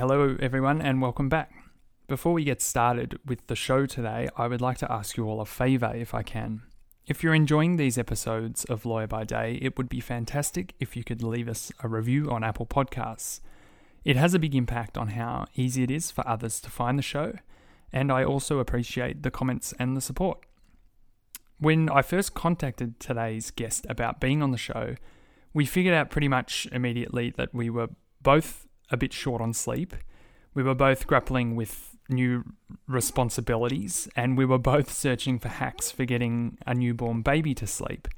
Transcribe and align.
Hello, 0.00 0.34
everyone, 0.40 0.80
and 0.80 1.02
welcome 1.02 1.28
back. 1.28 1.52
Before 2.08 2.32
we 2.32 2.42
get 2.42 2.62
started 2.62 3.18
with 3.26 3.48
the 3.48 3.54
show 3.54 3.84
today, 3.84 4.30
I 4.34 4.46
would 4.46 4.62
like 4.62 4.78
to 4.78 4.90
ask 4.90 5.18
you 5.18 5.28
all 5.28 5.42
a 5.42 5.44
favour 5.44 5.92
if 5.94 6.14
I 6.14 6.22
can. 6.22 6.62
If 7.06 7.22
you're 7.22 7.34
enjoying 7.34 7.76
these 7.76 7.98
episodes 7.98 8.64
of 8.64 8.86
Lawyer 8.86 9.06
by 9.06 9.24
Day, 9.24 9.58
it 9.60 9.76
would 9.76 9.90
be 9.90 10.00
fantastic 10.00 10.72
if 10.80 10.96
you 10.96 11.04
could 11.04 11.22
leave 11.22 11.50
us 11.50 11.70
a 11.82 11.88
review 11.88 12.30
on 12.30 12.42
Apple 12.42 12.64
Podcasts. 12.64 13.40
It 14.02 14.16
has 14.16 14.32
a 14.32 14.38
big 14.38 14.54
impact 14.54 14.96
on 14.96 15.08
how 15.08 15.44
easy 15.54 15.82
it 15.82 15.90
is 15.90 16.10
for 16.10 16.26
others 16.26 16.62
to 16.62 16.70
find 16.70 16.98
the 16.98 17.02
show, 17.02 17.34
and 17.92 18.10
I 18.10 18.24
also 18.24 18.58
appreciate 18.58 19.22
the 19.22 19.30
comments 19.30 19.74
and 19.78 19.94
the 19.94 20.00
support. 20.00 20.38
When 21.58 21.90
I 21.90 22.00
first 22.00 22.32
contacted 22.32 23.00
today's 23.00 23.50
guest 23.50 23.84
about 23.86 24.18
being 24.18 24.42
on 24.42 24.50
the 24.50 24.56
show, 24.56 24.94
we 25.52 25.66
figured 25.66 25.92
out 25.92 26.08
pretty 26.08 26.28
much 26.28 26.66
immediately 26.72 27.34
that 27.36 27.52
we 27.52 27.68
were 27.68 27.90
both 28.22 28.66
a 28.90 28.96
bit 28.96 29.12
short 29.12 29.40
on 29.40 29.52
sleep. 29.52 29.94
We 30.54 30.62
were 30.62 30.74
both 30.74 31.06
grappling 31.06 31.56
with 31.56 31.96
new 32.08 32.44
responsibilities, 32.88 34.08
and 34.16 34.36
we 34.36 34.44
were 34.44 34.58
both 34.58 34.92
searching 34.92 35.38
for 35.38 35.48
hacks 35.48 35.90
for 35.90 36.04
getting 36.04 36.58
a 36.66 36.74
newborn 36.74 37.22
baby 37.22 37.54
to 37.54 37.66
sleep. 37.66 38.08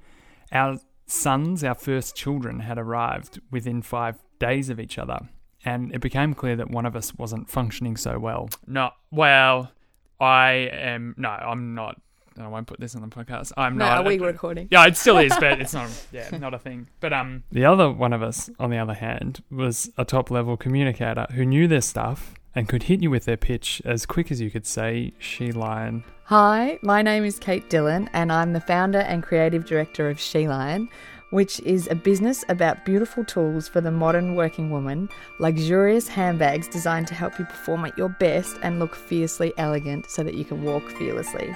Our 0.51 0.79
sons, 1.07 1.63
our 1.63 1.75
first 1.75 2.17
children, 2.17 2.61
had 2.61 2.79
arrived 2.79 3.41
within 3.51 3.83
five 3.83 4.23
days 4.39 4.71
of 4.71 4.81
each 4.81 4.99
other, 4.99 5.21
and 5.65 5.95
it 5.95 6.01
became 6.01 6.35
clear 6.35 6.57
that 6.57 6.71
one 6.71 6.87
of 6.87 6.97
us 6.97 7.15
wasn't 7.15 7.51
functioning 7.51 7.97
so 7.97 8.19
well. 8.19 8.49
No, 8.67 8.91
well, 9.11 9.73
I 10.19 10.71
am. 10.73 11.15
No, 11.19 11.29
I'm 11.29 11.75
not. 11.75 12.01
I 12.39 12.49
won't 12.49 12.67
put 12.67 12.81
this 12.81 12.95
on 12.97 13.03
the 13.03 13.09
podcast. 13.09 13.53
I'm 13.57 13.77
No, 13.77 13.85
not. 13.87 13.99
are 13.99 14.05
we 14.09 14.19
recording? 14.19 14.69
Yeah, 14.71 14.87
it 14.87 14.97
still 14.97 15.19
is, 15.19 15.33
but 15.39 15.61
it's 15.61 15.75
not. 15.75 15.91
Yeah, 16.13 16.37
not 16.39 16.55
a 16.55 16.59
thing. 16.59 16.89
But 17.01 17.13
um, 17.13 17.43
the 17.53 17.65
other 17.65 17.91
one 17.91 18.13
of 18.13 18.23
us, 18.23 18.49
on 18.59 18.71
the 18.71 18.79
other 18.79 18.95
hand, 18.95 19.43
was 19.51 19.91
a 19.99 20.05
top 20.05 20.31
level 20.31 20.57
communicator 20.57 21.27
who 21.33 21.45
knew 21.45 21.69
their 21.69 21.81
stuff 21.83 22.35
and 22.55 22.69
could 22.69 22.85
hit 22.85 23.03
you 23.03 23.11
with 23.11 23.25
their 23.25 23.37
pitch 23.37 23.81
as 23.85 24.05
quick 24.07 24.31
as 24.31 24.41
you 24.41 24.51
could 24.51 24.67
say 24.67 25.13
"she 25.19 25.53
lion." 25.53 26.05
Hi, 26.25 26.79
my 26.83 27.03
name 27.03 27.25
is 27.25 27.39
Kate 27.39 27.69
Dillon, 27.69 28.09
and 28.13 28.33
I'm 28.33 28.53
the 28.53 28.61
founder 28.61 29.01
and 29.01 29.23
creative 29.23 29.67
director 29.67 30.09
of 30.09 30.19
She 30.19 30.49
Lion, 30.49 30.89
which 31.31 31.61
is 31.61 31.89
a 31.91 31.95
business 31.95 32.43
about 32.49 32.85
beautiful 32.87 33.23
tools 33.25 33.69
for 33.69 33.83
the 33.83 33.91
modern 33.91 34.35
working 34.35 34.71
woman, 34.71 35.11
luxurious 35.41 36.09
handbags 36.09 36.69
designed 36.69 37.07
to 37.09 37.15
help 37.15 37.39
you 37.39 37.45
perform 37.45 37.85
at 37.85 37.99
your 37.99 38.09
best 38.09 38.57
and 38.63 38.79
look 38.79 38.95
fiercely 38.95 39.53
elegant 39.59 40.09
so 40.11 40.23
that 40.23 40.35
you 40.35 40.45
can 40.45 40.63
walk 40.63 40.89
fearlessly. 40.93 41.55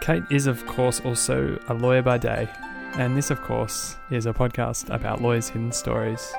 Kate 0.00 0.24
is, 0.30 0.46
of 0.46 0.64
course, 0.66 1.00
also 1.00 1.58
a 1.68 1.74
lawyer 1.74 2.02
by 2.02 2.18
day, 2.18 2.48
and 2.94 3.16
this, 3.16 3.30
of 3.30 3.42
course, 3.42 3.96
is 4.10 4.26
a 4.26 4.32
podcast 4.32 4.94
about 4.94 5.20
lawyers' 5.20 5.48
hidden 5.48 5.72
stories. 5.72 6.32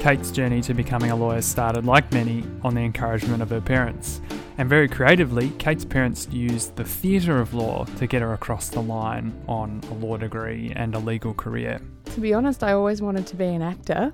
Kate's 0.00 0.30
journey 0.30 0.62
to 0.62 0.72
becoming 0.72 1.10
a 1.10 1.16
lawyer 1.16 1.42
started, 1.42 1.84
like 1.84 2.10
many, 2.12 2.42
on 2.62 2.74
the 2.74 2.80
encouragement 2.80 3.42
of 3.42 3.50
her 3.50 3.60
parents. 3.60 4.22
And 4.56 4.68
very 4.68 4.88
creatively, 4.88 5.50
Kate's 5.58 5.84
parents 5.84 6.26
used 6.30 6.76
the 6.76 6.84
theatre 6.84 7.38
of 7.38 7.52
law 7.54 7.84
to 7.84 8.06
get 8.06 8.22
her 8.22 8.32
across 8.32 8.70
the 8.70 8.80
line 8.80 9.32
on 9.46 9.82
a 9.90 9.94
law 9.94 10.16
degree 10.16 10.72
and 10.74 10.94
a 10.94 10.98
legal 10.98 11.34
career. 11.34 11.80
To 12.06 12.20
be 12.20 12.32
honest, 12.32 12.64
I 12.64 12.72
always 12.72 13.02
wanted 13.02 13.26
to 13.26 13.36
be 13.36 13.44
an 13.44 13.62
actor. 13.62 14.12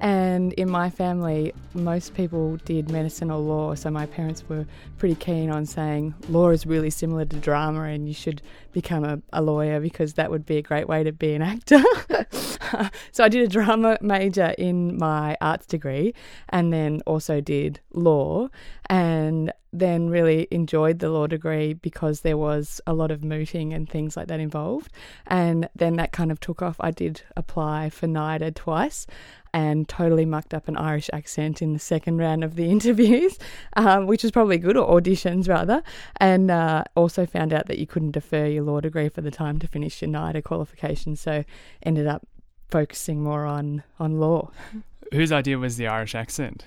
And 0.00 0.54
in 0.54 0.70
my 0.70 0.88
family, 0.88 1.52
most 1.74 2.14
people 2.14 2.56
did 2.64 2.90
medicine 2.90 3.30
or 3.30 3.38
law, 3.38 3.74
so 3.74 3.90
my 3.90 4.06
parents 4.06 4.42
were 4.48 4.66
pretty 4.98 5.14
keen 5.14 5.50
on 5.50 5.66
saying 5.66 6.14
law 6.28 6.48
is 6.48 6.64
really 6.64 6.90
similar 6.90 7.26
to 7.26 7.36
drama 7.36 7.82
and 7.82 8.08
you 8.08 8.14
should 8.14 8.40
become 8.72 9.04
a, 9.04 9.20
a 9.32 9.42
lawyer 9.42 9.78
because 9.78 10.14
that 10.14 10.30
would 10.30 10.46
be 10.46 10.56
a 10.56 10.62
great 10.62 10.88
way 10.88 11.04
to 11.04 11.12
be 11.12 11.34
an 11.34 11.42
actor. 11.42 11.82
so 13.12 13.24
I 13.24 13.28
did 13.28 13.42
a 13.42 13.48
drama 13.48 13.98
major 14.00 14.54
in 14.56 14.96
my 14.96 15.36
arts 15.40 15.66
degree 15.66 16.14
and 16.48 16.72
then 16.72 17.02
also 17.06 17.40
did 17.40 17.80
law 17.92 18.48
and 18.88 19.52
then 19.72 20.08
really 20.08 20.48
enjoyed 20.50 20.98
the 20.98 21.10
law 21.10 21.26
degree 21.26 21.74
because 21.74 22.22
there 22.22 22.36
was 22.36 22.80
a 22.86 22.92
lot 22.92 23.10
of 23.10 23.22
mooting 23.22 23.72
and 23.72 23.88
things 23.88 24.16
like 24.16 24.26
that 24.28 24.40
involved. 24.40 24.92
And 25.26 25.68
then 25.76 25.94
that 25.96 26.12
kind 26.12 26.32
of 26.32 26.40
took 26.40 26.60
off. 26.60 26.76
I 26.80 26.90
did 26.90 27.22
apply 27.36 27.90
for 27.90 28.06
NIDA 28.06 28.54
twice 28.54 29.06
and 29.52 29.88
totally 29.88 30.24
mucked 30.24 30.54
up 30.54 30.68
an 30.68 30.76
Irish 30.76 31.10
accent 31.12 31.60
in 31.62 31.72
the 31.72 31.78
second 31.78 32.18
round 32.18 32.44
of 32.44 32.56
the 32.56 32.70
interviews, 32.70 33.38
um, 33.76 34.06
which 34.06 34.22
was 34.22 34.32
probably 34.32 34.58
good, 34.58 34.76
or 34.76 35.00
auditions 35.00 35.48
rather. 35.48 35.82
And 36.18 36.50
uh, 36.50 36.84
also 36.96 37.26
found 37.26 37.52
out 37.52 37.66
that 37.66 37.78
you 37.78 37.86
couldn't 37.86 38.12
defer 38.12 38.46
your 38.46 38.64
law 38.64 38.80
degree 38.80 39.08
for 39.08 39.20
the 39.20 39.30
time 39.30 39.58
to 39.60 39.68
finish 39.68 40.00
your 40.02 40.10
NIDA 40.10 40.42
qualification. 40.42 41.16
So 41.16 41.44
ended 41.82 42.06
up 42.06 42.26
focusing 42.68 43.22
more 43.22 43.44
on, 43.44 43.82
on 43.98 44.18
law. 44.20 44.50
Whose 45.12 45.32
idea 45.32 45.58
was 45.58 45.76
the 45.76 45.88
Irish 45.88 46.14
accent? 46.14 46.66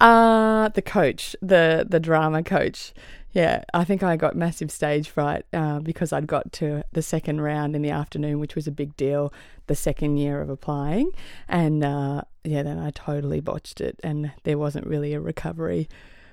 Uh, 0.00 0.68
the 0.70 0.82
coach, 0.82 1.36
the 1.40 1.86
the 1.88 2.00
drama 2.00 2.42
coach. 2.42 2.92
Yeah, 3.36 3.64
I 3.74 3.84
think 3.84 4.02
I 4.02 4.16
got 4.16 4.34
massive 4.34 4.70
stage 4.70 5.10
fright 5.10 5.44
uh, 5.52 5.80
because 5.80 6.10
I'd 6.10 6.26
got 6.26 6.52
to 6.52 6.84
the 6.92 7.02
second 7.02 7.42
round 7.42 7.76
in 7.76 7.82
the 7.82 7.90
afternoon, 7.90 8.40
which 8.40 8.54
was 8.54 8.66
a 8.66 8.70
big 8.70 8.96
deal, 8.96 9.30
the 9.66 9.74
second 9.74 10.16
year 10.16 10.40
of 10.40 10.48
applying. 10.48 11.10
And 11.46 11.84
uh, 11.84 12.22
yeah, 12.44 12.62
then 12.62 12.78
I 12.78 12.92
totally 12.92 13.40
botched 13.40 13.82
it, 13.82 14.00
and 14.02 14.32
there 14.44 14.56
wasn't 14.56 14.86
really 14.86 15.12
a 15.12 15.20
recovery 15.20 15.86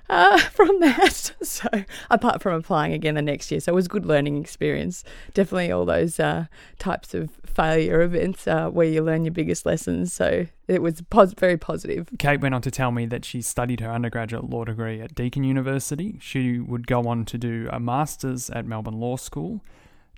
uh, 0.08 0.38
from 0.52 0.80
that. 0.80 1.32
So, 1.44 1.68
apart 2.10 2.42
from 2.42 2.54
applying 2.54 2.92
again 2.94 3.14
the 3.14 3.22
next 3.22 3.50
year, 3.50 3.60
so 3.60 3.72
it 3.72 3.74
was 3.74 3.86
a 3.86 3.88
good 3.88 4.06
learning 4.06 4.40
experience. 4.40 5.04
Definitely 5.34 5.70
all 5.70 5.84
those 5.84 6.18
uh, 6.18 6.46
types 6.78 7.14
of 7.14 7.30
failure 7.44 8.00
events 8.00 8.48
uh, 8.48 8.70
where 8.70 8.86
you 8.86 9.02
learn 9.02 9.24
your 9.24 9.32
biggest 9.32 9.64
lessons. 9.64 10.12
So, 10.12 10.46
it 10.66 10.82
was 10.82 11.02
pos- 11.02 11.34
very 11.34 11.56
positive. 11.56 12.08
Kate 12.18 12.40
went 12.40 12.54
on 12.54 12.62
to 12.62 12.70
tell 12.70 12.90
me 12.90 13.06
that 13.06 13.24
she 13.24 13.40
studied 13.40 13.80
her 13.80 13.92
undergraduate 13.92 14.48
law 14.50 14.64
degree 14.64 15.00
at 15.00 15.14
Deakin 15.14 15.44
University. 15.44 16.18
She 16.20 16.58
would 16.58 16.86
go 16.86 17.02
on 17.02 17.24
to 17.26 17.38
do 17.38 17.68
a 17.70 17.78
master's 17.78 18.50
at 18.50 18.66
Melbourne 18.66 18.98
Law 18.98 19.16
School, 19.16 19.60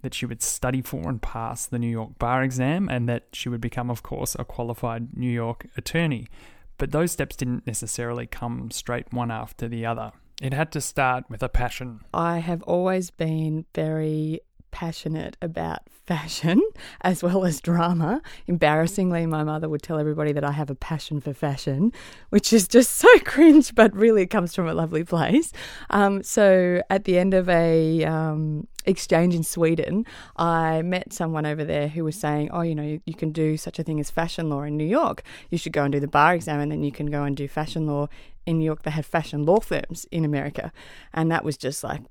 that 0.03 0.15
she 0.15 0.25
would 0.27 0.43
study 0.43 0.81
for 0.81 1.09
and 1.09 1.21
pass 1.21 1.67
the 1.67 1.79
New 1.79 1.91
York 1.91 2.19
bar 2.19 2.43
exam, 2.43 2.89
and 2.89 3.09
that 3.09 3.25
she 3.33 3.49
would 3.49 3.61
become, 3.61 3.91
of 3.91 4.03
course, 4.03 4.37
a 4.39 4.45
qualified 4.45 5.17
New 5.17 5.31
York 5.31 5.67
attorney. 5.77 6.29
But 6.79 6.93
those 6.93 7.13
steps 7.13 7.37
didn't 7.37 7.67
necessarily 7.67 8.27
come 8.27 8.71
straight 8.71 9.13
one 9.13 9.31
after 9.31 9.69
the 9.69 9.87
other. 9.87 10.13
It 10.43 10.53
had 10.53 10.71
to 10.73 10.81
start 10.81 11.25
with 11.31 11.43
a 11.43 11.49
passion. 11.49 12.01
I 12.13 12.39
have 12.39 12.63
always 12.65 13.11
been 13.11 13.65
very 13.75 14.41
passionate 14.77 15.39
about 15.41 15.79
fashion 15.89 16.61
as 17.01 17.23
well 17.23 17.47
as 17.47 17.63
drama. 17.63 18.21
Embarrassingly, 18.47 19.25
my 19.25 19.43
mother 19.43 19.71
would 19.71 19.83
tell 19.83 19.99
everybody 19.99 20.33
that 20.33 20.45
I 20.45 20.53
have 20.53 20.69
a 20.69 20.75
passion 20.75 21.19
for 21.19 21.33
fashion, 21.33 21.95
which 22.29 22.53
is 22.53 22.69
just 22.69 22.93
so 22.93 23.09
cringe, 23.25 23.75
but 23.75 23.97
really 23.97 24.25
it 24.25 24.27
comes 24.27 24.55
from 24.55 24.69
a 24.69 24.75
lovely 24.75 25.03
place. 25.03 25.51
Um, 25.89 26.23
so 26.23 26.83
at 26.91 27.05
the 27.05 27.17
end 27.17 27.33
of 27.33 27.49
a 27.49 28.05
um, 28.05 28.69
exchange 28.85 29.35
in 29.35 29.45
Sweden, 29.45 30.05
I 30.37 30.83
met 30.83 31.11
someone 31.11 31.47
over 31.47 31.65
there 31.65 31.89
who 31.89 32.05
was 32.05 32.17
saying, 32.17 32.51
"Oh, 32.53 32.61
you 32.61 32.75
know, 32.75 32.83
you, 32.83 33.01
you 33.07 33.15
can 33.15 33.33
do 33.33 33.57
such 33.57 33.79
a 33.79 33.83
thing 33.83 33.99
as 33.99 34.11
fashion 34.11 34.51
law 34.51 34.61
in 34.61 34.77
New 34.77 34.85
York. 35.01 35.23
You 35.49 35.57
should 35.57 35.73
go 35.73 35.85
and 35.85 35.93
do 35.93 36.01
the 36.01 36.07
bar 36.07 36.35
exam, 36.35 36.61
and 36.61 36.71
then 36.71 36.83
you 36.83 36.93
can 36.93 37.07
go 37.07 37.23
and 37.25 37.35
do 37.35 37.49
fashion 37.49 37.87
law 37.87 38.09
in 38.45 38.59
New 38.59 38.67
York. 38.67 38.83
They 38.83 38.91
had 38.91 39.07
fashion 39.07 39.47
law 39.47 39.61
firms 39.61 40.05
in 40.11 40.23
America, 40.23 40.71
and 41.15 41.31
that 41.33 41.47
was 41.47 41.57
just 41.57 41.83
like." 41.83 42.03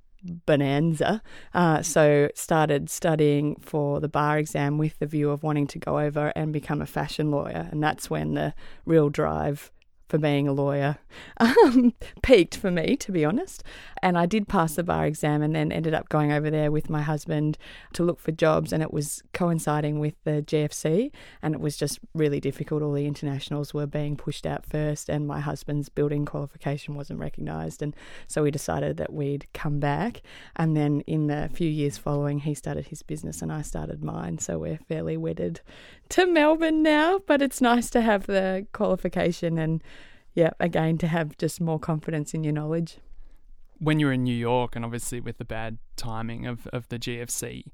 Bonanza. 0.45 1.21
Uh, 1.53 1.81
so 1.81 2.29
started 2.35 2.89
studying 2.89 3.55
for 3.61 3.99
the 3.99 4.09
bar 4.09 4.37
exam 4.37 4.77
with 4.77 4.97
the 4.99 5.05
view 5.05 5.29
of 5.29 5.43
wanting 5.43 5.67
to 5.67 5.79
go 5.79 5.99
over 5.99 6.31
and 6.35 6.53
become 6.53 6.81
a 6.81 6.85
fashion 6.85 7.31
lawyer, 7.31 7.67
and 7.71 7.81
that's 7.83 8.09
when 8.09 8.33
the 8.33 8.53
real 8.85 9.09
drive 9.09 9.71
for 10.07 10.17
being 10.17 10.47
a 10.47 10.53
lawyer 10.53 10.97
um, 11.37 11.93
peaked 12.21 12.55
for 12.57 12.71
me, 12.71 12.95
to 12.97 13.11
be 13.11 13.25
honest. 13.25 13.63
And 14.01 14.17
I 14.17 14.25
did 14.25 14.47
pass 14.47 14.75
the 14.75 14.83
bar 14.83 15.05
exam 15.05 15.41
and 15.41 15.55
then 15.55 15.71
ended 15.71 15.93
up 15.93 16.09
going 16.09 16.31
over 16.31 16.49
there 16.49 16.71
with 16.71 16.89
my 16.89 17.01
husband 17.01 17.57
to 17.93 18.03
look 18.03 18.19
for 18.19 18.31
jobs. 18.31 18.71
And 18.71 18.83
it 18.83 18.93
was 18.93 19.23
coinciding 19.33 19.99
with 19.99 20.15
the 20.23 20.43
GFC, 20.45 21.11
and 21.41 21.55
it 21.55 21.61
was 21.61 21.77
just 21.77 21.99
really 22.13 22.39
difficult. 22.39 22.83
All 22.83 22.93
the 22.93 23.07
internationals 23.07 23.73
were 23.73 23.87
being 23.87 24.15
pushed 24.15 24.45
out 24.45 24.65
first, 24.65 25.09
and 25.09 25.27
my 25.27 25.39
husband's 25.39 25.89
building 25.89 26.25
qualification 26.25 26.95
wasn't 26.95 27.19
recognised. 27.19 27.81
And 27.81 27.95
so 28.27 28.43
we 28.43 28.51
decided 28.51 28.97
that 28.97 29.13
we'd 29.13 29.47
come 29.53 29.79
back. 29.79 30.21
And 30.55 30.75
then 30.75 31.01
in 31.01 31.27
the 31.27 31.49
few 31.53 31.69
years 31.69 31.97
following, 31.97 32.39
he 32.39 32.53
started 32.53 32.87
his 32.87 33.01
business 33.01 33.41
and 33.41 33.51
I 33.51 33.61
started 33.61 34.03
mine. 34.03 34.37
So 34.39 34.59
we're 34.59 34.79
fairly 34.87 35.17
wedded 35.17 35.61
to 36.09 36.25
Melbourne 36.25 36.83
now, 36.83 37.19
but 37.25 37.41
it's 37.41 37.61
nice 37.61 37.89
to 37.91 38.01
have 38.01 38.27
the 38.27 38.67
qualification 38.73 39.57
and 39.57 39.83
yeah, 40.35 40.51
again, 40.59 40.97
to 40.99 41.07
have 41.07 41.37
just 41.37 41.59
more 41.61 41.79
confidence 41.79 42.33
in 42.33 42.43
your 42.43 42.53
knowledge. 42.53 42.97
When 43.79 43.99
you 43.99 44.05
were 44.07 44.13
in 44.13 44.23
New 44.23 44.35
York, 44.35 44.75
and 44.75 44.85
obviously 44.85 45.19
with 45.19 45.37
the 45.37 45.45
bad 45.45 45.77
timing 45.95 46.45
of, 46.45 46.67
of 46.67 46.87
the 46.89 46.99
GFC, 46.99 47.71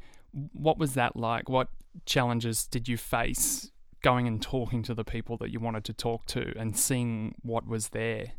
what 0.53 0.77
was 0.77 0.93
that 0.93 1.15
like? 1.15 1.49
What 1.49 1.69
challenges 2.05 2.65
did 2.65 2.87
you 2.87 2.97
face 2.97 3.71
going 4.01 4.27
and 4.27 4.41
talking 4.41 4.83
to 4.83 4.93
the 4.93 5.03
people 5.03 5.37
that 5.37 5.51
you 5.51 5.59
wanted 5.59 5.83
to 5.85 5.93
talk 5.93 6.25
to 6.27 6.53
and 6.57 6.77
seeing 6.77 7.35
what 7.41 7.67
was 7.67 7.89
there? 7.89 8.33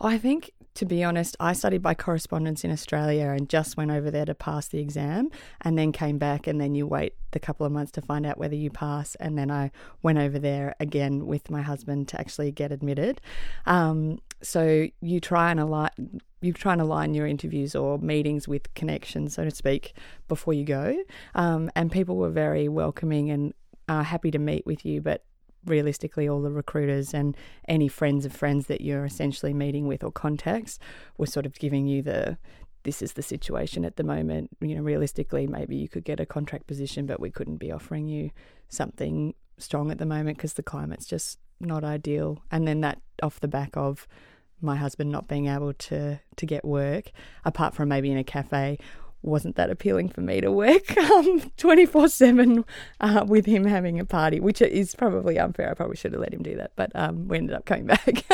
I 0.00 0.18
think, 0.18 0.52
to 0.74 0.84
be 0.84 1.02
honest, 1.02 1.36
I 1.40 1.52
studied 1.52 1.82
by 1.82 1.94
correspondence 1.94 2.64
in 2.64 2.70
Australia 2.70 3.28
and 3.28 3.48
just 3.48 3.76
went 3.76 3.90
over 3.90 4.10
there 4.10 4.24
to 4.26 4.34
pass 4.34 4.68
the 4.68 4.78
exam 4.78 5.30
and 5.62 5.78
then 5.78 5.92
came 5.92 6.18
back. 6.18 6.46
And 6.46 6.60
then 6.60 6.74
you 6.74 6.86
wait 6.86 7.14
the 7.30 7.40
couple 7.40 7.64
of 7.66 7.72
months 7.72 7.92
to 7.92 8.02
find 8.02 8.26
out 8.26 8.38
whether 8.38 8.54
you 8.54 8.70
pass. 8.70 9.14
And 9.16 9.38
then 9.38 9.50
I 9.50 9.70
went 10.02 10.18
over 10.18 10.38
there 10.38 10.74
again 10.80 11.26
with 11.26 11.50
my 11.50 11.62
husband 11.62 12.08
to 12.08 12.20
actually 12.20 12.52
get 12.52 12.72
admitted. 12.72 13.20
Um, 13.64 14.18
so 14.42 14.86
you 15.00 15.20
try 15.20 15.50
and 15.50 15.60
align. 15.60 15.90
You 16.42 16.52
try 16.52 16.72
and 16.72 16.82
align 16.82 17.14
your 17.14 17.26
interviews 17.26 17.74
or 17.74 17.98
meetings 17.98 18.46
with 18.46 18.72
connections, 18.74 19.34
so 19.34 19.44
to 19.44 19.50
speak, 19.50 19.94
before 20.28 20.52
you 20.52 20.64
go. 20.64 20.94
Um, 21.34 21.70
and 21.74 21.90
people 21.90 22.16
were 22.16 22.30
very 22.30 22.68
welcoming 22.68 23.30
and 23.30 23.54
uh, 23.88 24.02
happy 24.02 24.30
to 24.30 24.38
meet 24.38 24.66
with 24.66 24.84
you, 24.84 25.00
but 25.00 25.24
realistically 25.66 26.28
all 26.28 26.40
the 26.40 26.50
recruiters 26.50 27.12
and 27.12 27.36
any 27.68 27.88
friends 27.88 28.24
of 28.24 28.32
friends 28.32 28.66
that 28.66 28.80
you're 28.80 29.04
essentially 29.04 29.52
meeting 29.52 29.86
with 29.86 30.02
or 30.02 30.12
contacts 30.12 30.78
were 31.18 31.26
sort 31.26 31.46
of 31.46 31.58
giving 31.58 31.86
you 31.86 32.02
the 32.02 32.38
this 32.84 33.02
is 33.02 33.14
the 33.14 33.22
situation 33.22 33.84
at 33.84 33.96
the 33.96 34.04
moment. 34.04 34.50
You 34.60 34.76
know 34.76 34.82
realistically 34.82 35.46
maybe 35.46 35.76
you 35.76 35.88
could 35.88 36.04
get 36.04 36.20
a 36.20 36.26
contract 36.26 36.66
position 36.66 37.06
but 37.06 37.20
we 37.20 37.30
couldn't 37.30 37.56
be 37.56 37.72
offering 37.72 38.06
you 38.06 38.30
something 38.68 39.34
strong 39.58 39.90
at 39.90 39.98
the 39.98 40.06
moment 40.06 40.36
because 40.36 40.54
the 40.54 40.62
climate's 40.62 41.06
just 41.06 41.38
not 41.60 41.84
ideal. 41.84 42.42
And 42.50 42.66
then 42.66 42.80
that 42.82 43.00
off 43.22 43.40
the 43.40 43.48
back 43.48 43.76
of 43.76 44.06
my 44.60 44.76
husband 44.76 45.10
not 45.10 45.28
being 45.28 45.48
able 45.48 45.72
to 45.74 46.18
to 46.36 46.46
get 46.46 46.64
work 46.64 47.10
apart 47.44 47.74
from 47.74 47.88
maybe 47.88 48.10
in 48.10 48.16
a 48.16 48.24
cafe 48.24 48.78
wasn't 49.22 49.56
that 49.56 49.70
appealing 49.70 50.08
for 50.08 50.20
me 50.20 50.40
to 50.40 50.50
work 50.50 50.96
um, 51.10 51.50
24 51.56 52.04
uh, 52.04 52.08
7 52.08 52.64
with 53.26 53.46
him 53.46 53.64
having 53.64 53.98
a 53.98 54.04
party, 54.04 54.40
which 54.40 54.62
is 54.62 54.94
probably 54.94 55.38
unfair. 55.38 55.70
I 55.70 55.74
probably 55.74 55.96
should 55.96 56.12
have 56.12 56.20
let 56.20 56.32
him 56.32 56.42
do 56.42 56.56
that, 56.56 56.72
but 56.76 56.92
um, 56.94 57.28
we 57.28 57.38
ended 57.38 57.56
up 57.56 57.64
coming 57.64 57.86
back. 57.86 58.24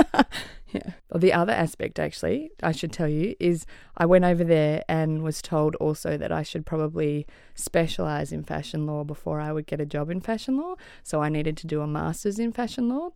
yeah. 0.73 0.93
Well, 1.11 1.21
the 1.21 1.33
other 1.33 1.53
aspect, 1.53 1.99
actually, 1.99 2.51
I 2.63 2.73
should 2.73 2.93
tell 2.93 3.09
you, 3.09 3.35
is 3.41 3.67
I 3.97 4.07
went 4.07 4.25
over 4.25 4.45
there 4.45 4.83
and 4.89 5.23
was 5.23 5.41
told 5.41 5.75
also 5.77 6.17
that 6.17 6.33
I 6.33 6.43
should 6.43 6.67
probably 6.67 7.27
specialise 7.55 8.33
in 8.33 8.43
fashion 8.45 8.87
law 8.87 9.05
before 9.05 9.41
I 9.41 9.53
would 9.53 9.67
get 9.67 9.81
a 9.81 9.87
job 9.87 10.11
in 10.11 10.21
fashion 10.21 10.57
law. 10.57 10.75
So 11.03 11.23
I 11.23 11.29
needed 11.29 11.57
to 11.59 11.67
do 11.67 11.81
a 11.81 11.87
master's 11.87 12.39
in 12.39 12.53
fashion 12.53 12.89
law 12.89 13.13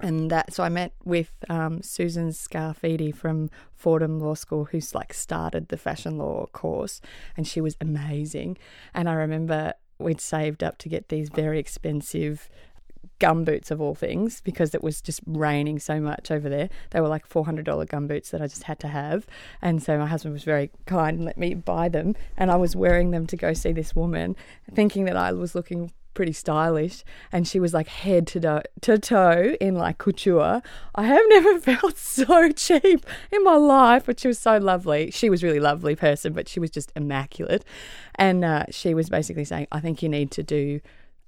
and 0.00 0.30
that 0.30 0.52
so 0.52 0.62
I 0.62 0.68
met 0.68 0.92
with 1.04 1.32
um, 1.48 1.82
Susan 1.82 2.30
Scafidi 2.30 3.14
from 3.14 3.50
Fordham 3.74 4.18
Law 4.18 4.34
School, 4.34 4.66
who's 4.66 4.94
like 4.94 5.14
started 5.14 5.68
the 5.68 5.76
fashion 5.76 6.18
law 6.18 6.46
course, 6.46 7.00
and 7.36 7.46
she 7.46 7.60
was 7.60 7.76
amazing. 7.80 8.58
And 8.92 9.08
I 9.08 9.14
remember 9.14 9.74
we'd 9.98 10.20
saved 10.20 10.64
up 10.64 10.78
to 10.78 10.88
get 10.88 11.08
these 11.08 11.28
very 11.28 11.58
expensive 11.58 12.48
gumboots 13.20 13.70
of 13.70 13.80
all 13.80 13.94
things 13.94 14.40
because 14.40 14.74
it 14.74 14.82
was 14.82 15.00
just 15.00 15.20
raining 15.26 15.78
so 15.78 16.00
much 16.00 16.30
over 16.30 16.48
there. 16.48 16.68
They 16.90 17.00
were 17.00 17.08
like 17.08 17.28
$400 17.28 17.64
gumboots 17.64 18.30
that 18.30 18.42
I 18.42 18.46
just 18.46 18.64
had 18.64 18.78
to 18.80 18.88
have. 18.88 19.26
And 19.62 19.82
so 19.82 19.98
my 19.98 20.06
husband 20.06 20.32
was 20.32 20.44
very 20.44 20.70
kind 20.86 21.18
and 21.18 21.24
let 21.24 21.38
me 21.38 21.54
buy 21.54 21.88
them. 21.88 22.16
And 22.36 22.50
I 22.50 22.56
was 22.56 22.74
wearing 22.74 23.12
them 23.12 23.26
to 23.28 23.36
go 23.36 23.52
see 23.52 23.72
this 23.72 23.94
woman, 23.94 24.36
thinking 24.72 25.04
that 25.04 25.16
I 25.16 25.32
was 25.32 25.54
looking 25.54 25.92
pretty 26.14 26.32
stylish, 26.32 27.04
and 27.32 27.46
she 27.46 27.60
was 27.60 27.74
like 27.74 27.88
head 27.88 28.26
to, 28.28 28.62
toe 28.80 29.56
in 29.60 29.74
like 29.74 29.98
couture. 29.98 30.62
I 30.94 31.06
have 31.06 31.22
never 31.28 31.58
felt 31.78 31.98
so 31.98 32.50
cheap 32.52 33.04
in 33.30 33.44
my 33.44 33.56
life, 33.56 34.06
but 34.06 34.20
she 34.20 34.28
was 34.28 34.38
so 34.38 34.58
lovely. 34.58 35.10
She 35.10 35.28
was 35.28 35.42
really 35.42 35.60
lovely 35.60 35.96
person, 35.96 36.32
but 36.32 36.48
she 36.48 36.60
was 36.60 36.70
just 36.70 36.92
immaculate, 36.96 37.64
and 38.14 38.44
uh, 38.44 38.64
she 38.70 38.94
was 38.94 39.08
basically 39.08 39.44
saying, 39.44 39.66
"I 39.72 39.80
think 39.80 40.02
you 40.02 40.08
need 40.08 40.30
to 40.32 40.42
do." 40.42 40.80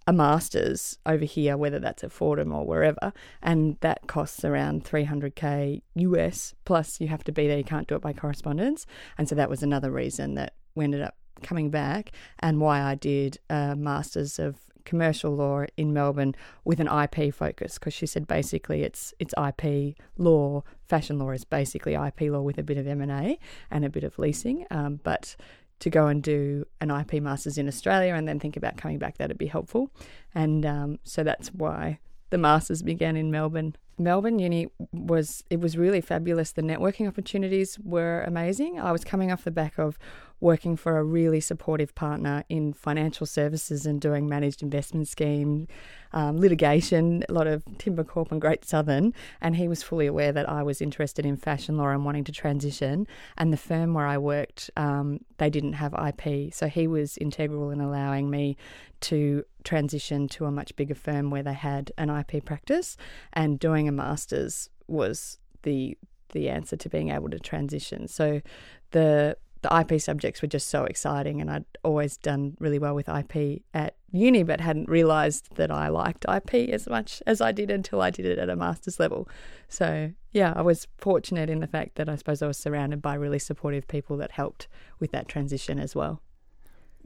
a 0.07 0.13
master's 0.13 0.99
over 1.05 1.25
here, 1.25 1.57
whether 1.57 1.81
that's 1.81 2.05
at 2.05 2.13
Fordham 2.13 2.53
or 2.53 2.65
wherever, 2.65 3.13
and 3.43 3.77
that 3.81 4.07
costs 4.07 4.45
around 4.45 4.85
300k 4.85 5.83
US. 5.97 6.55
Plus, 6.65 7.01
you 7.01 7.09
have 7.09 7.25
to 7.25 7.33
be 7.33 7.49
there; 7.49 7.59
you 7.59 7.65
can't 7.65 7.89
do 7.89 7.97
it 7.97 8.03
by 8.03 8.13
correspondence, 8.13 8.87
and 9.19 9.29
so 9.29 9.35
that 9.35 9.51
was 9.51 9.63
another 9.63 9.91
reason 9.91 10.35
that 10.35 10.55
we 10.77 10.85
ended 10.85 11.03
up 11.03 11.17
coming 11.43 11.71
back, 11.71 12.13
and 12.39 12.61
why 12.61 12.81
I 12.81 12.95
did 12.95 13.39
a 13.51 13.75
master's 13.75 14.39
of 14.39 14.61
commercial 14.87 15.35
law 15.35 15.65
in 15.77 15.93
Melbourne 15.93 16.35
with 16.65 16.81
an 16.81 16.89
IP 16.89 17.35
focus 17.35 17.75
because 17.75 17.93
she 17.93 18.07
said 18.07 18.27
basically 18.27 18.83
it's 18.83 19.13
it's 19.19 19.35
IP 19.37 19.97
law. 20.17 20.63
Fashion 20.87 21.19
law 21.19 21.31
is 21.33 21.45
basically 21.45 21.95
IP 21.95 22.23
law 22.23 22.41
with 22.41 22.57
a 22.57 22.63
bit 22.63 22.79
of 22.79 22.87
M 22.87 23.03
and 23.03 23.13
A 23.13 23.39
and 23.71 23.85
a 23.85 23.91
bit 23.91 24.05
of 24.05 24.19
leasing. 24.19 24.65
Um, 24.71 25.01
but 25.03 25.37
to 25.81 25.91
go 25.91 26.07
and 26.07 26.23
do 26.23 26.65
an 26.81 26.91
IP 26.91 27.23
masters 27.23 27.59
in 27.59 27.69
Australia 27.69 28.15
and 28.15 28.27
then 28.27 28.41
think 28.41 28.57
about 28.57 28.79
coming 28.79 28.99
back, 28.99 29.19
that'd 29.19 29.37
be 29.37 29.47
helpful. 29.47 29.91
And 30.35 30.65
um, 30.65 30.99
so 31.05 31.23
that's 31.23 31.49
why 31.49 31.99
the 32.31 32.39
masters 32.39 32.83
began 32.83 33.17
in 33.17 33.31
Melbourne. 33.31 33.77
Melbourne 33.99 34.39
Uni 34.39 34.69
was 34.93 35.43
it 35.49 35.61
was 35.61 35.77
really 35.77 36.01
fabulous. 36.01 36.53
The 36.53 36.63
networking 36.63 37.09
opportunities 37.09 37.79
were 37.83 38.23
amazing. 38.27 38.79
I 38.79 38.93
was 38.93 39.05
coming 39.05 39.33
off 39.33 39.45
the 39.45 39.51
back 39.51 39.79
of 39.79 39.99
working 40.41 40.77
for 40.77 40.99
a 40.99 41.05
really 41.05 41.41
supportive 41.41 41.95
partner 41.95 42.45
in 42.49 42.73
financial 42.73 43.27
services 43.27 43.87
and 43.87 44.01
doing 44.01 44.29
managed 44.29 44.63
investment 44.63 45.09
scheme, 45.09 45.67
um, 46.13 46.37
litigation, 46.39 47.25
a 47.29 47.33
lot 47.33 47.47
of 47.47 47.65
Timbercorp 47.79 48.31
and 48.31 48.41
Great 48.41 48.65
Southern. 48.65 49.15
And 49.41 49.57
he 49.57 49.67
was 49.67 49.83
fully 49.83 50.07
aware 50.07 50.33
that 50.33 50.49
I 50.49 50.63
was 50.63 50.83
interested 50.83 51.25
in 51.25 51.37
fashion 51.37 51.79
law 51.79 51.89
and 51.89 52.05
wanting 52.05 52.25
to 52.25 52.33
transition. 52.33 53.07
And 53.39 53.53
the 53.53 53.57
firm 53.57 53.95
where 53.95 54.07
I 54.07 54.19
worked, 54.19 54.71
um, 54.77 55.21
they 55.39 55.49
didn't 55.49 55.75
have 55.75 55.95
IP. 55.95 56.53
So 56.53 56.69
he 56.69 56.87
was 56.87 57.17
integral 57.19 57.71
in 57.71 57.81
allowing 57.81 58.29
me 58.31 58.57
to 58.99 59.45
transition 59.65 60.29
to 60.29 60.47
a 60.47 60.51
much 60.51 60.75
bigger 60.77 60.95
firm 60.95 61.31
where 61.31 61.43
they 61.43 61.53
had 61.53 61.93
an 61.99 62.09
IP 62.09 62.45
practice. 62.45 62.97
And 63.33 63.59
doing 63.59 63.86
a 63.89 63.93
master's 63.93 64.69
was 64.87 65.39
the 65.63 65.97
the 66.31 66.49
answer 66.49 66.77
to 66.77 66.89
being 66.89 67.11
able 67.11 67.31
to 67.31 67.39
transition. 67.39 68.09
So 68.09 68.43
the 68.91 69.37
the 69.63 69.81
IP 69.81 70.01
subjects 70.01 70.43
were 70.43 70.49
just 70.49 70.69
so 70.69 70.85
exciting, 70.85 71.41
and 71.41 71.51
I'd 71.51 71.65
always 71.83 72.17
done 72.17 72.57
really 72.61 72.79
well 72.79 72.95
with 72.95 73.09
IP 73.09 73.63
at 73.75 73.97
uni, 74.13 74.43
but 74.43 74.61
hadn't 74.61 74.89
realised 74.89 75.57
that 75.57 75.71
I 75.71 75.89
liked 75.89 76.25
IP 76.29 76.71
as 76.71 76.87
much 76.89 77.23
as 77.27 77.41
I 77.41 77.53
did 77.53 77.71
until 77.71 78.01
I 78.01 78.11
did 78.11 78.27
it 78.27 78.39
at 78.39 78.49
a 78.49 78.57
master's 78.57 79.01
level. 79.01 79.29
So, 79.69 80.13
yeah, 80.33 80.53
I 80.55 80.63
was 80.63 80.87
fortunate 80.99 81.51
in 81.51 81.61
the 81.61 81.67
fact 81.67 81.97
that 81.97 82.09
I 82.09 82.17
suppose 82.17 82.43
I 82.43 82.47
was 82.47 82.59
surrounded 82.59 83.03
by 83.03 83.15
really 83.15 83.39
supportive 83.39 83.89
people 83.89 84.17
that 84.19 84.33
helped 84.33 84.69
with 85.01 85.11
that 85.13 85.27
transition 85.27 85.79
as 85.81 85.97
well. 85.97 86.21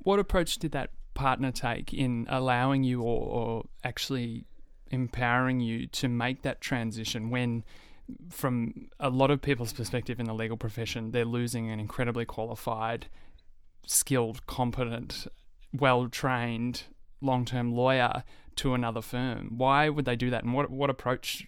What 0.02 0.18
approach 0.18 0.58
did 0.58 0.72
that 0.72 0.90
partner 1.14 1.52
take 1.52 1.92
in 1.92 2.26
allowing 2.28 2.82
you 2.82 3.02
or, 3.02 3.26
or 3.26 3.64
actually 3.84 4.46
empowering 4.90 5.60
you 5.60 5.86
to 5.86 6.08
make 6.08 6.42
that 6.42 6.60
transition 6.60 7.30
when? 7.30 7.64
from 8.28 8.88
a 8.98 9.08
lot 9.08 9.30
of 9.30 9.40
people's 9.40 9.72
perspective 9.72 10.18
in 10.18 10.26
the 10.26 10.34
legal 10.34 10.56
profession, 10.56 11.12
they're 11.12 11.24
losing 11.24 11.70
an 11.70 11.78
incredibly 11.78 12.24
qualified, 12.24 13.06
skilled, 13.86 14.44
competent, 14.46 15.26
well 15.72 16.08
trained 16.08 16.84
long 17.20 17.44
term 17.44 17.72
lawyer 17.72 18.24
to 18.56 18.74
another 18.74 19.02
firm. 19.02 19.52
Why 19.56 19.88
would 19.88 20.04
they 20.04 20.16
do 20.16 20.30
that? 20.30 20.44
And 20.44 20.54
what, 20.54 20.70
what 20.70 20.90
approach 20.90 21.46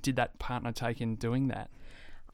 did 0.00 0.16
that 0.16 0.38
partner 0.38 0.72
take 0.72 1.00
in 1.00 1.16
doing 1.16 1.48
that? 1.48 1.70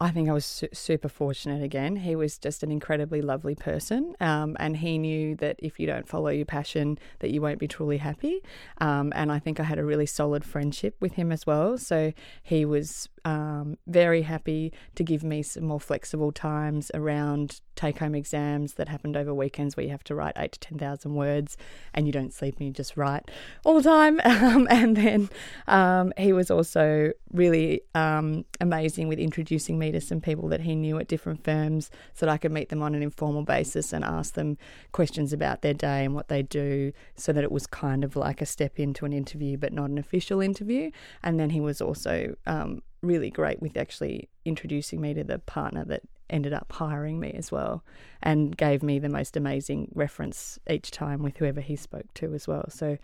I 0.02 0.10
think 0.10 0.30
I 0.30 0.32
was 0.32 0.46
su- 0.46 0.68
super 0.72 1.08
fortunate 1.08 1.62
again. 1.62 1.96
He 1.96 2.16
was 2.16 2.38
just 2.38 2.62
an 2.62 2.70
incredibly 2.70 3.20
lovely 3.20 3.54
person, 3.54 4.14
um, 4.18 4.56
and 4.58 4.78
he 4.78 4.96
knew 4.96 5.36
that 5.36 5.56
if 5.58 5.78
you 5.78 5.86
don't 5.86 6.08
follow 6.08 6.30
your 6.30 6.46
passion, 6.46 6.98
that 7.18 7.30
you 7.30 7.42
won't 7.42 7.58
be 7.58 7.68
truly 7.68 7.98
happy. 7.98 8.42
Um, 8.78 9.12
and 9.14 9.30
I 9.30 9.38
think 9.38 9.60
I 9.60 9.64
had 9.64 9.78
a 9.78 9.84
really 9.84 10.06
solid 10.06 10.42
friendship 10.44 10.96
with 11.00 11.12
him 11.14 11.30
as 11.30 11.46
well. 11.46 11.76
So 11.76 12.14
he 12.42 12.64
was 12.64 13.10
um, 13.24 13.76
very 13.86 14.22
happy 14.22 14.72
to 14.94 15.04
give 15.04 15.22
me 15.22 15.42
some 15.42 15.64
more 15.64 15.80
flexible 15.80 16.32
times 16.32 16.90
around 16.94 17.60
take 17.80 17.98
home 17.98 18.14
exams 18.14 18.74
that 18.74 18.88
happened 18.88 19.16
over 19.16 19.32
weekends 19.32 19.74
where 19.74 19.84
you 19.84 19.90
have 19.90 20.04
to 20.04 20.14
write 20.14 20.34
eight 20.36 20.52
to 20.52 20.60
10,000 20.60 21.14
words 21.14 21.56
and 21.94 22.06
you 22.06 22.12
don't 22.12 22.32
sleep 22.32 22.56
and 22.58 22.66
you 22.66 22.72
just 22.72 22.96
write 22.96 23.30
all 23.64 23.74
the 23.74 23.82
time. 23.82 24.20
Um, 24.40 24.66
and 24.70 24.96
then 24.96 25.28
um, 25.68 26.12
he 26.16 26.32
was 26.32 26.50
also 26.50 27.12
really 27.32 27.82
um, 27.94 28.44
amazing 28.60 29.06
with 29.06 29.18
introducing 29.18 29.78
me 29.78 29.92
to 29.92 30.00
some 30.00 30.20
people 30.20 30.48
that 30.48 30.62
he 30.62 30.74
knew 30.74 30.98
at 30.98 31.08
different 31.08 31.44
firms 31.44 31.90
so 32.14 32.24
that 32.24 32.32
I 32.32 32.38
could 32.38 32.52
meet 32.52 32.70
them 32.70 32.82
on 32.82 32.94
an 32.94 33.02
informal 33.02 33.42
basis 33.42 33.92
and 33.92 34.02
ask 34.02 34.34
them 34.34 34.56
questions 34.92 35.32
about 35.32 35.60
their 35.60 35.74
day 35.74 36.04
and 36.04 36.14
what 36.14 36.28
they 36.28 36.42
do 36.42 36.92
so 37.16 37.32
that 37.32 37.44
it 37.44 37.52
was 37.52 37.66
kind 37.66 38.02
of 38.02 38.16
like 38.16 38.40
a 38.40 38.46
step 38.46 38.78
into 38.78 39.04
an 39.04 39.12
interview 39.12 39.58
but 39.58 39.72
not 39.72 39.90
an 39.90 39.98
official 39.98 40.40
interview. 40.40 40.90
And 41.22 41.38
then 41.38 41.50
he 41.50 41.60
was 41.60 41.82
also 41.82 42.34
um, 42.46 42.82
really 43.02 43.30
great 43.30 43.60
with 43.60 43.76
actually 43.76 44.28
introducing 44.44 45.00
me 45.00 45.14
to 45.14 45.24
the 45.24 45.38
partner 45.38 45.84
that 45.86 46.02
ended 46.28 46.52
up 46.52 46.70
hiring 46.72 47.18
me 47.18 47.32
as 47.32 47.50
well 47.50 47.84
and 48.22 48.56
gave 48.56 48.82
me 48.82 48.98
the 48.98 49.08
most 49.08 49.36
amazing 49.36 49.90
reference 49.94 50.58
each 50.68 50.90
time 50.90 51.22
with 51.22 51.36
whoever 51.38 51.60
he 51.60 51.76
spoke 51.76 52.12
to 52.14 52.32
as 52.34 52.46
well. 52.46 52.64
So 52.68 52.98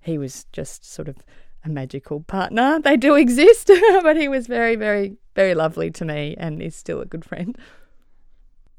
he 0.00 0.18
was 0.18 0.44
just 0.52 0.84
sort 0.84 1.08
of 1.08 1.16
a 1.64 1.68
magical 1.68 2.20
partner. 2.20 2.80
They 2.80 2.96
do 2.96 3.14
exist, 3.14 3.70
but 4.02 4.16
he 4.16 4.28
was 4.28 4.46
very, 4.46 4.76
very, 4.76 5.16
very 5.34 5.54
lovely 5.54 5.90
to 5.92 6.04
me 6.04 6.36
and 6.38 6.62
is 6.62 6.76
still 6.76 7.00
a 7.00 7.06
good 7.06 7.24
friend. 7.24 7.56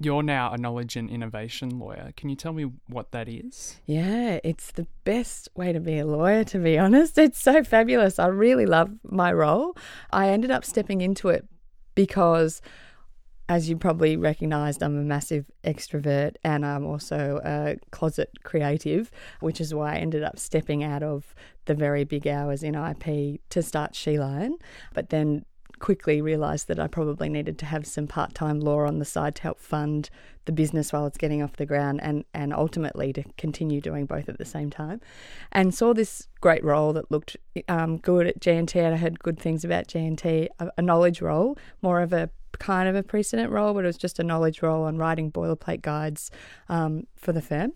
You're 0.02 0.24
now 0.24 0.54
a 0.54 0.58
knowledge 0.58 0.96
and 0.96 1.10
innovation 1.10 1.78
lawyer. 1.78 2.14
Can 2.16 2.30
you 2.30 2.36
tell 2.36 2.54
me 2.54 2.72
what 2.88 3.12
that 3.12 3.28
is? 3.28 3.82
Yeah, 3.86 4.40
it's 4.44 4.72
the 4.72 4.88
best 5.04 5.50
way 5.56 5.74
to 5.74 5.80
be 5.82 6.00
a 6.00 6.06
lawyer, 6.06 6.46
to 6.46 6.60
be 6.60 6.78
honest. 6.78 7.18
It's 7.18 7.40
so 7.40 7.64
fabulous. 7.64 8.18
I 8.18 8.28
really 8.28 8.66
love 8.66 8.92
my 9.04 9.34
role. 9.34 9.76
I 10.12 10.30
ended 10.30 10.52
up 10.52 10.64
stepping 10.64 11.02
into 11.02 11.28
it 11.28 11.46
because 11.96 12.62
as 13.50 13.68
you 13.68 13.76
probably 13.76 14.16
recognized, 14.16 14.84
I'm 14.84 14.98
a 14.98 15.02
massive 15.02 15.46
extrovert 15.64 16.36
and 16.44 16.64
I'm 16.64 16.86
also 16.86 17.42
a 17.44 17.78
closet 17.92 18.30
creative, 18.44 19.12
which 19.40 19.60
is 19.60 19.74
why 19.74 19.96
I 19.96 19.98
ended 19.98 20.24
up 20.24 20.38
stepping 20.38 20.84
out 20.84 21.02
of 21.02 21.34
the 21.66 21.74
very 21.74 22.04
big 22.04 22.28
hours 22.28 22.62
in 22.64 22.76
IP 22.76 23.42
to 23.50 23.64
start 23.64 23.94
Sheline. 23.94 24.54
But 24.94 25.10
then 25.10 25.46
quickly 25.80 26.22
realised 26.22 26.68
that 26.68 26.80
I 26.80 26.88
probably 26.88 27.30
needed 27.30 27.58
to 27.60 27.66
have 27.66 27.88
some 27.88 28.08
part 28.08 28.34
time 28.34 28.60
law 28.60 28.86
on 28.86 29.00
the 29.00 29.06
side 29.06 29.36
to 29.36 29.44
help 29.44 29.60
fund 29.60 30.10
the 30.46 30.52
business 30.52 30.92
while 30.92 31.06
it's 31.06 31.18
getting 31.18 31.42
off 31.42 31.58
the 31.58 31.66
ground 31.66 32.00
and, 32.02 32.26
and 32.34 32.54
ultimately 32.54 33.14
to 33.14 33.24
continue 33.38 33.82
doing 33.82 34.06
both 34.06 34.30
at 34.30 34.38
the 34.38 34.46
same 34.46 34.70
time. 34.70 35.00
And 35.52 35.74
saw 35.74 35.94
this 35.94 36.28
great 36.42 36.64
role 36.64 36.94
that 36.94 37.12
looked 37.12 37.38
um, 37.68 37.98
good 37.98 38.28
at 38.28 38.42
G&T. 38.42 38.80
I 38.80 38.96
heard 38.96 39.20
good 39.20 39.40
things 39.40 39.64
about 39.64 39.88
G&T, 39.88 40.50
a, 40.60 40.72
a 40.78 40.82
knowledge 40.82 41.22
role, 41.22 41.58
more 41.82 42.02
of 42.02 42.14
a 42.14 42.30
kind 42.58 42.90
of 42.90 42.96
a 42.96 43.04
precedent 43.04 43.52
role, 43.52 43.74
but 43.74 43.84
it 43.84 43.88
was 43.88 43.98
just 43.98 44.20
a 44.20 44.24
knowledge 44.24 44.62
role 44.62 44.84
on 44.84 44.98
writing 44.98 45.32
boilerplate 45.32 45.82
guides 45.82 46.32
um, 46.68 47.06
for 47.16 47.32
the 47.32 47.42
firm 47.42 47.74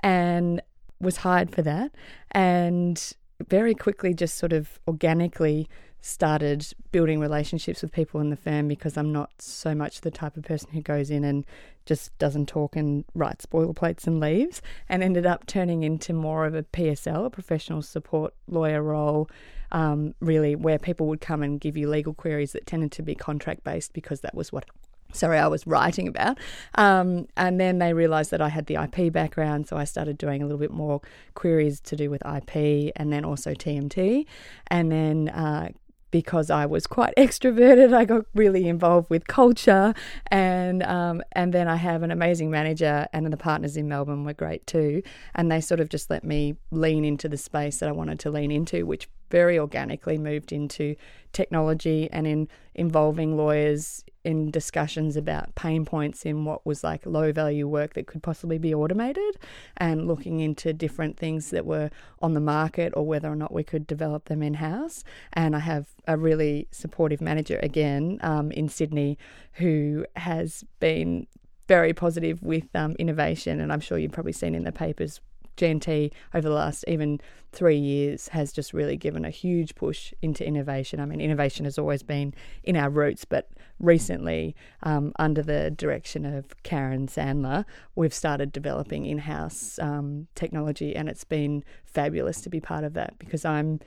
and 0.00 0.60
was 1.00 1.18
hired 1.18 1.54
for 1.54 1.62
that. 1.62 1.92
And 2.32 3.12
very 3.48 3.74
quickly, 3.74 4.14
just 4.14 4.36
sort 4.36 4.52
of 4.52 4.78
organically 4.88 5.68
started 6.06 6.66
building 6.92 7.18
relationships 7.18 7.82
with 7.82 7.92
people 7.92 8.20
in 8.20 8.30
the 8.30 8.36
firm 8.36 8.68
because 8.68 8.96
I'm 8.96 9.12
not 9.12 9.42
so 9.42 9.74
much 9.74 10.00
the 10.00 10.10
type 10.10 10.36
of 10.36 10.44
person 10.44 10.70
who 10.70 10.80
goes 10.80 11.10
in 11.10 11.24
and 11.24 11.44
just 11.84 12.16
doesn't 12.18 12.46
talk 12.46 12.76
and 12.76 13.04
writes 13.14 13.46
boilerplates 13.46 14.06
and 14.06 14.20
leaves, 14.20 14.62
and 14.88 15.02
ended 15.02 15.26
up 15.26 15.46
turning 15.46 15.82
into 15.82 16.12
more 16.12 16.46
of 16.46 16.54
a 16.54 16.62
PSL, 16.62 17.26
a 17.26 17.30
professional 17.30 17.82
support 17.82 18.34
lawyer 18.46 18.82
role, 18.82 19.28
um, 19.72 20.14
really, 20.20 20.54
where 20.54 20.78
people 20.78 21.06
would 21.06 21.20
come 21.20 21.42
and 21.42 21.60
give 21.60 21.76
you 21.76 21.88
legal 21.88 22.14
queries 22.14 22.52
that 22.52 22.66
tended 22.66 22.92
to 22.92 23.02
be 23.02 23.14
contract 23.14 23.64
based 23.64 23.92
because 23.92 24.20
that 24.20 24.34
was 24.34 24.52
what 24.52 24.64
sorry, 25.12 25.38
I 25.38 25.46
was 25.46 25.66
writing 25.66 26.08
about. 26.08 26.38
Um, 26.74 27.26
and 27.36 27.60
then 27.60 27.78
they 27.78 27.92
realised 27.92 28.30
that 28.32 28.42
I 28.42 28.48
had 28.48 28.66
the 28.66 28.74
IP 28.74 29.12
background, 29.12 29.68
so 29.68 29.76
I 29.76 29.84
started 29.84 30.18
doing 30.18 30.42
a 30.42 30.44
little 30.44 30.58
bit 30.58 30.72
more 30.72 31.00
queries 31.34 31.80
to 31.82 31.96
do 31.96 32.10
with 32.10 32.22
IP 32.26 32.92
and 32.96 33.12
then 33.12 33.24
also 33.24 33.52
TMT. 33.54 34.26
And 34.66 34.92
then 34.92 35.28
uh, 35.30 35.70
because 36.10 36.50
I 36.50 36.66
was 36.66 36.86
quite 36.86 37.14
extroverted. 37.18 37.94
I 37.94 38.04
got 38.04 38.26
really 38.34 38.68
involved 38.68 39.10
with 39.10 39.26
culture, 39.26 39.94
and 40.28 40.82
um, 40.82 41.22
and 41.32 41.52
then 41.52 41.68
I 41.68 41.76
have 41.76 42.02
an 42.02 42.10
amazing 42.10 42.50
manager, 42.50 43.06
and 43.12 43.32
the 43.32 43.36
partners 43.36 43.76
in 43.76 43.88
Melbourne 43.88 44.24
were 44.24 44.34
great 44.34 44.66
too, 44.66 45.02
and 45.34 45.50
they 45.50 45.60
sort 45.60 45.80
of 45.80 45.88
just 45.88 46.10
let 46.10 46.24
me 46.24 46.56
lean 46.70 47.04
into 47.04 47.28
the 47.28 47.36
space 47.36 47.78
that 47.78 47.88
I 47.88 47.92
wanted 47.92 48.18
to 48.20 48.30
lean 48.30 48.50
into, 48.50 48.86
which 48.86 49.08
very 49.30 49.58
organically 49.58 50.18
moved 50.18 50.52
into 50.52 50.96
technology 51.32 52.08
and 52.12 52.26
in 52.26 52.48
involving 52.74 53.36
lawyers 53.36 54.04
in 54.24 54.50
discussions 54.50 55.16
about 55.16 55.54
pain 55.54 55.84
points 55.84 56.26
in 56.26 56.44
what 56.44 56.66
was 56.66 56.82
like 56.82 57.06
low 57.06 57.30
value 57.30 57.68
work 57.68 57.94
that 57.94 58.08
could 58.08 58.22
possibly 58.22 58.58
be 58.58 58.74
automated 58.74 59.36
and 59.76 60.08
looking 60.08 60.40
into 60.40 60.72
different 60.72 61.16
things 61.16 61.50
that 61.50 61.64
were 61.64 61.88
on 62.20 62.34
the 62.34 62.40
market 62.40 62.92
or 62.96 63.06
whether 63.06 63.30
or 63.30 63.36
not 63.36 63.52
we 63.52 63.62
could 63.62 63.86
develop 63.86 64.24
them 64.24 64.42
in 64.42 64.54
house. 64.54 65.04
And 65.32 65.54
I 65.54 65.60
have 65.60 65.86
a 66.08 66.16
really 66.16 66.66
supportive 66.72 67.20
manager 67.20 67.60
again 67.62 68.18
um, 68.22 68.50
in 68.50 68.68
Sydney 68.68 69.16
who 69.52 70.04
has 70.16 70.64
been 70.80 71.28
very 71.68 71.92
positive 71.92 72.42
with 72.42 72.74
um, 72.74 72.96
innovation. 72.98 73.60
And 73.60 73.72
I'm 73.72 73.80
sure 73.80 73.96
you've 73.96 74.12
probably 74.12 74.32
seen 74.32 74.54
in 74.56 74.64
the 74.64 74.72
papers 74.72 75.20
G&T 75.56 76.12
over 76.34 76.48
the 76.48 76.54
last 76.54 76.84
even 76.86 77.20
three 77.52 77.76
years 77.76 78.28
has 78.28 78.52
just 78.52 78.72
really 78.72 78.96
given 78.96 79.24
a 79.24 79.30
huge 79.30 79.74
push 79.74 80.12
into 80.20 80.46
innovation. 80.46 81.00
I 81.00 81.06
mean, 81.06 81.20
innovation 81.20 81.64
has 81.64 81.78
always 81.78 82.02
been 82.02 82.34
in 82.62 82.76
our 82.76 82.90
roots, 82.90 83.24
but 83.24 83.48
recently, 83.80 84.54
um, 84.82 85.12
under 85.18 85.42
the 85.42 85.70
direction 85.70 86.24
of 86.26 86.62
Caryn 86.62 87.08
Sandler, 87.08 87.64
we've 87.94 88.14
started 88.14 88.52
developing 88.52 89.06
in 89.06 89.18
house 89.18 89.78
um, 89.78 90.26
technology, 90.34 90.94
and 90.94 91.08
it's 91.08 91.24
been 91.24 91.64
fabulous 91.84 92.40
to 92.42 92.50
be 92.50 92.60
part 92.60 92.84
of 92.84 92.92
that 92.94 93.18
because 93.18 93.44
I'm 93.44 93.80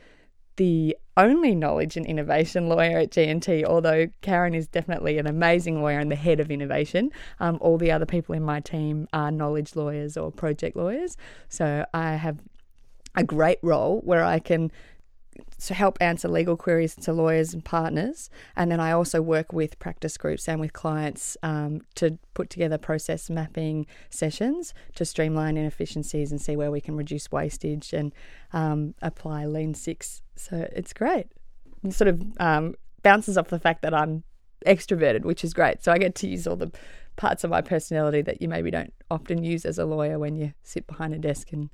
the 0.59 0.93
only 1.15 1.55
knowledge 1.55 1.95
and 1.95 2.05
innovation 2.05 2.67
lawyer 2.67 2.97
at 2.97 3.11
G&T, 3.11 3.63
although 3.63 4.07
Caryn 4.21 4.53
is 4.53 4.67
definitely 4.67 5.17
an 5.17 5.25
amazing 5.25 5.81
lawyer 5.81 5.99
and 5.99 6.11
the 6.11 6.17
head 6.17 6.41
of 6.41 6.51
innovation. 6.51 7.11
Um, 7.39 7.57
all 7.61 7.77
the 7.77 7.91
other 7.91 8.05
people 8.05 8.35
in 8.35 8.43
my 8.43 8.59
team 8.59 9.07
are 9.13 9.31
knowledge 9.31 9.77
lawyers 9.77 10.17
or 10.17 10.33
project 10.33 10.75
lawyers. 10.75 11.15
So 11.47 11.85
I 11.93 12.15
have 12.15 12.39
a 13.15 13.23
great 13.23 13.59
role 13.63 14.01
where 14.01 14.25
I 14.25 14.39
can 14.39 14.69
to 15.65 15.74
help 15.74 15.98
answer 16.01 16.27
legal 16.27 16.58
queries 16.58 16.96
to 16.96 17.13
lawyers 17.13 17.53
and 17.53 17.63
partners. 17.63 18.29
And 18.55 18.72
then 18.72 18.79
I 18.79 18.91
also 18.91 19.22
work 19.22 19.53
with 19.53 19.79
practice 19.79 20.17
groups 20.17 20.48
and 20.48 20.60
with 20.60 20.74
clients 20.74 21.38
um, 21.43 21.81
to 21.96 22.17
put 22.34 22.50
together 22.50 22.77
process 22.77 23.29
mapping 23.29 23.86
sessions 24.10 24.74
to 24.96 25.05
streamline 25.05 25.58
inefficiencies 25.58 26.31
and 26.31 26.41
see 26.41 26.55
where 26.55 26.72
we 26.72 26.81
can 26.81 26.96
reduce 26.96 27.31
wastage 27.31 27.93
and 27.93 28.13
um, 28.53 28.96
apply 29.01 29.46
Lean 29.46 29.74
Six. 29.74 30.22
So 30.36 30.67
it's 30.72 30.93
great. 30.93 31.27
It 31.84 31.93
sort 31.93 32.10
of 32.10 32.22
um, 32.39 32.75
bounces 33.03 33.38
off 33.38 33.50
the 33.50 33.60
fact 33.60 33.81
that 33.81 33.93
I'm 33.93 34.24
extroverted, 34.65 35.24
which 35.24 35.43
is 35.43 35.53
great. 35.53 35.84
So 35.84 35.91
I 35.91 35.98
get 35.98 36.15
to 36.15 36.27
use 36.27 36.48
all 36.48 36.55
the 36.55 36.72
parts 37.15 37.43
of 37.43 37.50
my 37.50 37.62
personality 37.62 38.22
that 38.22 38.41
you 38.41 38.48
maybe 38.48 38.72
don't 38.72 38.93
often 39.12 39.43
use 39.43 39.65
as 39.65 39.77
a 39.77 39.86
lawyer 39.86 40.17
when 40.17 40.36
you 40.36 40.53
sit 40.63 40.88
behind 40.88 41.13
a 41.13 41.19
desk 41.19 41.51
and 41.51 41.69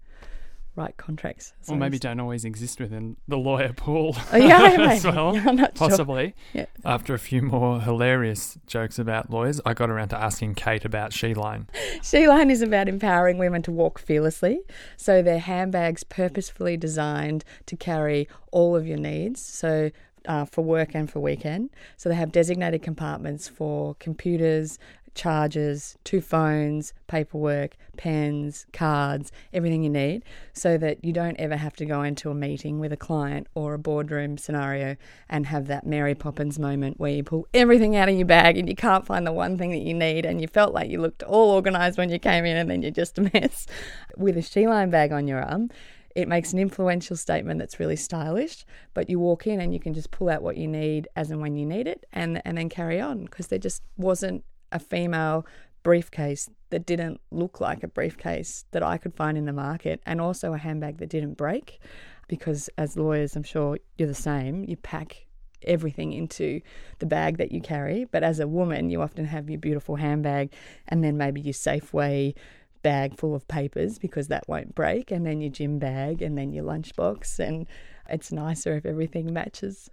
write 0.75 0.97
contracts. 0.97 1.53
So 1.61 1.73
or 1.73 1.77
maybe 1.77 1.97
don't 1.97 2.19
always 2.19 2.45
exist 2.45 2.79
within 2.79 3.15
the 3.27 3.37
lawyer 3.37 3.73
pool 3.73 4.15
oh, 4.33 4.37
yeah, 4.37 4.75
as 4.91 5.05
well. 5.05 5.35
Yeah, 5.35 5.67
possibly. 5.73 6.35
Sure. 6.51 6.61
Yeah. 6.61 6.65
After 6.83 7.13
a 7.13 7.19
few 7.19 7.41
more 7.41 7.81
hilarious 7.81 8.57
jokes 8.67 8.99
about 8.99 9.29
lawyers, 9.29 9.61
I 9.65 9.73
got 9.73 9.89
around 9.89 10.09
to 10.09 10.17
asking 10.17 10.55
Kate 10.55 10.85
about 10.85 11.11
Sheline. 11.11 11.67
Sheline 12.01 12.51
is 12.51 12.61
about 12.61 12.89
empowering 12.89 13.37
women 13.37 13.61
to 13.63 13.71
walk 13.71 13.99
fearlessly. 13.99 14.59
So 14.97 15.21
they're 15.21 15.39
handbags 15.39 16.03
purposefully 16.03 16.77
designed 16.77 17.45
to 17.67 17.75
carry 17.75 18.27
all 18.51 18.75
of 18.75 18.85
your 18.85 18.97
needs. 18.97 19.41
So 19.41 19.91
uh, 20.27 20.45
for 20.45 20.63
work 20.63 20.95
and 20.95 21.09
for 21.09 21.19
weekend. 21.19 21.69
So 21.97 22.09
they 22.09 22.15
have 22.15 22.31
designated 22.31 22.81
compartments 22.81 23.47
for 23.47 23.95
computers, 23.95 24.79
chargers, 25.15 25.97
two 26.03 26.21
phones, 26.21 26.93
paperwork, 27.07 27.75
pens, 27.97 28.67
cards, 28.73 29.31
everything 29.53 29.83
you 29.83 29.89
need, 29.89 30.23
so 30.53 30.77
that 30.77 31.03
you 31.03 31.11
don't 31.11 31.37
ever 31.37 31.55
have 31.55 31.75
to 31.77 31.85
go 31.85 32.03
into 32.03 32.29
a 32.29 32.35
meeting 32.35 32.79
with 32.79 32.93
a 32.93 32.97
client 32.97 33.47
or 33.55 33.73
a 33.73 33.79
boardroom 33.79 34.37
scenario 34.37 34.95
and 35.29 35.47
have 35.47 35.67
that 35.67 35.87
Mary 35.87 36.13
Poppins 36.13 36.59
moment 36.59 36.99
where 36.99 37.11
you 37.11 37.23
pull 37.23 37.47
everything 37.53 37.95
out 37.95 38.09
of 38.09 38.15
your 38.15 38.27
bag 38.27 38.57
and 38.57 38.69
you 38.69 38.75
can't 38.75 39.05
find 39.05 39.25
the 39.25 39.31
one 39.31 39.57
thing 39.57 39.71
that 39.71 39.81
you 39.81 39.93
need 39.93 40.25
and 40.25 40.41
you 40.41 40.47
felt 40.47 40.73
like 40.73 40.89
you 40.89 41.01
looked 41.01 41.23
all 41.23 41.51
organized 41.51 41.97
when 41.97 42.09
you 42.09 42.19
came 42.19 42.45
in 42.45 42.57
and 42.57 42.69
then 42.69 42.81
you're 42.81 42.91
just 42.91 43.17
a 43.17 43.29
mess. 43.33 43.65
With 44.17 44.37
a 44.37 44.41
Sheline 44.41 44.91
bag 44.91 45.11
on 45.11 45.27
your 45.27 45.41
arm, 45.41 45.69
it 46.15 46.29
makes 46.29 46.53
an 46.53 46.59
influential 46.59 47.17
statement 47.17 47.59
that's 47.59 47.79
really 47.79 47.97
stylish, 47.97 48.65
but 48.93 49.09
you 49.09 49.19
walk 49.19 49.47
in 49.47 49.59
and 49.59 49.73
you 49.73 49.79
can 49.81 49.93
just 49.93 50.11
pull 50.11 50.29
out 50.29 50.41
what 50.41 50.55
you 50.55 50.67
need 50.67 51.09
as 51.15 51.29
and 51.29 51.41
when 51.41 51.57
you 51.57 51.65
need 51.65 51.87
it 51.87 52.05
and 52.13 52.41
and 52.45 52.57
then 52.57 52.69
carry 52.69 53.01
on 53.01 53.25
because 53.25 53.47
there 53.47 53.59
just 53.59 53.83
wasn't 53.97 54.43
a 54.75 54.79
female 54.79 55.45
briefcase 55.83 56.49
that 56.69 56.85
didn't 56.85 57.21
look 57.31 57.61
like 57.61 57.83
a 57.83 57.87
briefcase 57.87 58.65
that 58.71 58.83
I 58.83 58.97
could 58.97 59.15
find 59.15 59.37
in 59.37 59.45
the 59.45 59.53
market, 59.53 60.01
and 60.05 60.19
also 60.19 60.53
a 60.53 60.57
handbag 60.57 60.97
that 60.97 61.09
didn't 61.09 61.35
break. 61.35 61.79
Because 62.27 62.69
as 62.77 62.97
lawyers, 62.97 63.35
I'm 63.35 63.43
sure 63.43 63.77
you're 63.97 64.07
the 64.07 64.15
same, 64.15 64.65
you 64.65 64.77
pack 64.77 65.27
everything 65.63 66.11
into 66.11 66.61
the 66.99 67.05
bag 67.05 67.37
that 67.37 67.51
you 67.51 67.61
carry. 67.61 68.05
But 68.05 68.23
as 68.23 68.39
a 68.39 68.47
woman, 68.47 68.89
you 68.89 69.01
often 69.01 69.25
have 69.25 69.49
your 69.49 69.59
beautiful 69.59 69.95
handbag 69.95 70.53
and 70.87 71.03
then 71.03 71.17
maybe 71.17 71.41
your 71.41 71.53
Safeway 71.53 72.35
bag 72.81 73.17
full 73.17 73.33
of 73.33 73.47
papers 73.47 73.97
because 73.97 74.27
that 74.27 74.47
won't 74.47 74.75
break, 74.75 75.11
and 75.11 75.25
then 75.25 75.41
your 75.41 75.51
gym 75.51 75.79
bag 75.79 76.21
and 76.21 76.37
then 76.37 76.51
your 76.51 76.63
lunchbox. 76.63 77.39
And 77.39 77.67
it's 78.09 78.31
nicer 78.31 78.75
if 78.75 78.85
everything 78.85 79.31
matches. 79.31 79.89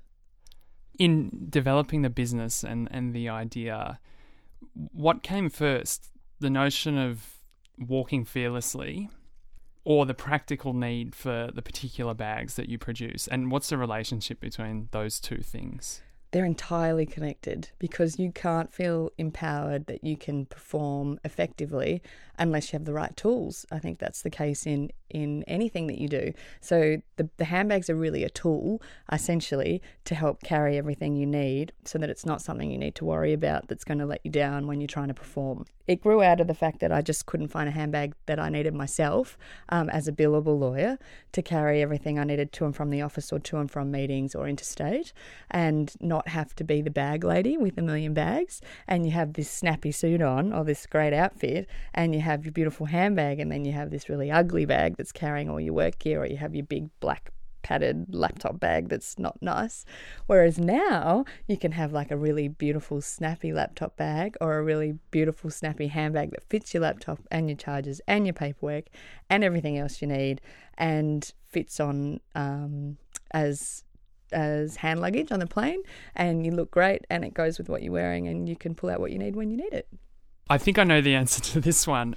In 0.99 1.47
developing 1.49 2.03
the 2.03 2.11
business 2.11 2.65
and, 2.65 2.89
and 2.91 3.15
the 3.15 3.29
idea, 3.29 3.99
what 4.75 5.23
came 5.23 5.51
first? 5.51 6.11
The 6.41 6.51
notion 6.51 6.99
of 6.99 7.25
walking 7.79 8.25
fearlessly 8.25 9.11
or 9.85 10.07
the 10.07 10.15
practical 10.15 10.73
need 10.73 11.15
for 11.15 11.51
the 11.53 11.63
particular 11.63 12.15
bags 12.15 12.55
that 12.55 12.69
you 12.69 12.79
produce? 12.79 13.27
And 13.29 13.51
what's 13.51 13.69
the 13.69 13.79
relationship 13.79 14.41
between 14.41 14.89
those 14.93 15.21
two 15.21 15.39
things? 15.39 16.03
They're 16.33 16.45
entirely 16.45 17.07
connected 17.07 17.69
because 17.79 18.19
you 18.19 18.33
can't 18.33 18.73
feel 18.73 19.11
empowered 19.19 19.87
that 19.87 20.03
you 20.03 20.17
can 20.17 20.47
perform 20.47 21.21
effectively 21.25 22.03
unless 22.39 22.73
you 22.73 22.79
have 22.79 22.87
the 22.87 22.95
right 22.95 23.15
tools. 23.17 23.67
I 23.71 23.79
think 23.79 23.99
that's 23.99 24.23
the 24.23 24.31
case 24.31 24.67
in 24.67 24.91
in 25.11 25.43
anything 25.45 25.87
that 25.89 25.99
you 25.99 26.09
do. 26.09 26.33
So 26.61 27.03
the, 27.17 27.29
the 27.37 27.45
handbags 27.45 27.91
are 27.91 27.95
really 27.95 28.25
a 28.25 28.31
tool, 28.31 28.81
essentially, 29.13 29.83
to 30.07 30.15
help 30.15 30.43
carry 30.43 30.79
everything 30.79 31.17
you 31.17 31.27
need 31.27 31.73
so 31.85 31.99
that 31.99 32.09
it's 32.09 32.25
not 32.25 32.41
something 32.41 32.71
you 32.71 32.79
need 32.79 32.95
to 32.95 33.05
worry 33.05 33.35
about 33.35 33.69
that's 33.69 33.85
going 33.85 33.99
to 33.99 34.07
let 34.07 34.21
you 34.25 34.31
down 34.31 34.67
when 34.67 34.81
you're 34.81 34.89
trying 34.89 35.09
to 35.09 35.15
perform. 35.15 35.67
It 35.87 36.01
grew 36.01 36.23
out 36.23 36.41
of 36.41 36.47
the 36.47 36.55
fact 36.55 36.81
that 36.81 36.93
I 36.93 37.03
just 37.03 37.27
couldn't 37.27 37.49
find 37.49 37.69
a 37.69 37.73
handbag 37.73 38.15
that 38.27 38.39
I 38.39 38.49
needed 38.49 38.75
myself 38.75 39.37
um, 39.69 39.91
as 39.91 40.07
a 40.07 40.13
billable 40.13 40.59
lawyer 40.59 40.99
to 41.33 41.43
carry 41.43 41.83
everything 41.83 42.19
I 42.19 42.25
needed 42.25 42.53
to 42.53 42.65
and 42.65 42.75
from 42.75 42.91
the 42.91 43.03
office 43.03 43.33
or 43.33 43.39
to 43.41 43.59
and 43.59 43.71
from 43.71 43.91
meetings 43.91 44.35
or 44.35 44.49
interstate 44.49 45.13
and 45.51 45.93
not 46.01 46.29
have 46.29 46.55
to 46.57 46.65
be 46.65 46.83
the 46.83 46.91
bag 46.91 47.25
lady 47.25 47.57
with 47.57 47.77
a 47.79 47.83
million 47.83 48.15
bags. 48.15 48.61
And 48.87 49.05
you 49.05 49.13
have 49.13 49.33
this 49.33 49.51
snappy 49.51 49.93
suit 49.93 50.23
on 50.23 50.53
or 50.53 50.65
this 50.65 50.87
great 50.87 51.13
outfit 51.13 51.69
and 51.95 52.15
you 52.15 52.21
have 52.21 52.45
your 52.45 52.53
beautiful 52.53 52.87
handbag 52.87 53.41
and 53.41 53.51
then 53.51 53.65
you 53.65 53.73
have 53.73 53.91
this 53.91 54.09
really 54.09 54.31
ugly 54.31 54.65
bag 54.65 54.97
that's 54.97 55.13
carrying 55.13 55.51
all 55.51 55.61
your 55.61 55.75
work 55.75 55.99
gear 55.99 56.23
or 56.23 56.27
you 56.27 56.37
have 56.37 56.55
your 56.55 56.65
big 56.65 56.89
black 57.01 57.33
padded 57.63 58.15
laptop 58.15 58.61
bag 58.61 58.89
that's 58.89 59.19
not 59.19 59.41
nice. 59.41 59.85
Whereas 60.27 60.59
now 60.59 61.25
you 61.47 61.57
can 61.57 61.73
have 61.73 61.93
like 61.93 62.11
a 62.11 62.17
really 62.17 62.49
beautiful 62.49 63.01
snappy 63.01 63.53
laptop 63.53 63.97
bag 63.97 64.37
or 64.41 64.59
a 64.59 64.63
really 64.63 64.99
beautiful 65.11 65.51
snappy 65.51 65.89
handbag 65.89 66.31
that 66.31 66.49
fits 66.49 66.75
your 66.75 66.83
laptop 66.83 67.21
and 67.31 67.49
your 67.49 67.57
chargers 67.57 68.01
and 68.07 68.27
your 68.27 68.35
paperwork 68.35 68.87
and 69.31 69.45
everything 69.45 69.79
else 69.79 70.03
you 70.03 70.09
need 70.09 70.41
and 70.77 71.33
fits 71.47 71.81
on 71.81 72.21
um, 72.35 72.97
as 73.33 73.85
as 74.33 74.77
hand 74.77 75.01
luggage 75.01 75.31
on 75.31 75.41
the 75.41 75.47
plane 75.47 75.83
and 76.17 76.47
you 76.47 76.53
look 76.53 76.71
great 76.71 77.05
and 77.11 77.25
it 77.25 77.35
goes 77.35 77.59
with 77.59 77.69
what 77.69 77.83
you're 77.83 77.93
wearing 77.93 78.27
and 78.27 78.49
you 78.49 78.57
can 78.57 78.75
pull 78.75 78.89
out 78.89 78.99
what 78.99 79.13
you 79.13 79.19
need 79.19 79.37
when 79.37 79.51
you 79.51 79.57
need 79.57 79.73
it. 79.73 79.87
I 80.49 80.59
think 80.59 80.79
I 80.79 80.85
know 80.85 81.01
the 81.01 81.15
answer 81.23 81.41
to 81.53 81.61
this 81.61 81.87
one. 81.87 82.15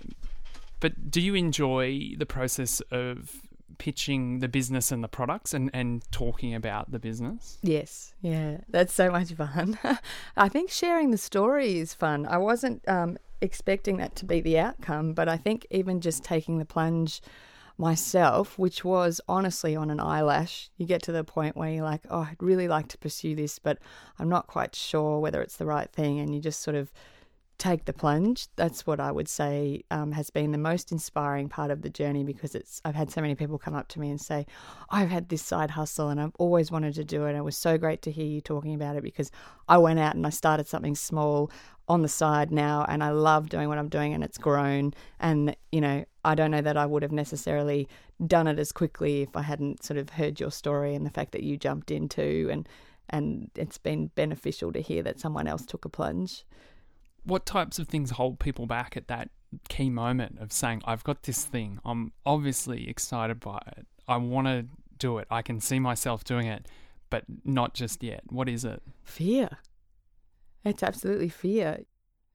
But 0.79 1.09
do 1.09 1.21
you 1.21 1.35
enjoy 1.35 2.11
the 2.17 2.25
process 2.25 2.81
of 2.91 3.44
pitching 3.77 4.39
the 4.39 4.47
business 4.47 4.91
and 4.91 5.03
the 5.03 5.07
products 5.07 5.53
and, 5.53 5.69
and 5.73 6.03
talking 6.11 6.53
about 6.53 6.91
the 6.91 6.99
business? 6.99 7.57
Yes, 7.61 8.13
yeah, 8.21 8.57
that's 8.69 8.93
so 8.93 9.11
much 9.11 9.33
fun. 9.33 9.77
I 10.37 10.49
think 10.49 10.69
sharing 10.69 11.11
the 11.11 11.17
story 11.17 11.79
is 11.79 11.93
fun. 11.93 12.25
I 12.25 12.37
wasn't 12.37 12.87
um, 12.87 13.17
expecting 13.41 13.97
that 13.97 14.15
to 14.17 14.25
be 14.25 14.41
the 14.41 14.59
outcome, 14.59 15.13
but 15.13 15.29
I 15.29 15.37
think 15.37 15.65
even 15.71 16.01
just 16.01 16.23
taking 16.23 16.57
the 16.57 16.65
plunge 16.65 17.21
myself, 17.77 18.57
which 18.57 18.85
was 18.85 19.19
honestly 19.27 19.75
on 19.75 19.89
an 19.89 19.99
eyelash, 19.99 20.69
you 20.77 20.85
get 20.85 21.01
to 21.03 21.11
the 21.11 21.23
point 21.23 21.57
where 21.57 21.69
you're 21.69 21.83
like, 21.83 22.01
oh, 22.09 22.21
I'd 22.21 22.41
really 22.41 22.67
like 22.67 22.87
to 22.89 22.97
pursue 22.97 23.35
this, 23.35 23.59
but 23.59 23.79
I'm 24.17 24.29
not 24.29 24.47
quite 24.47 24.75
sure 24.75 25.19
whether 25.19 25.41
it's 25.41 25.57
the 25.57 25.65
right 25.65 25.91
thing. 25.91 26.19
And 26.19 26.33
you 26.33 26.41
just 26.41 26.61
sort 26.61 26.75
of 26.75 26.91
take 27.57 27.85
the 27.85 27.93
plunge. 27.93 28.47
That's 28.55 28.85
what 28.85 28.99
I 28.99 29.11
would 29.11 29.27
say 29.27 29.83
um, 29.91 30.11
has 30.11 30.29
been 30.29 30.51
the 30.51 30.57
most 30.57 30.91
inspiring 30.91 31.49
part 31.49 31.71
of 31.71 31.81
the 31.81 31.89
journey 31.89 32.23
because 32.23 32.55
it's. 32.55 32.81
I've 32.83 32.95
had 32.95 33.11
so 33.11 33.21
many 33.21 33.35
people 33.35 33.57
come 33.57 33.75
up 33.75 33.87
to 33.89 33.99
me 33.99 34.09
and 34.09 34.19
say, 34.19 34.45
"I've 34.89 35.09
had 35.09 35.29
this 35.29 35.41
side 35.41 35.71
hustle 35.71 36.09
and 36.09 36.19
I've 36.19 36.35
always 36.37 36.71
wanted 36.71 36.95
to 36.95 37.03
do 37.03 37.25
it." 37.25 37.35
it 37.35 37.43
was 37.43 37.57
so 37.57 37.77
great 37.77 38.01
to 38.03 38.11
hear 38.11 38.25
you 38.25 38.41
talking 38.41 38.73
about 38.73 38.95
it 38.95 39.03
because 39.03 39.31
I 39.67 39.77
went 39.77 39.99
out 39.99 40.15
and 40.15 40.25
I 40.25 40.29
started 40.29 40.67
something 40.67 40.95
small 40.95 41.51
on 41.87 42.01
the 42.01 42.07
side 42.07 42.51
now 42.51 42.85
and 42.87 43.03
I 43.03 43.11
love 43.11 43.49
doing 43.49 43.67
what 43.67 43.77
I'm 43.77 43.89
doing 43.89 44.13
and 44.13 44.23
it's 44.23 44.37
grown 44.37 44.93
and 45.19 45.55
you 45.71 45.81
know 45.81 46.03
I 46.23 46.33
don't 46.33 46.49
know 46.49 46.61
that 46.61 46.77
I 46.77 46.85
would 46.85 47.03
have 47.03 47.11
necessarily 47.11 47.87
done 48.25 48.47
it 48.47 48.57
as 48.57 48.71
quickly 48.71 49.21
if 49.21 49.35
I 49.35 49.43
hadn't 49.43 49.83
sort 49.83 49.97
of 49.99 50.09
heard 50.09 50.39
your 50.39 50.51
story 50.51 50.95
and 50.95 51.05
the 51.05 51.11
fact 51.11 51.31
that 51.33 51.43
you 51.43 51.57
jumped 51.57 51.91
into 51.91 52.49
and 52.51 52.67
and 53.09 53.51
it's 53.55 53.77
been 53.77 54.07
beneficial 54.15 54.73
to 54.73 54.81
hear 54.81 55.03
that 55.03 55.19
someone 55.19 55.47
else 55.47 55.65
took 55.65 55.85
a 55.85 55.89
plunge 55.89 56.43
what 57.25 57.45
types 57.45 57.79
of 57.79 57.87
things 57.87 58.11
hold 58.11 58.39
people 58.39 58.65
back 58.65 58.95
at 58.95 59.07
that 59.07 59.29
key 59.69 59.89
moment 59.89 60.39
of 60.39 60.51
saying, 60.51 60.81
I've 60.85 61.03
got 61.03 61.23
this 61.23 61.43
thing, 61.45 61.79
I'm 61.83 62.13
obviously 62.25 62.89
excited 62.89 63.39
by 63.39 63.59
it, 63.77 63.85
I 64.07 64.17
want 64.17 64.47
to 64.47 64.65
do 64.97 65.17
it, 65.17 65.27
I 65.29 65.41
can 65.41 65.59
see 65.59 65.79
myself 65.79 66.23
doing 66.23 66.47
it, 66.47 66.67
but 67.09 67.23
not 67.43 67.73
just 67.73 68.03
yet? 68.03 68.21
What 68.29 68.47
is 68.49 68.63
it? 68.65 68.81
Fear. 69.03 69.49
It's 70.63 70.83
absolutely 70.83 71.29
fear. 71.29 71.81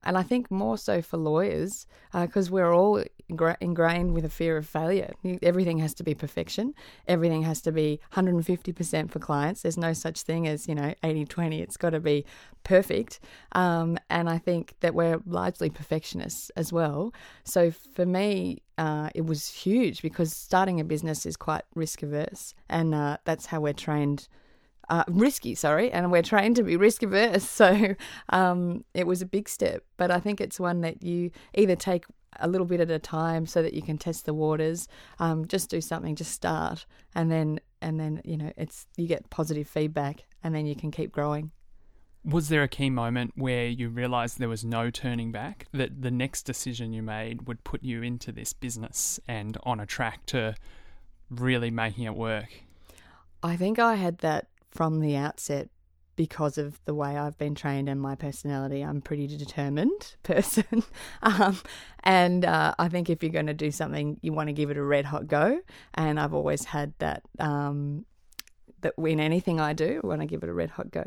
And 0.02 0.16
I 0.16 0.23
think 0.23 0.50
more 0.50 0.78
so 0.78 1.02
for 1.02 1.16
lawyers, 1.16 1.87
because 2.12 2.49
uh, 2.49 2.52
we're 2.52 2.73
all 2.73 3.04
ingra- 3.30 3.57
ingrained 3.61 4.12
with 4.12 4.25
a 4.25 4.30
fear 4.30 4.57
of 4.57 4.66
failure. 4.66 5.12
Everything 5.42 5.78
has 5.78 5.95
to 5.95 6.02
be 6.02 6.14
perfection. 6.14 6.75
Everything 7.07 7.42
has 7.42 7.61
to 7.62 7.73
be 7.73 8.00
150% 8.14 9.11
for 9.11 9.19
clients. 9.19 9.62
There's 9.62 9.76
no 9.76 9.92
such 9.92 10.23
thing 10.23 10.49
as, 10.49 10.66
you 10.66 10.75
know, 10.75 10.95
80 11.02 11.26
20. 11.26 11.61
It's 11.61 11.76
got 11.76 11.90
to 11.90 12.00
be 12.00 12.25
perfect. 12.64 13.21
Um, 13.52 13.99
and 14.09 14.28
I 14.28 14.38
think 14.38 14.75
that 14.80 14.95
we're 14.95 15.21
largely 15.26 15.71
perfectionists 15.71 16.50
as 16.57 16.73
well. 16.73 17.12
So 17.45 17.71
for 17.71 18.07
me, 18.07 18.62
uh, 18.78 19.11
it 19.14 19.26
was 19.26 19.49
huge 19.49 20.00
because 20.02 20.33
starting 20.33 20.80
a 20.80 20.85
business 20.85 21.26
is 21.26 21.37
quite 21.37 21.64
risk 21.75 22.02
averse. 22.02 22.54
And 22.69 22.95
uh, 22.95 23.19
that's 23.25 23.47
how 23.47 23.61
we're 23.61 23.75
trained 23.75 24.28
uh, 24.90 25.04
risky, 25.09 25.54
sorry, 25.54 25.90
and 25.90 26.11
we're 26.11 26.20
trained 26.23 26.56
to 26.56 26.62
be 26.62 26.76
risk 26.76 27.02
averse. 27.02 27.49
So 27.61 27.94
um, 28.30 28.85
it 28.94 29.06
was 29.06 29.23
a 29.23 29.26
big 29.26 29.49
step, 29.49 29.84
but 29.97 30.10
I 30.10 30.19
think 30.19 30.41
it's 30.41 30.58
one 30.58 30.80
that 30.80 31.02
you 31.02 31.30
either 31.54 31.76
take 31.76 32.04
a 32.38 32.49
little 32.49 32.67
bit 32.67 32.80
at 32.80 32.91
a 32.91 32.99
time 32.99 33.45
so 33.45 33.62
that 33.62 33.75
you 33.75 33.82
can 33.82 33.99
test 33.99 34.25
the 34.25 34.32
waters. 34.32 34.88
Um, 35.19 35.47
just 35.47 35.69
do 35.69 35.80
something, 35.80 36.17
just 36.17 36.32
start, 36.32 36.86
and 37.15 37.30
then 37.30 37.60
and 37.82 38.00
then 38.00 38.23
you 38.25 38.36
know 38.36 38.52
it's 38.56 38.86
you 38.97 39.06
get 39.06 39.28
positive 39.30 39.69
feedback, 39.69 40.25
and 40.43 40.54
then 40.54 40.67
you 40.67 40.75
can 40.75 40.91
keep 40.91 41.12
growing. 41.12 41.50
Was 42.25 42.49
there 42.49 42.62
a 42.62 42.69
key 42.69 42.91
moment 42.91 43.32
where 43.36 43.67
you 43.67 43.88
realized 43.88 44.38
there 44.38 44.49
was 44.49 44.65
no 44.65 44.91
turning 44.91 45.32
back? 45.32 45.67
That 45.73 46.02
the 46.02 46.10
next 46.10 46.43
decision 46.43 46.93
you 46.93 47.02
made 47.02 47.47
would 47.47 47.62
put 47.62 47.82
you 47.82 48.02
into 48.02 48.32
this 48.32 48.52
business 48.52 49.21
and 49.28 49.56
on 49.62 49.80
a 49.80 49.86
track 49.86 50.26
to 50.26 50.54
really 51.30 51.71
making 51.71 52.04
it 52.04 52.15
work? 52.15 52.62
I 53.43 53.56
think 53.56 53.78
I 53.78 53.95
had 53.95 54.19
that 54.19 54.49
from 54.71 55.00
the 55.00 55.17
outset 55.17 55.69
because 56.17 56.59
of 56.59 56.78
the 56.85 56.95
way 56.95 57.17
I've 57.17 57.39
been 57.39 57.54
trained 57.54 57.89
and 57.89 57.99
my 57.99 58.15
personality. 58.15 58.83
I'm 58.83 58.99
a 58.99 59.00
pretty 59.00 59.26
determined 59.26 60.17
person. 60.23 60.83
um, 61.23 61.59
and 62.04 62.45
uh, 62.45 62.75
I 62.78 62.89
think 62.89 63.09
if 63.09 63.23
you're 63.23 63.33
going 63.33 63.47
to 63.47 63.54
do 63.54 63.71
something, 63.71 64.19
you 64.21 64.33
want 64.33 64.49
to 64.49 64.52
give 64.52 64.71
it 64.71 64.76
a 64.76 64.83
red 64.83 65.06
hot 65.06 65.28
go. 65.28 65.61
And 65.95 66.21
I've 66.21 66.35
always 66.35 66.65
had 66.65 66.93
that. 66.99 67.23
Um, 67.39 68.04
that 68.83 68.95
in 68.99 69.21
anything 69.21 69.61
I 69.61 69.73
do, 69.73 70.00
when 70.02 70.21
I 70.21 70.26
give 70.26 70.43
it 70.43 70.49
a 70.49 70.54
red 70.54 70.71
hot 70.71 70.91
go. 70.91 71.04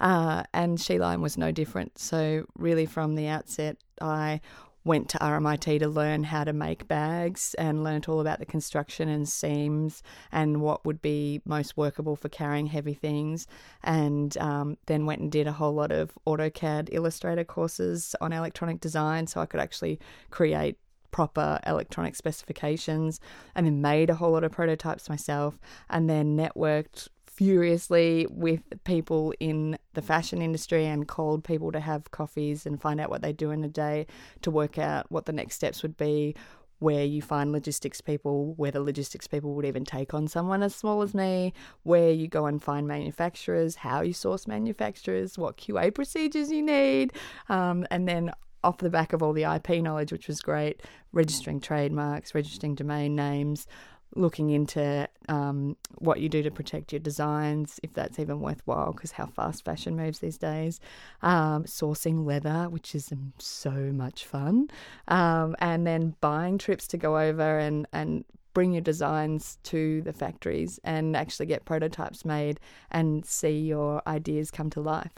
Uh, 0.00 0.44
and 0.52 0.80
She 0.80 0.98
Line 0.98 1.20
was 1.20 1.36
no 1.36 1.50
different. 1.50 1.98
So, 1.98 2.46
really, 2.56 2.86
from 2.86 3.14
the 3.14 3.26
outset, 3.26 3.78
I 4.00 4.40
went 4.86 5.08
to 5.08 5.18
RMIT 5.18 5.80
to 5.80 5.88
learn 5.88 6.22
how 6.22 6.44
to 6.44 6.52
make 6.52 6.86
bags 6.86 7.54
and 7.54 7.82
learnt 7.82 8.08
all 8.08 8.20
about 8.20 8.38
the 8.38 8.46
construction 8.46 9.08
and 9.08 9.28
seams 9.28 10.02
and 10.30 10.60
what 10.60 10.84
would 10.84 11.02
be 11.02 11.42
most 11.44 11.76
workable 11.76 12.14
for 12.14 12.28
carrying 12.28 12.66
heavy 12.66 12.94
things. 12.94 13.48
And 13.82 14.38
um, 14.38 14.78
then 14.86 15.04
went 15.04 15.20
and 15.20 15.32
did 15.32 15.48
a 15.48 15.52
whole 15.52 15.74
lot 15.74 15.90
of 15.90 16.16
AutoCAD 16.26 16.90
Illustrator 16.92 17.42
courses 17.42 18.14
on 18.20 18.32
electronic 18.32 18.80
design 18.80 19.26
so 19.26 19.40
I 19.40 19.46
could 19.46 19.60
actually 19.60 19.98
create 20.30 20.78
proper 21.10 21.58
electronic 21.66 22.14
specifications 22.14 23.20
and 23.54 23.66
then 23.66 23.80
made 23.80 24.08
a 24.08 24.14
whole 24.14 24.32
lot 24.32 24.44
of 24.44 24.52
prototypes 24.52 25.08
myself 25.08 25.58
and 25.90 26.08
then 26.08 26.36
networked 26.36 27.08
furiously 27.36 28.26
with 28.30 28.62
people 28.84 29.34
in 29.40 29.78
the 29.92 30.02
fashion 30.02 30.40
industry 30.40 30.86
and 30.86 31.06
called 31.06 31.44
people 31.44 31.70
to 31.70 31.80
have 31.80 32.10
coffees 32.10 32.64
and 32.64 32.80
find 32.80 32.98
out 32.98 33.10
what 33.10 33.20
they 33.20 33.32
do 33.32 33.50
in 33.50 33.62
a 33.62 33.68
day 33.68 34.06
to 34.40 34.50
work 34.50 34.78
out 34.78 35.10
what 35.10 35.26
the 35.26 35.32
next 35.32 35.54
steps 35.54 35.82
would 35.82 35.96
be, 35.98 36.34
where 36.78 37.04
you 37.04 37.20
find 37.20 37.52
logistics 37.52 38.00
people, 38.00 38.54
where 38.56 38.70
the 38.70 38.80
logistics 38.80 39.26
people 39.26 39.54
would 39.54 39.66
even 39.66 39.84
take 39.84 40.14
on 40.14 40.26
someone 40.26 40.62
as 40.62 40.74
small 40.74 41.02
as 41.02 41.14
me, 41.14 41.52
where 41.82 42.10
you 42.10 42.26
go 42.26 42.46
and 42.46 42.62
find 42.62 42.88
manufacturers, 42.88 43.76
how 43.76 44.00
you 44.00 44.14
source 44.14 44.46
manufacturers, 44.46 45.36
what 45.36 45.58
QA 45.58 45.94
procedures 45.94 46.50
you 46.50 46.62
need, 46.62 47.12
um, 47.50 47.86
and 47.90 48.08
then 48.08 48.30
off 48.64 48.78
the 48.78 48.90
back 48.90 49.12
of 49.12 49.22
all 49.22 49.32
the 49.32 49.44
IP 49.44 49.82
knowledge, 49.82 50.10
which 50.10 50.26
was 50.26 50.40
great, 50.40 50.82
registering 51.12 51.60
trademarks, 51.60 52.34
registering 52.34 52.74
domain 52.74 53.14
names, 53.14 53.66
looking 54.14 54.50
into 54.50 55.08
um, 55.28 55.76
what 55.98 56.20
you 56.20 56.28
do 56.28 56.42
to 56.42 56.50
protect 56.50 56.92
your 56.92 57.00
designs, 57.00 57.80
if 57.82 57.92
that's 57.92 58.18
even 58.18 58.40
worthwhile, 58.40 58.92
because 58.92 59.12
how 59.12 59.26
fast 59.26 59.64
fashion 59.64 59.96
moves 59.96 60.20
these 60.20 60.38
days. 60.38 60.80
Um, 61.22 61.64
sourcing 61.64 62.24
leather, 62.24 62.68
which 62.68 62.94
is 62.94 63.12
um, 63.12 63.32
so 63.38 63.70
much 63.70 64.24
fun, 64.24 64.68
um, 65.08 65.56
and 65.58 65.86
then 65.86 66.14
buying 66.20 66.58
trips 66.58 66.86
to 66.88 66.96
go 66.96 67.18
over 67.18 67.58
and 67.58 67.86
and 67.92 68.24
bring 68.56 68.72
your 68.72 68.80
designs 68.80 69.58
to 69.64 70.00
the 70.00 70.14
factories 70.14 70.80
and 70.82 71.14
actually 71.14 71.44
get 71.44 71.66
prototypes 71.66 72.24
made 72.24 72.58
and 72.90 73.26
see 73.26 73.58
your 73.58 74.00
ideas 74.06 74.50
come 74.50 74.70
to 74.70 74.80
life. 74.80 75.12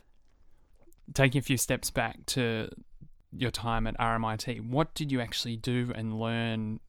Taking 1.15 1.39
a 1.39 1.43
few 1.43 1.57
steps 1.57 1.89
back 1.93 2.27
to 2.27 2.69
your 3.31 3.53
time 3.53 3.87
at 3.87 3.97
RMIT, 3.99 4.69
what 4.69 4.93
did 4.95 5.13
you 5.13 5.21
actually 5.21 5.57
do 5.57 5.93
and 5.95 6.19
learn 6.19 6.81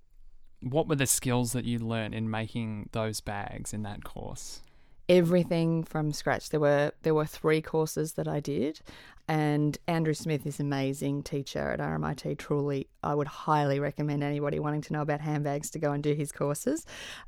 what 0.61 0.87
were 0.87 0.95
the 0.95 1.05
skills 1.05 1.53
that 1.53 1.65
you 1.65 1.79
learned 1.79 2.13
in 2.13 2.29
making 2.29 2.89
those 2.91 3.21
bags 3.21 3.73
in 3.73 3.83
that 3.83 4.03
course? 4.03 4.61
Everything 5.09 5.83
from 5.83 6.13
scratch. 6.13 6.49
There 6.49 6.59
were 6.59 6.91
there 7.01 7.15
were 7.15 7.25
three 7.25 7.61
courses 7.61 8.13
that 8.13 8.27
I 8.27 8.39
did. 8.39 8.79
And 9.29 9.77
Andrew 9.87 10.15
Smith 10.15 10.47
is 10.47 10.59
an 10.59 10.65
amazing 10.65 11.21
teacher 11.21 11.69
at 11.69 11.79
RMIT. 11.79 12.39
Truly, 12.39 12.87
I 13.03 13.13
would 13.13 13.27
highly 13.27 13.79
recommend 13.79 14.23
anybody 14.23 14.59
wanting 14.59 14.81
to 14.81 14.93
know 14.93 15.03
about 15.03 15.21
handbags 15.21 15.69
to 15.69 15.79
go 15.79 15.91
and 15.91 16.01
do 16.01 16.13
his 16.13 16.31
courses. 16.31 16.83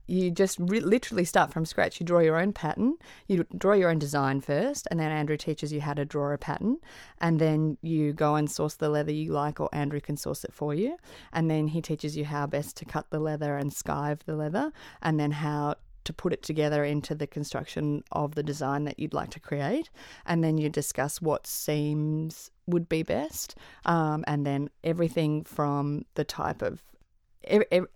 You 0.08 0.32
just 0.32 0.58
re- 0.60 0.80
literally 0.80 1.26
start 1.26 1.54
from 1.54 1.64
scratch. 1.64 2.00
You 2.00 2.06
draw 2.08 2.18
your 2.18 2.40
own 2.40 2.54
pattern, 2.54 2.96
you 3.28 3.46
draw 3.56 3.74
your 3.74 3.92
own 3.92 4.00
design 4.00 4.42
first, 4.42 4.88
and 4.90 5.00
then 5.00 5.12
Andrew 5.12 5.38
teaches 5.38 5.72
you 5.72 5.80
how 5.82 5.94
to 5.94 6.04
draw 6.04 6.34
a 6.34 6.40
pattern. 6.40 6.78
And 7.20 7.38
then 7.38 7.78
you 7.84 8.14
go 8.14 8.34
and 8.34 8.50
source 8.50 8.74
the 8.74 8.90
leather 8.90 9.12
you 9.12 9.32
like, 9.32 9.60
or 9.60 9.70
Andrew 9.72 10.02
can 10.02 10.18
source 10.18 10.44
it 10.44 10.54
for 10.54 10.74
you. 10.74 10.98
And 11.32 11.52
then 11.52 11.68
he 11.68 11.84
teaches 11.84 12.18
you 12.18 12.26
how 12.26 12.48
best 12.48 12.78
to 12.78 12.86
cut 12.86 13.12
the 13.12 13.20
leather 13.20 13.58
and 13.58 13.70
skive 13.70 14.22
the 14.26 14.36
leather, 14.36 14.72
and 15.04 15.20
then 15.20 15.30
how 15.30 15.76
to 16.04 16.14
put 16.14 16.34
it 16.34 16.44
together 16.44 16.84
into 16.84 17.14
the 17.14 17.28
construction 17.28 18.04
of 18.12 18.36
the 18.36 18.44
design 18.44 18.86
that 18.86 19.00
you'd 19.00 19.14
like 19.14 19.30
to 19.32 19.40
create. 19.40 19.90
And 20.26 20.44
then 20.44 20.58
you 20.58 20.70
discuss 20.70 21.22
what 21.22 21.46
seams 21.46 22.52
would 22.68 22.90
be 22.90 23.04
best. 23.04 23.56
Um, 23.86 24.24
and 24.28 24.46
then 24.46 24.70
everything 24.84 25.44
from 25.44 26.06
the 26.16 26.24
type 26.24 26.62
of, 26.62 26.84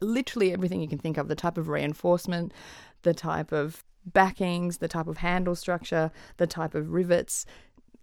literally 0.02 0.54
everything 0.54 0.82
you 0.82 0.88
can 0.88 1.00
think 1.00 1.18
of, 1.18 1.28
the 1.28 1.36
type 1.36 1.58
of 1.58 1.68
reinforcement, 1.68 2.54
the 3.04 3.14
type 3.14 3.52
of 3.52 3.84
backings, 4.06 4.78
the 4.78 4.88
type 4.88 5.08
of 5.08 5.18
handle 5.18 5.56
structure, 5.56 6.12
the 6.38 6.48
type 6.48 6.76
of 6.76 6.92
rivets, 6.92 7.46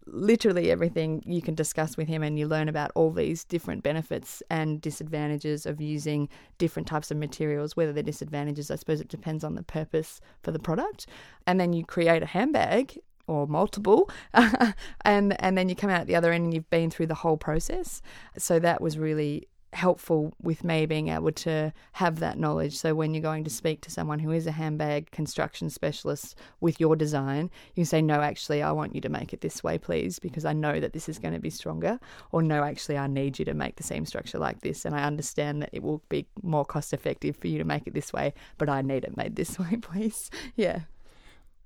literally 0.06 0.70
everything 0.70 1.22
you 1.26 1.42
can 1.42 1.54
discuss 1.54 1.96
with 1.96 2.08
him 2.08 2.22
and 2.22 2.38
you 2.38 2.46
learn 2.46 2.68
about 2.68 2.90
all 2.94 3.10
these 3.10 3.44
different 3.44 3.82
benefits 3.82 4.42
and 4.50 4.80
disadvantages 4.80 5.66
of 5.66 5.80
using 5.80 6.28
different 6.58 6.88
types 6.88 7.10
of 7.10 7.16
materials 7.16 7.76
whether 7.76 7.92
they're 7.92 8.02
disadvantages 8.02 8.70
i 8.70 8.74
suppose 8.74 9.00
it 9.00 9.08
depends 9.08 9.44
on 9.44 9.54
the 9.54 9.62
purpose 9.62 10.20
for 10.42 10.50
the 10.50 10.58
product. 10.58 11.06
And 11.46 11.60
then 11.60 11.72
you 11.72 11.84
create 11.84 12.22
a 12.22 12.26
handbag 12.26 12.98
or 13.28 13.46
multiple 13.46 14.10
and 15.04 15.40
and 15.40 15.56
then 15.56 15.68
you 15.68 15.76
come 15.76 15.90
out 15.90 16.06
the 16.06 16.16
other 16.16 16.32
end 16.32 16.44
and 16.44 16.54
you've 16.54 16.70
been 16.70 16.90
through 16.90 17.06
the 17.06 17.14
whole 17.14 17.36
process. 17.36 18.02
So 18.36 18.58
that 18.58 18.80
was 18.80 18.98
really 18.98 19.48
helpful 19.72 20.32
with 20.42 20.64
me 20.64 20.86
being 20.86 21.08
able 21.08 21.32
to 21.32 21.72
have 21.92 22.18
that 22.18 22.38
knowledge. 22.38 22.76
So 22.76 22.94
when 22.94 23.14
you're 23.14 23.22
going 23.22 23.44
to 23.44 23.50
speak 23.50 23.80
to 23.82 23.90
someone 23.90 24.18
who 24.18 24.30
is 24.30 24.46
a 24.46 24.52
handbag 24.52 25.10
construction 25.10 25.70
specialist 25.70 26.36
with 26.60 26.78
your 26.78 26.96
design, 26.96 27.50
you 27.74 27.84
say, 27.84 28.02
No, 28.02 28.20
actually, 28.20 28.62
I 28.62 28.72
want 28.72 28.94
you 28.94 29.00
to 29.00 29.08
make 29.08 29.32
it 29.32 29.40
this 29.40 29.64
way, 29.64 29.78
please, 29.78 30.18
because 30.18 30.44
I 30.44 30.52
know 30.52 30.80
that 30.80 30.92
this 30.92 31.08
is 31.08 31.18
going 31.18 31.34
to 31.34 31.40
be 31.40 31.50
stronger. 31.50 31.98
Or 32.30 32.42
no, 32.42 32.62
actually, 32.62 32.98
I 32.98 33.06
need 33.06 33.38
you 33.38 33.44
to 33.46 33.54
make 33.54 33.76
the 33.76 33.82
same 33.82 34.04
structure 34.06 34.38
like 34.38 34.60
this. 34.60 34.84
And 34.84 34.94
I 34.94 35.04
understand 35.04 35.62
that 35.62 35.70
it 35.72 35.82
will 35.82 36.02
be 36.08 36.26
more 36.42 36.64
cost 36.64 36.92
effective 36.92 37.36
for 37.36 37.48
you 37.48 37.58
to 37.58 37.64
make 37.64 37.86
it 37.86 37.94
this 37.94 38.12
way, 38.12 38.34
but 38.58 38.68
I 38.68 38.82
need 38.82 39.04
it 39.04 39.16
made 39.16 39.36
this 39.36 39.58
way, 39.58 39.76
please. 39.80 40.30
Yeah. 40.56 40.80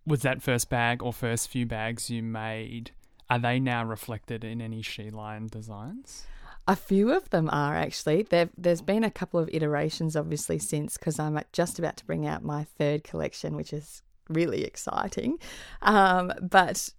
Was 0.07 0.23
that 0.23 0.43
first 0.43 0.71
bag 0.71 1.03
or 1.03 1.13
first 1.13 1.49
few 1.49 1.67
bags 1.67 2.11
you 2.11 2.23
made? 2.23 2.93
Are 3.29 3.41
they 3.41 3.59
now 3.59 3.85
reflected 3.85 4.45
in 4.45 4.61
any 4.61 4.81
Sheline 4.81 5.51
designs? 5.51 6.27
A 6.69 6.77
few 6.77 7.13
of 7.13 7.31
them 7.31 7.49
are 7.53 7.77
actually. 7.77 8.23
There, 8.23 8.51
there's 8.57 8.83
been 8.83 9.05
a 9.05 9.11
couple 9.11 9.39
of 9.39 9.49
iterations, 9.53 10.17
obviously, 10.17 10.59
since 10.59 10.97
because 10.97 11.19
I'm 11.19 11.41
just 11.53 11.79
about 11.79 11.97
to 11.99 12.07
bring 12.07 12.27
out 12.27 12.43
my 12.43 12.65
third 12.65 13.05
collection, 13.05 13.55
which 13.57 13.73
is 13.73 14.03
really 14.29 14.65
exciting. 14.65 15.39
Um, 15.83 16.33
but 16.43 16.91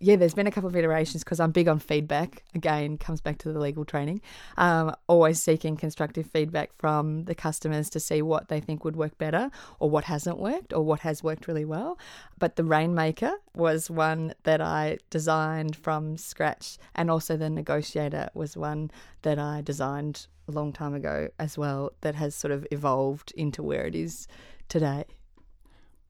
yeah, 0.00 0.16
there's 0.16 0.34
been 0.34 0.46
a 0.46 0.50
couple 0.50 0.68
of 0.68 0.76
iterations 0.76 1.24
because 1.24 1.40
I'm 1.40 1.52
big 1.52 1.68
on 1.68 1.78
feedback. 1.78 2.42
Again, 2.54 2.98
comes 2.98 3.20
back 3.20 3.38
to 3.38 3.52
the 3.52 3.58
legal 3.58 3.84
training. 3.84 4.20
Um, 4.56 4.94
always 5.06 5.42
seeking 5.42 5.76
constructive 5.76 6.26
feedback 6.26 6.70
from 6.78 7.24
the 7.24 7.34
customers 7.34 7.88
to 7.90 8.00
see 8.00 8.20
what 8.20 8.48
they 8.48 8.60
think 8.60 8.84
would 8.84 8.96
work 8.96 9.16
better 9.18 9.50
or 9.78 9.88
what 9.88 10.04
hasn't 10.04 10.38
worked 10.38 10.72
or 10.72 10.82
what 10.82 11.00
has 11.00 11.22
worked 11.22 11.46
really 11.46 11.64
well. 11.64 11.98
But 12.38 12.56
the 12.56 12.64
Rainmaker 12.64 13.32
was 13.54 13.90
one 13.90 14.34
that 14.42 14.60
I 14.60 14.98
designed 15.10 15.76
from 15.76 16.16
scratch, 16.16 16.76
and 16.94 17.10
also 17.10 17.36
the 17.36 17.48
Negotiator 17.48 18.28
was 18.34 18.56
one 18.56 18.90
that 19.22 19.38
I 19.38 19.62
designed 19.62 20.26
a 20.48 20.52
long 20.52 20.72
time 20.72 20.94
ago 20.94 21.28
as 21.38 21.56
well 21.56 21.92
that 22.02 22.14
has 22.14 22.34
sort 22.34 22.52
of 22.52 22.66
evolved 22.70 23.32
into 23.36 23.62
where 23.62 23.86
it 23.86 23.94
is 23.94 24.28
today. 24.68 25.04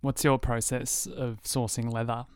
What's 0.00 0.24
your 0.24 0.38
process 0.38 1.06
of 1.06 1.42
sourcing 1.42 1.92
leather? 1.92 2.26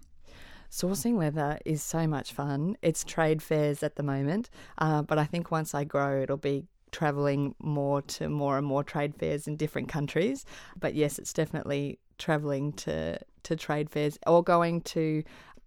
Sourcing 0.70 1.16
leather 1.16 1.58
is 1.64 1.82
so 1.82 2.06
much 2.06 2.32
fun. 2.32 2.76
It's 2.82 3.04
trade 3.04 3.42
fairs 3.42 3.82
at 3.82 3.96
the 3.96 4.02
moment, 4.02 4.50
uh, 4.78 5.02
but 5.02 5.18
I 5.18 5.24
think 5.24 5.50
once 5.50 5.74
I 5.74 5.84
grow, 5.84 6.22
it'll 6.22 6.36
be 6.36 6.64
traveling 6.90 7.54
more 7.58 8.02
to 8.02 8.28
more 8.28 8.56
and 8.58 8.66
more 8.66 8.82
trade 8.84 9.14
fairs 9.14 9.46
in 9.46 9.56
different 9.56 9.88
countries. 9.88 10.44
But 10.78 10.94
yes, 10.94 11.18
it's 11.18 11.32
definitely 11.32 11.98
traveling 12.18 12.72
to 12.72 13.18
to 13.44 13.56
trade 13.56 13.88
fairs 13.88 14.18
or 14.26 14.42
going 14.42 14.80
to 14.82 15.22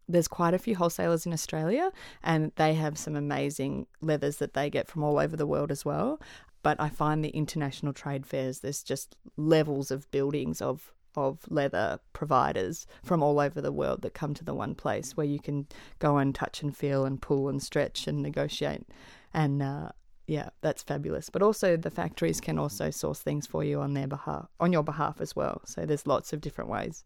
there's 0.07 0.27
quite 0.27 0.53
a 0.53 0.59
few 0.59 0.75
wholesalers 0.75 1.25
in 1.25 1.31
Australia 1.31 1.89
and 2.21 2.51
they 2.55 2.73
have 2.73 2.97
some 2.97 3.15
amazing 3.15 3.87
leathers 4.01 4.37
that 4.37 4.53
they 4.53 4.69
get 4.69 4.87
from 4.87 5.03
all 5.03 5.17
over 5.17 5.37
the 5.37 5.47
world 5.47 5.71
as 5.71 5.85
well. 5.85 6.19
But 6.63 6.79
I 6.79 6.89
find 6.89 7.23
the 7.23 7.29
international 7.29 7.93
trade 7.93 8.25
fairs, 8.25 8.59
there's 8.59 8.83
just 8.83 9.15
levels 9.37 9.89
of 9.89 10.09
buildings 10.11 10.61
of 10.61 10.93
of 11.15 11.39
leather 11.49 11.99
providers 12.13 12.87
from 13.03 13.21
all 13.23 13.39
over 13.39 13.61
the 13.61 13.71
world 13.71 14.01
that 14.01 14.13
come 14.13 14.33
to 14.33 14.43
the 14.43 14.53
one 14.53 14.75
place 14.75 15.15
where 15.15 15.25
you 15.25 15.39
can 15.39 15.67
go 15.99 16.17
and 16.17 16.33
touch 16.33 16.61
and 16.61 16.75
feel 16.75 17.05
and 17.05 17.21
pull 17.21 17.49
and 17.49 17.61
stretch 17.61 18.07
and 18.07 18.21
negotiate. 18.21 18.87
And 19.33 19.61
uh, 19.61 19.89
yeah, 20.27 20.49
that's 20.61 20.83
fabulous. 20.83 21.29
But 21.29 21.41
also 21.41 21.75
the 21.75 21.91
factories 21.91 22.39
can 22.39 22.57
also 22.57 22.89
source 22.89 23.19
things 23.19 23.47
for 23.47 23.63
you 23.63 23.81
on 23.81 23.93
their 23.93 24.07
behalf, 24.07 24.47
on 24.59 24.71
your 24.71 24.83
behalf 24.83 25.19
as 25.19 25.35
well. 25.35 25.61
So 25.65 25.85
there's 25.85 26.07
lots 26.07 26.33
of 26.33 26.41
different 26.41 26.69
ways. 26.69 27.03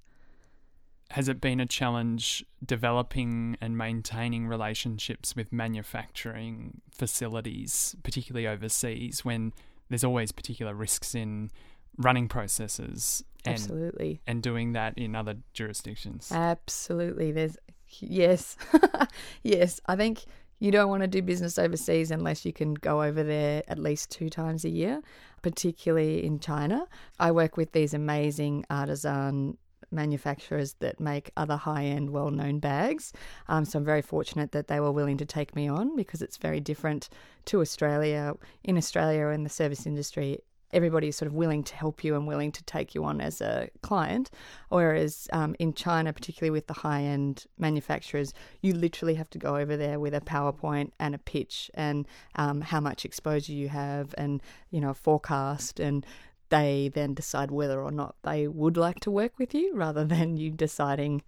Has 1.11 1.29
it 1.29 1.39
been 1.39 1.59
a 1.59 1.67
challenge 1.67 2.43
developing 2.65 3.57
and 3.61 3.77
maintaining 3.77 4.47
relationships 4.47 5.35
with 5.35 5.53
manufacturing 5.53 6.81
facilities, 6.91 7.95
particularly 8.03 8.47
overseas, 8.47 9.23
when 9.23 9.53
there's 9.89 10.03
always 10.03 10.31
particular 10.31 10.73
risks 10.73 11.13
in 11.13 11.51
running 11.97 12.27
processes 12.27 13.23
and, 13.45 13.53
Absolutely. 13.53 14.21
And 14.27 14.41
doing 14.41 14.73
that 14.73 14.97
in 14.97 15.15
other 15.15 15.35
jurisdictions. 15.53 16.31
Absolutely. 16.31 17.31
There's 17.31 17.57
yes. 17.99 18.57
yes. 19.43 19.79
I 19.85 19.95
think 19.95 20.25
you 20.59 20.71
don't 20.71 20.89
want 20.89 21.01
to 21.01 21.07
do 21.07 21.21
business 21.21 21.59
overseas 21.59 22.11
unless 22.11 22.45
you 22.45 22.53
can 22.53 22.73
go 22.73 23.03
over 23.03 23.23
there 23.23 23.63
at 23.67 23.77
least 23.77 24.09
two 24.09 24.29
times 24.29 24.63
a 24.63 24.69
year, 24.69 25.01
particularly 25.41 26.25
in 26.25 26.39
China. 26.39 26.87
I 27.19 27.31
work 27.31 27.57
with 27.57 27.71
these 27.73 27.93
amazing 27.93 28.65
artisan 28.69 29.57
manufacturers 29.91 30.73
that 30.79 30.99
make 30.99 31.31
other 31.37 31.55
high 31.57 31.85
end, 31.85 32.09
well 32.09 32.31
known 32.31 32.59
bags. 32.59 33.13
Um, 33.47 33.65
so 33.65 33.79
I'm 33.79 33.85
very 33.85 34.01
fortunate 34.01 34.51
that 34.51 34.67
they 34.67 34.79
were 34.79 34.91
willing 34.91 35.17
to 35.17 35.25
take 35.25 35.55
me 35.55 35.67
on 35.67 35.95
because 35.95 36.21
it's 36.21 36.37
very 36.37 36.59
different 36.59 37.09
to 37.45 37.61
Australia. 37.61 38.33
In 38.63 38.77
Australia, 38.77 39.27
in 39.27 39.43
the 39.43 39.49
service 39.49 39.85
industry, 39.85 40.39
everybody 40.75 41.07
is 41.07 41.15
sort 41.15 41.27
of 41.27 41.33
willing 41.33 41.63
to 41.63 41.75
help 41.75 42.03
you 42.03 42.15
and 42.15 42.27
willing 42.27 42.51
to 42.51 42.63
take 42.65 42.93
you 42.93 43.03
on 43.05 43.21
as 43.21 43.41
a 43.41 43.69
client. 43.81 44.29
Whereas 44.69 45.27
um, 45.31 45.55
in 45.57 45.73
China, 45.73 46.11
particularly 46.13 46.51
with 46.51 46.67
the 46.67 46.73
high 46.73 47.03
end 47.03 47.45
manufacturers, 47.57 48.33
you 48.61 48.73
literally 48.73 49.15
have 49.15 49.29
to 49.31 49.39
go 49.39 49.55
over 49.55 49.77
there 49.77 49.99
with 49.99 50.13
a 50.13 50.21
PowerPoint 50.21 50.91
and 50.99 51.15
a 51.15 51.17
pitch 51.17 51.71
and 51.73 52.05
um, 52.35 52.61
how 52.61 52.81
much 52.81 53.05
exposure 53.05 53.53
you 53.53 53.69
have 53.69 54.13
and, 54.17 54.43
you 54.69 54.81
know, 54.81 54.93
forecast. 54.93 55.79
And 55.79 56.05
they 56.49 56.91
then 56.93 57.13
decide 57.13 57.51
whether 57.51 57.81
or 57.81 57.91
not 57.91 58.15
they 58.23 58.47
would 58.47 58.77
like 58.77 58.99
to 59.01 59.11
work 59.11 59.39
with 59.39 59.55
you 59.55 59.73
rather 59.75 60.03
than 60.13 60.37
you 60.37 60.51
deciding 60.51 61.23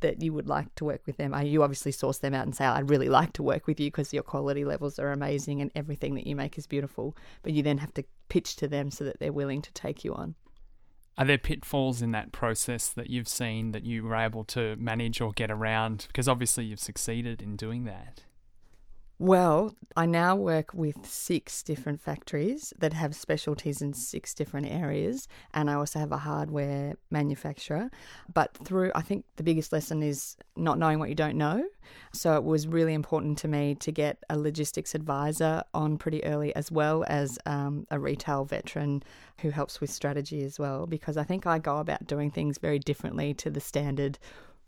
that 0.00 0.22
you 0.22 0.32
would 0.32 0.48
like 0.48 0.74
to 0.74 0.84
work 0.84 1.00
with 1.06 1.16
them? 1.16 1.34
You 1.44 1.62
obviously 1.62 1.92
source 1.92 2.18
them 2.18 2.34
out 2.34 2.44
and 2.44 2.54
say, 2.54 2.64
I'd 2.64 2.90
really 2.90 3.08
like 3.08 3.32
to 3.34 3.42
work 3.42 3.66
with 3.66 3.80
you 3.80 3.90
because 3.90 4.12
your 4.12 4.22
quality 4.22 4.64
levels 4.64 4.98
are 4.98 5.10
amazing 5.10 5.60
and 5.60 5.70
everything 5.74 6.14
that 6.14 6.26
you 6.26 6.36
make 6.36 6.58
is 6.58 6.66
beautiful. 6.66 7.16
But 7.42 7.52
you 7.52 7.62
then 7.62 7.78
have 7.78 7.94
to 7.94 8.04
pitch 8.28 8.56
to 8.56 8.68
them 8.68 8.90
so 8.90 9.04
that 9.04 9.18
they're 9.18 9.32
willing 9.32 9.62
to 9.62 9.72
take 9.72 10.04
you 10.04 10.14
on. 10.14 10.34
Are 11.18 11.24
there 11.24 11.38
pitfalls 11.38 12.02
in 12.02 12.10
that 12.10 12.30
process 12.30 12.88
that 12.88 13.08
you've 13.08 13.28
seen 13.28 13.72
that 13.72 13.84
you 13.84 14.02
were 14.02 14.14
able 14.14 14.44
to 14.44 14.76
manage 14.76 15.20
or 15.20 15.32
get 15.32 15.50
around? 15.50 16.06
Because 16.08 16.28
obviously 16.28 16.66
you've 16.66 16.80
succeeded 16.80 17.40
in 17.40 17.56
doing 17.56 17.84
that. 17.84 18.24
Well, 19.18 19.74
I 19.96 20.04
now 20.04 20.36
work 20.36 20.74
with 20.74 21.06
six 21.06 21.62
different 21.62 22.02
factories 22.02 22.74
that 22.78 22.92
have 22.92 23.14
specialties 23.16 23.80
in 23.80 23.94
six 23.94 24.34
different 24.34 24.66
areas, 24.66 25.26
and 25.54 25.70
I 25.70 25.74
also 25.74 25.98
have 25.98 26.12
a 26.12 26.18
hardware 26.18 26.96
manufacturer. 27.10 27.90
But 28.32 28.54
through, 28.58 28.92
I 28.94 29.00
think 29.00 29.24
the 29.36 29.42
biggest 29.42 29.72
lesson 29.72 30.02
is 30.02 30.36
not 30.54 30.78
knowing 30.78 30.98
what 30.98 31.08
you 31.08 31.14
don't 31.14 31.38
know. 31.38 31.64
So 32.12 32.36
it 32.36 32.44
was 32.44 32.66
really 32.66 32.92
important 32.92 33.38
to 33.38 33.48
me 33.48 33.74
to 33.76 33.90
get 33.90 34.22
a 34.28 34.38
logistics 34.38 34.94
advisor 34.94 35.62
on 35.72 35.96
pretty 35.96 36.22
early, 36.24 36.54
as 36.54 36.70
well 36.70 37.02
as 37.08 37.38
um, 37.46 37.86
a 37.90 37.98
retail 37.98 38.44
veteran 38.44 39.02
who 39.38 39.48
helps 39.48 39.80
with 39.80 39.88
strategy 39.88 40.44
as 40.44 40.58
well, 40.58 40.86
because 40.86 41.16
I 41.16 41.24
think 41.24 41.46
I 41.46 41.58
go 41.58 41.78
about 41.78 42.06
doing 42.06 42.30
things 42.30 42.58
very 42.58 42.78
differently 42.78 43.32
to 43.34 43.48
the 43.48 43.60
standard 43.60 44.18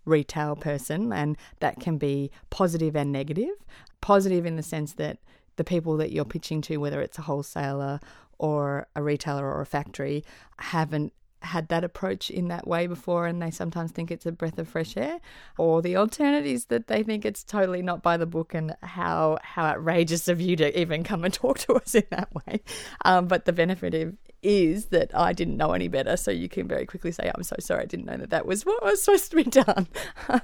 retail 0.08 0.56
person, 0.56 1.12
and 1.12 1.36
that 1.60 1.80
can 1.80 1.98
be 1.98 2.30
positive 2.50 2.96
and 2.96 3.12
negative. 3.12 3.54
Positive 4.00 4.46
in 4.46 4.56
the 4.56 4.62
sense 4.62 4.94
that 4.94 5.18
the 5.56 5.64
people 5.64 5.96
that 5.96 6.12
you're 6.12 6.24
pitching 6.24 6.60
to, 6.62 6.78
whether 6.78 7.00
it's 7.00 7.18
a 7.18 7.22
wholesaler 7.22 8.00
or 8.38 8.86
a 8.94 9.02
retailer 9.02 9.46
or 9.46 9.60
a 9.60 9.66
factory, 9.66 10.24
haven't 10.58 11.12
had 11.42 11.68
that 11.68 11.84
approach 11.84 12.30
in 12.30 12.48
that 12.48 12.66
way 12.66 12.86
before 12.86 13.26
and 13.26 13.40
they 13.40 13.50
sometimes 13.50 13.92
think 13.92 14.10
it's 14.10 14.26
a 14.26 14.32
breath 14.32 14.58
of 14.58 14.68
fresh 14.68 14.96
air 14.96 15.20
or 15.56 15.80
the 15.80 15.96
alternative 15.96 16.46
is 16.46 16.66
that 16.66 16.88
they 16.88 17.02
think 17.02 17.24
it's 17.24 17.44
totally 17.44 17.80
not 17.80 18.02
by 18.02 18.16
the 18.16 18.26
book 18.26 18.54
and 18.54 18.76
how 18.82 19.38
how 19.42 19.64
outrageous 19.64 20.26
of 20.26 20.40
you 20.40 20.56
to 20.56 20.78
even 20.78 21.04
come 21.04 21.24
and 21.24 21.34
talk 21.42 21.58
to 21.58 21.74
us 21.74 21.94
in 21.94 22.04
that 22.10 22.28
way 22.34 22.60
um, 23.04 23.28
but 23.28 23.44
the 23.44 23.52
benefit 23.52 23.94
of, 23.94 24.16
is 24.42 24.86
that 24.86 25.10
I 25.14 25.32
didn't 25.32 25.56
know 25.56 25.72
any 25.72 25.88
better. 25.88 26.16
So 26.16 26.30
you 26.30 26.48
can 26.48 26.68
very 26.68 26.86
quickly 26.86 27.12
say, 27.12 27.30
I'm 27.34 27.42
so 27.42 27.56
sorry, 27.58 27.82
I 27.82 27.86
didn't 27.86 28.06
know 28.06 28.16
that 28.16 28.30
that 28.30 28.46
was 28.46 28.64
what 28.64 28.82
was 28.82 29.02
supposed 29.02 29.30
to 29.30 29.36
be 29.36 29.44
done. 29.44 29.88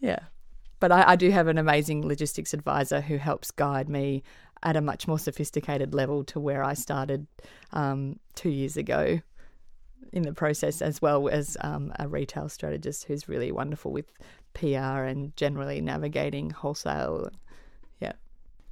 yeah. 0.00 0.20
But 0.78 0.92
I, 0.92 1.12
I, 1.12 1.16
do 1.16 1.30
have 1.30 1.48
an 1.48 1.56
amazing 1.56 2.06
logistics 2.06 2.52
advisor 2.52 3.00
who 3.00 3.16
helps 3.16 3.50
guide 3.50 3.88
me 3.88 4.22
at 4.62 4.76
a 4.76 4.82
much 4.82 5.08
more 5.08 5.18
sophisticated 5.18 5.94
level 5.94 6.22
to 6.24 6.38
where 6.38 6.62
I 6.62 6.74
started 6.74 7.26
um, 7.72 8.18
two 8.34 8.50
years 8.50 8.76
ago. 8.76 9.20
In 10.16 10.22
the 10.22 10.32
process, 10.32 10.80
as 10.80 11.02
well 11.02 11.28
as 11.28 11.56
um, 11.60 11.92
a 11.98 12.08
retail 12.08 12.48
strategist 12.48 13.04
who's 13.04 13.28
really 13.28 13.52
wonderful 13.52 13.92
with 13.92 14.10
PR 14.54 15.04
and 15.04 15.36
generally 15.36 15.80
navigating 15.80 16.50
wholesale. 16.50 17.30
Yeah. 18.00 18.12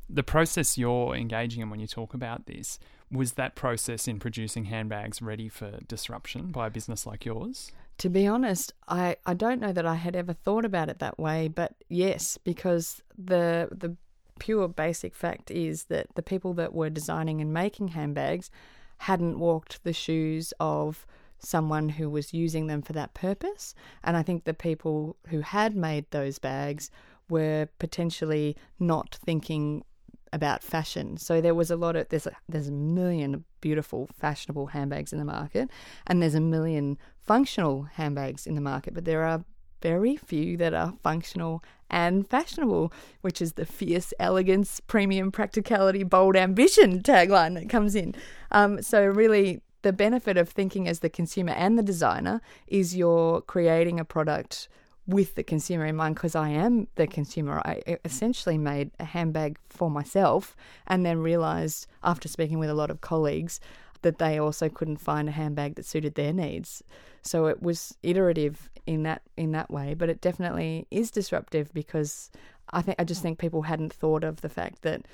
The 0.08 0.22
process 0.22 0.78
you're 0.78 1.14
engaging 1.14 1.60
in 1.60 1.68
when 1.68 1.80
you 1.80 1.86
talk 1.86 2.14
about 2.14 2.46
this 2.46 2.78
was 3.12 3.32
that 3.32 3.54
process 3.54 4.08
in 4.08 4.18
producing 4.18 4.64
handbags 4.64 5.20
ready 5.20 5.48
for 5.48 5.78
disruption 5.86 6.50
by 6.50 6.68
a 6.68 6.70
business 6.70 7.06
like 7.06 7.26
yours? 7.26 7.70
To 7.98 8.08
be 8.08 8.26
honest, 8.26 8.72
I, 8.88 9.16
I 9.26 9.34
don't 9.34 9.60
know 9.60 9.72
that 9.72 9.86
I 9.86 9.94
had 9.94 10.16
ever 10.16 10.32
thought 10.32 10.64
about 10.64 10.88
it 10.88 10.98
that 10.98 11.18
way, 11.18 11.48
but 11.48 11.74
yes, 11.88 12.38
because 12.38 13.02
the 13.16 13.68
the 13.70 13.96
pure 14.40 14.66
basic 14.66 15.14
fact 15.14 15.50
is 15.50 15.84
that 15.84 16.06
the 16.16 16.22
people 16.22 16.54
that 16.54 16.74
were 16.74 16.90
designing 16.90 17.40
and 17.40 17.52
making 17.52 17.88
handbags 17.88 18.50
hadn't 18.98 19.38
walked 19.38 19.84
the 19.84 19.92
shoes 19.92 20.52
of 20.58 21.06
someone 21.44 21.88
who 21.88 22.08
was 22.10 22.34
using 22.34 22.66
them 22.66 22.82
for 22.82 22.92
that 22.94 23.14
purpose. 23.14 23.74
And 24.02 24.16
I 24.16 24.22
think 24.22 24.44
the 24.44 24.54
people 24.54 25.16
who 25.28 25.40
had 25.40 25.76
made 25.76 26.10
those 26.10 26.38
bags 26.38 26.90
were 27.28 27.68
potentially 27.78 28.56
not 28.78 29.18
thinking 29.24 29.84
about 30.32 30.62
fashion. 30.62 31.16
So 31.16 31.40
there 31.40 31.54
was 31.54 31.70
a 31.70 31.76
lot 31.76 31.94
of 31.94 32.08
there's 32.08 32.26
a, 32.26 32.32
there's 32.48 32.68
a 32.68 32.72
million 32.72 33.44
beautiful 33.60 34.08
fashionable 34.18 34.66
handbags 34.66 35.12
in 35.12 35.18
the 35.18 35.24
market, 35.24 35.70
and 36.06 36.20
there's 36.20 36.34
a 36.34 36.40
million 36.40 36.98
functional 37.24 37.84
handbags 37.84 38.46
in 38.46 38.56
the 38.56 38.60
market, 38.60 38.94
but 38.94 39.04
there 39.04 39.22
are 39.22 39.44
very 39.80 40.16
few 40.16 40.56
that 40.56 40.74
are 40.74 40.94
functional 41.02 41.62
and 41.90 42.26
fashionable, 42.26 42.92
which 43.20 43.40
is 43.40 43.52
the 43.52 43.66
fierce 43.66 44.12
elegance, 44.18 44.80
premium 44.80 45.30
practicality, 45.30 46.02
bold 46.02 46.36
ambition 46.36 47.00
tagline 47.02 47.54
that 47.54 47.68
comes 47.68 47.94
in. 47.94 48.14
Um, 48.50 48.82
so 48.82 49.04
really, 49.04 49.60
the 49.84 49.92
benefit 49.92 50.38
of 50.38 50.48
thinking 50.48 50.88
as 50.88 51.00
the 51.00 51.10
consumer 51.10 51.52
and 51.52 51.78
the 51.78 51.82
designer 51.82 52.40
is 52.66 52.96
you're 52.96 53.42
creating 53.42 54.00
a 54.00 54.04
product 54.04 54.66
with 55.06 55.34
the 55.34 55.42
consumer 55.42 55.84
in 55.84 55.94
mind 55.94 56.14
because 56.14 56.34
I 56.34 56.48
am 56.48 56.88
the 56.94 57.06
consumer. 57.06 57.60
I 57.66 57.98
essentially 58.02 58.56
made 58.56 58.92
a 58.98 59.04
handbag 59.04 59.58
for 59.68 59.90
myself 59.90 60.56
and 60.86 61.04
then 61.04 61.18
realized 61.18 61.86
after 62.02 62.28
speaking 62.28 62.58
with 62.58 62.70
a 62.70 62.74
lot 62.74 62.90
of 62.90 63.02
colleagues 63.02 63.60
that 64.00 64.16
they 64.16 64.38
also 64.38 64.70
couldn't 64.70 64.96
find 64.96 65.28
a 65.28 65.32
handbag 65.32 65.74
that 65.74 65.84
suited 65.84 66.14
their 66.14 66.32
needs. 66.32 66.82
So 67.20 67.46
it 67.46 67.62
was 67.62 67.94
iterative 68.02 68.70
in 68.86 69.02
that 69.02 69.20
in 69.36 69.52
that 69.52 69.70
way, 69.70 69.92
but 69.92 70.08
it 70.08 70.22
definitely 70.22 70.86
is 70.90 71.10
disruptive 71.10 71.74
because 71.74 72.30
I 72.72 72.80
think 72.80 72.96
I 72.98 73.04
just 73.04 73.20
think 73.20 73.38
people 73.38 73.62
hadn't 73.62 73.92
thought 73.92 74.24
of 74.24 74.40
the 74.40 74.48
fact 74.48 74.80
that 74.80 75.04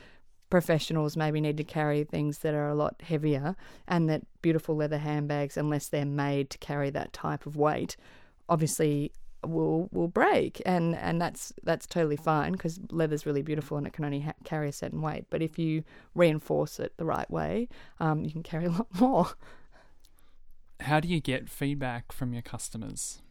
professionals 0.51 1.17
maybe 1.17 1.41
need 1.41 1.57
to 1.57 1.65
carry 1.65 2.05
things 2.05 2.39
that 2.39 2.55
are 2.55 2.69
a 2.69 2.75
lot 2.75 3.01
heavier 3.03 3.57
and 3.87 4.09
that 4.09 4.23
beautiful 4.43 4.77
leather 4.77 4.99
handbags 4.99 5.57
unless 5.57 5.89
they're 5.89 6.05
made 6.05 6.51
to 6.51 6.59
carry 6.59 6.91
that 6.91 7.13
type 7.13 7.47
of 7.47 7.57
weight 7.57 7.97
obviously 8.49 9.13
will 9.47 9.89
will 9.93 10.09
break. 10.09 10.61
And 10.67 10.95
and 10.97 11.21
that's 11.21 11.53
that's 11.63 11.87
totally 11.87 12.17
fine 12.17 12.53
because 12.53 12.79
leather's 12.91 13.25
really 13.25 13.43
beautiful 13.43 13.79
and 13.79 13.87
it 13.87 13.93
can 13.93 14.05
only 14.05 14.21
ha- 14.21 14.35
carry 14.45 14.69
a 14.69 14.73
certain 14.73 15.01
weight. 15.01 15.27
But 15.31 15.41
if 15.41 15.59
you 15.59 15.85
reinforce 16.15 16.79
it 16.79 16.93
the 16.97 17.05
right 17.05 17.31
way 17.31 17.69
um, 18.01 18.25
you 18.25 18.33
can 18.33 18.43
carry 18.43 18.67
a 18.67 18.71
lot 18.71 18.89
more. 19.01 19.29
How 20.81 20.99
do 20.99 21.09
you 21.09 21.21
get 21.21 21.49
feedback 21.49 22.11
from 22.11 22.33
your 22.33 22.43
customers 22.43 23.23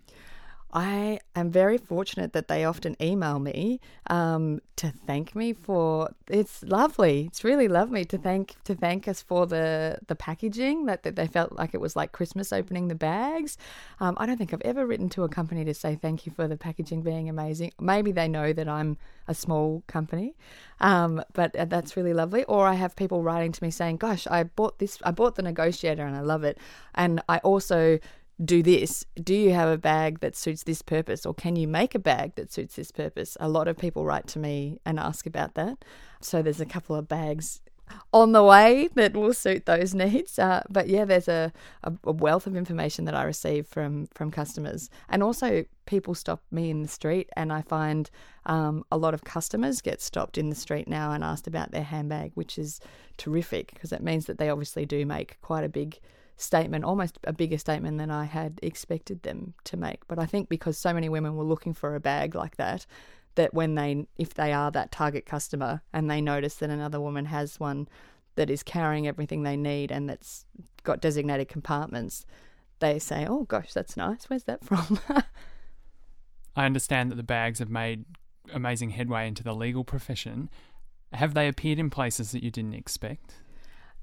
I 0.71 1.19
am 1.35 1.49
very 1.49 1.79
fortunate 1.79 2.33
that 2.33 2.47
they 2.47 2.63
often 2.63 2.95
email 3.01 3.39
me 3.39 3.79
um, 4.07 4.61
to 4.75 4.93
thank 5.07 5.35
me 5.35 5.51
for. 5.53 6.11
It's 6.29 6.61
lovely. 6.63 7.25
It's 7.25 7.43
really 7.43 7.67
lovely 7.67 8.05
to 8.05 8.17
thank 8.19 8.55
to 8.65 8.75
thank 8.75 9.07
us 9.07 9.21
for 9.21 9.47
the 9.47 9.97
the 10.05 10.15
packaging 10.15 10.85
that, 10.85 11.01
that 11.03 11.15
they 11.15 11.25
felt 11.25 11.53
like 11.53 11.73
it 11.73 11.81
was 11.81 11.95
like 11.95 12.11
Christmas 12.11 12.53
opening 12.53 12.87
the 12.87 12.95
bags. 12.95 13.57
Um, 13.99 14.15
I 14.19 14.27
don't 14.27 14.37
think 14.37 14.53
I've 14.53 14.61
ever 14.61 14.85
written 14.85 15.09
to 15.09 15.23
a 15.23 15.29
company 15.29 15.65
to 15.65 15.73
say 15.73 15.95
thank 15.95 16.27
you 16.27 16.31
for 16.31 16.47
the 16.47 16.57
packaging 16.57 17.01
being 17.01 17.29
amazing. 17.29 17.71
Maybe 17.79 18.11
they 18.11 18.27
know 18.27 18.53
that 18.53 18.67
I'm 18.67 18.97
a 19.27 19.33
small 19.33 19.83
company, 19.87 20.35
um, 20.81 21.23
but 21.33 21.55
uh, 21.55 21.65
that's 21.65 21.97
really 21.97 22.13
lovely. 22.13 22.43
Or 22.43 22.67
I 22.67 22.75
have 22.75 22.95
people 22.95 23.23
writing 23.23 23.51
to 23.53 23.63
me 23.63 23.71
saying, 23.71 23.97
"Gosh, 23.97 24.27
I 24.27 24.43
bought 24.43 24.77
this. 24.77 24.99
I 25.03 25.11
bought 25.11 25.33
the 25.33 25.41
negotiator 25.41 26.05
and 26.05 26.15
I 26.15 26.21
love 26.21 26.43
it, 26.43 26.59
and 26.93 27.23
I 27.27 27.39
also." 27.39 27.97
Do 28.43 28.63
this. 28.63 29.05
Do 29.21 29.33
you 29.33 29.51
have 29.53 29.69
a 29.69 29.77
bag 29.77 30.19
that 30.19 30.35
suits 30.35 30.63
this 30.63 30.81
purpose, 30.81 31.25
or 31.25 31.33
can 31.33 31.55
you 31.55 31.67
make 31.67 31.93
a 31.93 31.99
bag 31.99 32.35
that 32.35 32.51
suits 32.51 32.75
this 32.75 32.91
purpose? 32.91 33.35
A 33.39 33.49
lot 33.49 33.67
of 33.67 33.77
people 33.77 34.05
write 34.05 34.27
to 34.27 34.39
me 34.39 34.79
and 34.85 34.99
ask 34.99 35.25
about 35.25 35.55
that. 35.55 35.83
So 36.21 36.41
there's 36.41 36.61
a 36.61 36.65
couple 36.65 36.95
of 36.95 37.07
bags 37.07 37.61
on 38.13 38.31
the 38.31 38.43
way 38.43 38.87
that 38.95 39.13
will 39.13 39.33
suit 39.33 39.65
those 39.65 39.93
needs. 39.95 40.39
Uh, 40.39 40.63
but 40.69 40.87
yeah, 40.87 41.05
there's 41.05 41.27
a, 41.27 41.51
a, 41.83 42.11
wealth 42.11 42.47
of 42.47 42.55
information 42.55 43.05
that 43.05 43.15
I 43.15 43.23
receive 43.23 43.67
from 43.67 44.07
from 44.13 44.31
customers, 44.31 44.89
and 45.09 45.21
also 45.21 45.65
people 45.85 46.15
stop 46.15 46.41
me 46.51 46.69
in 46.69 46.81
the 46.81 46.87
street, 46.87 47.29
and 47.35 47.51
I 47.51 47.61
find 47.61 48.09
um, 48.45 48.85
a 48.91 48.97
lot 48.97 49.13
of 49.13 49.23
customers 49.23 49.81
get 49.81 50.01
stopped 50.01 50.37
in 50.37 50.49
the 50.49 50.55
street 50.55 50.87
now 50.87 51.11
and 51.11 51.23
asked 51.23 51.47
about 51.47 51.71
their 51.71 51.83
handbag, 51.83 52.31
which 52.35 52.57
is 52.57 52.79
terrific 53.17 53.73
because 53.73 53.91
it 53.91 54.01
means 54.01 54.27
that 54.27 54.37
they 54.37 54.49
obviously 54.49 54.85
do 54.85 55.05
make 55.05 55.39
quite 55.41 55.63
a 55.63 55.69
big 55.69 55.99
statement, 56.39 56.85
almost 56.85 57.19
a 57.25 57.33
bigger 57.33 57.57
statement 57.57 57.97
than 57.97 58.09
I 58.09 58.25
had 58.25 58.59
expected 58.63 59.23
them 59.23 59.53
to 59.65 59.77
make. 59.77 60.07
But 60.07 60.19
I 60.19 60.25
think 60.25 60.49
because 60.49 60.77
so 60.77 60.93
many 60.93 61.09
women 61.09 61.35
were 61.35 61.43
looking 61.43 61.73
for 61.73 61.95
a 61.95 61.99
bag 61.99 62.33
like 62.33 62.55
that, 62.57 62.85
that 63.35 63.53
when 63.53 63.75
they, 63.75 64.05
if 64.17 64.33
they 64.33 64.53
are 64.53 64.71
that 64.71 64.91
target 64.91 65.25
customer 65.25 65.81
and 65.93 66.09
they 66.09 66.21
notice 66.21 66.55
that 66.55 66.69
another 66.69 66.99
woman 66.99 67.25
has 67.25 67.59
one 67.59 67.87
that 68.35 68.49
is 68.49 68.63
carrying 68.63 69.07
everything 69.07 69.43
they 69.43 69.57
need 69.57 69.91
and 69.91 70.09
that's 70.09 70.45
got 70.83 71.01
designated 71.01 71.49
compartments, 71.49 72.25
they 72.79 72.99
say, 72.99 73.25
oh 73.27 73.43
gosh, 73.43 73.73
that's 73.73 73.97
nice. 73.97 74.29
Where's 74.29 74.45
that 74.45 74.63
from? 74.63 74.99
I 76.55 76.65
understand 76.65 77.11
that 77.11 77.15
the 77.15 77.23
bags 77.23 77.59
have 77.59 77.69
made 77.69 78.05
amazing 78.53 78.91
headway 78.91 79.27
into 79.27 79.43
the 79.43 79.53
legal 79.53 79.83
profession. 79.83 80.49
Have 81.13 81.33
they 81.33 81.47
appeared 81.47 81.79
in 81.79 81.89
places 81.89 82.31
that 82.31 82.43
you 82.43 82.51
didn't 82.51 82.73
expect? 82.73 83.35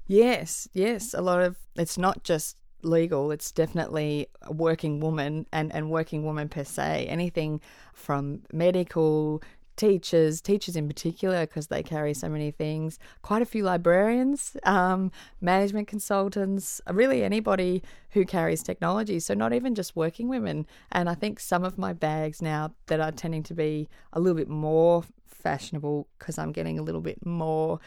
Yes, 0.07 0.67
yes. 0.73 1.13
A 1.13 1.21
lot 1.21 1.41
of 1.41 1.57
it's 1.75 1.97
not 1.97 2.23
just 2.23 2.55
legal, 2.81 3.31
it's 3.31 3.51
definitely 3.51 4.27
a 4.43 4.53
working 4.53 4.99
woman 4.99 5.45
and, 5.51 5.73
and 5.73 5.89
working 5.91 6.23
woman 6.23 6.47
per 6.47 6.63
se. 6.63 7.05
Anything 7.09 7.59
from 7.93 8.41
medical, 8.53 9.41
teachers, 9.75 10.39
teachers 10.41 10.75
in 10.77 10.87
particular, 10.87 11.41
because 11.41 11.67
they 11.67 11.83
carry 11.83 12.13
so 12.13 12.29
many 12.29 12.51
things, 12.51 12.97
quite 13.21 13.41
a 13.41 13.45
few 13.45 13.63
librarians, 13.63 14.55
um, 14.63 15.11
management 15.41 15.87
consultants, 15.87 16.79
really 16.89 17.23
anybody 17.23 17.83
who 18.11 18.23
carries 18.25 18.63
technology. 18.63 19.19
So, 19.19 19.33
not 19.33 19.51
even 19.53 19.75
just 19.75 19.95
working 19.95 20.29
women. 20.29 20.65
And 20.91 21.09
I 21.09 21.15
think 21.15 21.39
some 21.39 21.65
of 21.65 21.77
my 21.77 21.91
bags 21.91 22.41
now 22.41 22.73
that 22.87 23.01
are 23.01 23.11
tending 23.11 23.43
to 23.43 23.53
be 23.53 23.89
a 24.13 24.19
little 24.21 24.37
bit 24.37 24.49
more 24.49 25.03
fashionable 25.25 26.07
because 26.17 26.37
I'm 26.37 26.51
getting 26.51 26.79
a 26.79 26.81
little 26.81 27.01
bit 27.01 27.25
more 27.25 27.79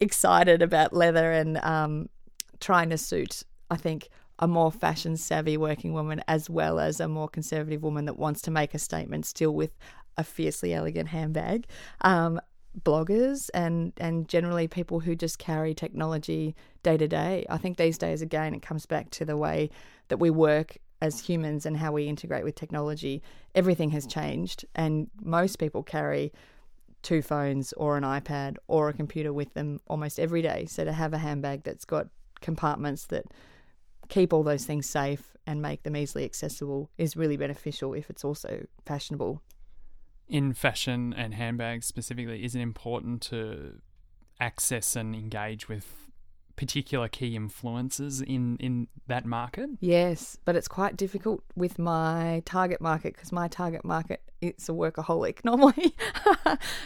excited 0.00 0.62
about 0.62 0.92
leather 0.92 1.32
and 1.32 1.58
um, 1.58 2.08
trying 2.60 2.90
to 2.90 2.98
suit, 2.98 3.42
I 3.70 3.76
think, 3.76 4.08
a 4.38 4.46
more 4.46 4.70
fashion 4.70 5.16
savvy 5.16 5.56
working 5.56 5.92
woman 5.92 6.22
as 6.28 6.48
well 6.48 6.78
as 6.78 7.00
a 7.00 7.08
more 7.08 7.28
conservative 7.28 7.82
woman 7.82 8.04
that 8.04 8.18
wants 8.18 8.40
to 8.42 8.50
make 8.50 8.72
a 8.74 8.78
statement 8.78 9.26
still 9.26 9.52
with 9.52 9.76
a 10.16 10.24
fiercely 10.24 10.74
elegant 10.74 11.08
handbag. 11.08 11.66
Um, 12.02 12.40
bloggers 12.84 13.50
and 13.54 13.92
and 13.96 14.28
generally 14.28 14.68
people 14.68 15.00
who 15.00 15.16
just 15.16 15.38
carry 15.38 15.74
technology 15.74 16.54
day 16.82 16.96
to 16.96 17.08
day. 17.08 17.44
I 17.48 17.56
think 17.56 17.76
these 17.76 17.98
days 17.98 18.22
again 18.22 18.54
it 18.54 18.62
comes 18.62 18.86
back 18.86 19.10
to 19.10 19.24
the 19.24 19.36
way 19.36 19.70
that 20.08 20.18
we 20.18 20.30
work 20.30 20.76
as 21.00 21.20
humans 21.20 21.64
and 21.66 21.76
how 21.76 21.92
we 21.92 22.06
integrate 22.06 22.44
with 22.44 22.54
technology. 22.54 23.22
Everything 23.54 23.90
has 23.90 24.06
changed 24.06 24.64
and 24.74 25.08
most 25.22 25.58
people 25.58 25.82
carry 25.82 26.32
two 27.08 27.22
phones 27.22 27.72
or 27.72 27.96
an 27.96 28.04
iPad 28.04 28.56
or 28.66 28.90
a 28.90 28.92
computer 28.92 29.32
with 29.32 29.54
them 29.54 29.80
almost 29.86 30.20
every 30.20 30.42
day. 30.42 30.66
So 30.66 30.84
to 30.84 30.92
have 30.92 31.14
a 31.14 31.18
handbag 31.18 31.62
that's 31.62 31.86
got 31.86 32.08
compartments 32.42 33.06
that 33.06 33.24
keep 34.10 34.34
all 34.34 34.42
those 34.42 34.66
things 34.66 34.86
safe 34.86 35.34
and 35.46 35.62
make 35.62 35.84
them 35.84 35.96
easily 35.96 36.26
accessible 36.26 36.90
is 36.98 37.16
really 37.16 37.38
beneficial 37.38 37.94
if 37.94 38.10
it's 38.10 38.26
also 38.26 38.66
fashionable. 38.84 39.40
In 40.28 40.52
fashion 40.52 41.14
and 41.16 41.32
handbags 41.32 41.86
specifically, 41.86 42.44
is 42.44 42.54
it 42.54 42.60
important 42.60 43.22
to 43.22 43.80
access 44.38 44.94
and 44.94 45.14
engage 45.14 45.66
with 45.66 46.07
particular 46.58 47.08
key 47.08 47.36
influences 47.36 48.20
in 48.20 48.58
in 48.58 48.88
that 49.06 49.24
market? 49.24 49.70
Yes, 49.80 50.36
but 50.44 50.56
it's 50.56 50.68
quite 50.68 50.96
difficult 50.96 51.42
with 51.56 51.78
my 51.78 52.42
target 52.44 52.80
market 52.80 53.14
because 53.14 53.32
my 53.32 53.48
target 53.48 53.84
market 53.84 54.20
it's 54.40 54.68
a 54.68 54.72
workaholic 54.72 55.44
normally, 55.44 55.94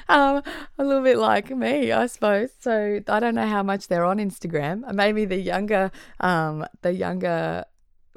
um, 0.08 0.42
a 0.78 0.84
little 0.84 1.02
bit 1.02 1.18
like 1.18 1.50
me, 1.50 1.92
I 1.92 2.06
suppose. 2.06 2.50
So 2.60 3.00
I 3.08 3.20
don't 3.20 3.34
know 3.34 3.46
how 3.46 3.62
much 3.62 3.88
they're 3.88 4.04
on 4.04 4.18
Instagram. 4.18 4.90
Maybe 4.94 5.24
the 5.24 5.36
younger, 5.36 5.90
um, 6.20 6.66
the 6.82 6.92
younger 6.92 7.64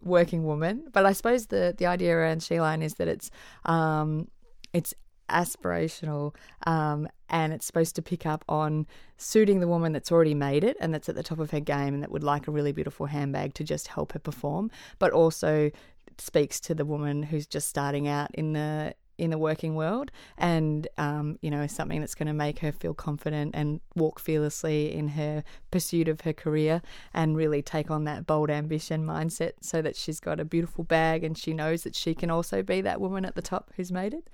working 0.02 0.44
woman. 0.44 0.86
But 0.94 1.06
I 1.06 1.13
suppose 1.13 1.48
the 1.48 1.74
the 1.78 1.86
idea 1.86 2.15
around 2.15 2.41
Sheline 2.41 2.84
is 2.84 2.96
that 2.96 3.08
it's 3.08 3.32
um, 3.65 4.28
it's 4.74 4.94
aspirational, 5.30 6.36
um, 6.66 7.08
and 7.30 7.54
it's 7.54 7.66
supposed 7.66 7.96
to 7.96 8.02
pick 8.02 8.26
up 8.26 8.46
on 8.48 8.88
suiting 9.18 9.60
the 9.60 9.68
woman 9.68 9.92
that's 9.92 10.12
already 10.12 10.34
made 10.34 10.64
it 10.64 10.78
and 10.80 10.94
that's 10.94 11.10
at 11.10 11.16
the 11.16 11.24
top 11.24 11.40
of 11.40 11.52
her 11.52 11.60
game 11.60 11.94
and 11.94 12.04
that 12.04 12.12
would 12.12 12.24
like 12.24 12.48
a 12.48 12.52
really 12.52 12.72
beautiful 12.72 13.08
handbag 13.08 13.54
to 13.56 13.64
just 13.64 13.88
help 13.88 14.14
her 14.14 14.20
perform, 14.20 14.70
but 15.00 15.12
also 15.12 15.72
speaks 16.18 16.60
to 16.62 16.76
the 16.76 16.86
woman 16.86 17.24
who's 17.24 17.48
just 17.48 17.68
starting 17.68 18.08
out 18.08 18.34
in 18.34 18.54
the 18.54 18.94
in 19.18 19.30
the 19.30 19.38
working 19.38 19.76
world 19.76 20.12
and 20.38 20.88
um, 20.98 21.38
you 21.42 21.50
know 21.50 21.68
something 21.68 22.00
that's 22.00 22.16
going 22.16 22.28
to 22.28 22.34
make 22.34 22.60
her 22.60 22.72
feel 22.72 22.94
confident 22.94 23.56
and 23.56 23.80
walk 23.96 24.20
fearlessly 24.20 24.94
in 24.94 25.10
her 25.10 25.44
pursuit 25.72 26.08
of 26.08 26.22
her 26.22 26.34
career 26.34 26.82
and 27.14 27.38
really 27.38 27.62
take 27.62 27.90
on 27.90 28.04
that 28.04 28.26
bold 28.28 28.50
ambition 28.50 29.06
mindset 29.06 29.54
so 29.62 29.82
that 29.82 29.96
she's 29.96 30.20
got 30.20 30.40
a 30.40 30.46
beautiful 30.46 30.84
bag 30.84 31.24
and 31.24 31.38
she 31.38 31.54
knows 31.54 31.84
that 31.84 31.96
she 31.96 32.14
can 32.14 32.30
also 32.30 32.62
be 32.62 32.82
that 32.82 33.00
woman 33.00 33.24
at 33.24 33.36
the 33.36 33.42
top 33.42 33.72
who's 33.76 33.92
made 33.92 34.14
it 34.14 34.30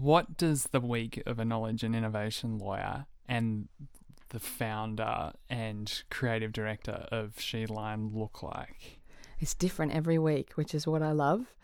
what 0.00 0.36
does 0.36 0.64
the 0.64 0.80
week 0.80 1.22
of 1.26 1.38
a 1.38 1.44
knowledge 1.44 1.82
and 1.82 1.94
innovation 1.94 2.58
lawyer 2.58 3.06
and 3.28 3.68
the 4.30 4.40
founder 4.40 5.32
and 5.48 6.02
creative 6.10 6.52
director 6.52 7.06
of 7.10 7.34
She 7.38 7.64
Sheilion 7.64 8.14
look 8.14 8.42
like? 8.42 9.00
It's 9.38 9.54
different 9.54 9.92
every 9.92 10.18
week, 10.18 10.52
which 10.52 10.74
is 10.74 10.86
what 10.86 11.02
I 11.02 11.12
love 11.12 11.54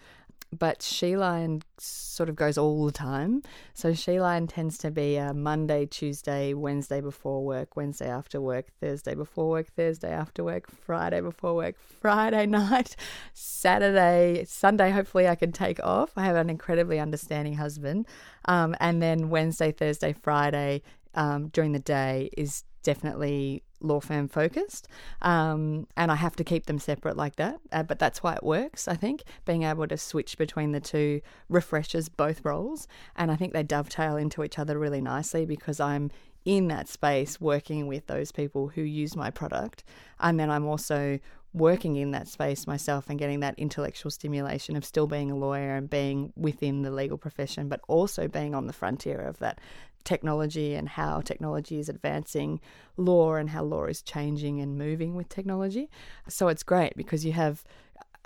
but 0.56 0.80
Sheilion 0.80 1.62
sort 1.78 2.28
of 2.28 2.36
goes 2.36 2.58
all 2.58 2.84
the 2.84 2.92
time. 2.92 3.42
So 3.72 3.92
Sheilion 3.92 4.48
tends 4.48 4.76
to 4.78 4.90
be 4.90 5.16
a 5.16 5.32
Monday, 5.32 5.86
Tuesday, 5.86 6.52
Wednesday 6.52 7.00
before 7.00 7.44
work, 7.44 7.74
Wednesday 7.74 8.08
after 8.08 8.40
work, 8.40 8.66
Thursday 8.80 9.14
before 9.14 9.48
work, 9.48 9.68
Thursday 9.74 10.12
after 10.12 10.44
work, 10.44 10.70
Friday 10.70 11.20
before 11.20 11.54
work, 11.54 11.76
Friday 11.78 12.46
night, 12.62 12.96
Saturday, 13.32 14.44
Sunday. 14.46 14.90
Hopefully, 14.90 15.26
I 15.26 15.34
can 15.34 15.52
take 15.52 15.82
off. 15.82 16.12
I 16.16 16.24
have 16.24 16.36
an 16.36 16.50
incredibly 16.50 17.00
understanding 17.00 17.54
husband, 17.54 18.06
um, 18.44 18.76
and 18.78 19.02
then 19.02 19.30
Wednesday, 19.30 19.72
Thursday, 19.72 20.12
Friday 20.12 20.82
um, 21.14 21.48
during 21.48 21.72
the 21.72 21.78
day 21.78 22.30
is 22.36 22.64
definitely 22.82 23.62
law 23.82 24.00
firm 24.00 24.28
focused. 24.28 24.88
Um, 25.20 25.86
and 25.96 26.10
I 26.10 26.16
have 26.16 26.36
to 26.36 26.44
keep 26.44 26.66
them 26.66 26.78
separate 26.78 27.16
like 27.16 27.36
that. 27.36 27.60
Uh, 27.70 27.82
but 27.82 27.98
that's 27.98 28.22
why 28.22 28.34
it 28.34 28.42
works, 28.42 28.88
I 28.88 28.94
think. 28.94 29.22
Being 29.44 29.64
able 29.64 29.86
to 29.86 29.96
switch 29.96 30.38
between 30.38 30.72
the 30.72 30.80
two 30.80 31.20
refreshes 31.48 32.08
both 32.08 32.44
roles. 32.44 32.88
And 33.16 33.30
I 33.30 33.36
think 33.36 33.52
they 33.52 33.62
dovetail 33.62 34.16
into 34.16 34.42
each 34.42 34.58
other 34.58 34.78
really 34.78 35.00
nicely 35.00 35.44
because 35.44 35.80
I'm 35.80 36.10
in 36.44 36.68
that 36.68 36.88
space 36.88 37.40
working 37.40 37.86
with 37.86 38.06
those 38.06 38.32
people 38.32 38.68
who 38.68 38.82
use 38.82 39.14
my 39.14 39.30
product. 39.30 39.84
And 40.18 40.38
then 40.38 40.50
I'm 40.50 40.66
also 40.66 41.18
working 41.54 41.96
in 41.96 42.12
that 42.12 42.28
space 42.28 42.66
myself 42.66 43.10
and 43.10 43.18
getting 43.18 43.40
that 43.40 43.54
intellectual 43.58 44.10
stimulation 44.10 44.76
of 44.76 44.84
still 44.84 45.06
being 45.06 45.30
a 45.30 45.36
lawyer 45.36 45.76
and 45.76 45.90
being 45.90 46.32
within 46.36 46.82
the 46.82 46.90
legal 46.90 47.18
profession, 47.18 47.68
but 47.68 47.80
also 47.88 48.26
being 48.26 48.54
on 48.54 48.66
the 48.66 48.72
frontier 48.72 49.20
of 49.20 49.38
that 49.38 49.60
technology 50.04 50.74
and 50.74 50.88
how 50.88 51.20
technology 51.20 51.78
is 51.78 51.88
advancing 51.88 52.60
law 52.96 53.34
and 53.34 53.50
how 53.50 53.62
law 53.62 53.84
is 53.84 54.02
changing 54.02 54.60
and 54.60 54.78
moving 54.78 55.14
with 55.14 55.28
technology. 55.28 55.88
So 56.28 56.48
it's 56.48 56.62
great 56.62 56.96
because 56.96 57.24
you 57.24 57.32
have 57.32 57.64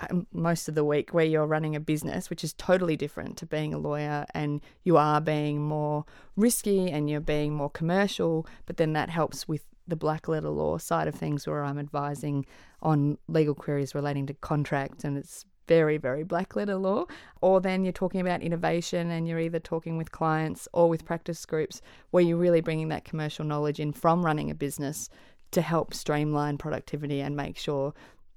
um, 0.09 0.27
most 0.31 0.67
of 0.67 0.75
the 0.75 0.83
week 0.83 1.13
where 1.13 1.25
you're 1.25 1.47
running 1.47 1.75
a 1.75 1.79
business, 1.79 2.29
which 2.29 2.43
is 2.43 2.53
totally 2.53 2.95
different 2.95 3.37
to 3.37 3.45
being 3.45 3.73
a 3.73 3.79
lawyer, 3.79 4.25
and 4.33 4.61
you 4.83 4.95
are 4.97 5.19
being 5.19 5.61
more 5.61 6.05
risky 6.35 6.89
and 6.89 7.09
you're 7.09 7.19
being 7.19 7.53
more 7.53 7.69
commercial, 7.69 8.47
but 8.65 8.77
then 8.77 8.93
that 8.93 9.09
helps 9.09 9.47
with 9.47 9.65
the 9.87 9.95
black 9.95 10.27
letter 10.27 10.49
law 10.49 10.77
side 10.77 11.07
of 11.07 11.15
things 11.15 11.47
where 11.47 11.63
I'm 11.63 11.79
advising 11.79 12.45
on 12.81 13.17
legal 13.27 13.55
queries 13.55 13.95
relating 13.95 14.25
to 14.27 14.33
contract 14.35 15.03
and 15.03 15.17
it's 15.17 15.45
very, 15.67 15.97
very 15.97 16.23
black 16.23 16.55
letter 16.55 16.75
law, 16.75 17.05
or 17.41 17.59
then 17.59 17.83
you're 17.83 17.91
talking 17.91 18.21
about 18.21 18.41
innovation 18.41 19.11
and 19.11 19.27
you're 19.27 19.39
either 19.39 19.59
talking 19.59 19.97
with 19.97 20.11
clients 20.11 20.67
or 20.73 20.89
with 20.89 21.05
practice 21.05 21.45
groups 21.45 21.81
where 22.11 22.23
you're 22.23 22.37
really 22.37 22.61
bringing 22.61 22.87
that 22.87 23.05
commercial 23.05 23.45
knowledge 23.45 23.79
in 23.79 23.91
from 23.91 24.25
running 24.25 24.49
a 24.49 24.55
business 24.55 25.09
to 25.51 25.61
help 25.61 25.93
streamline 25.93 26.57
productivity 26.57 27.21
and 27.21 27.35
make 27.35 27.57
sure 27.57 27.93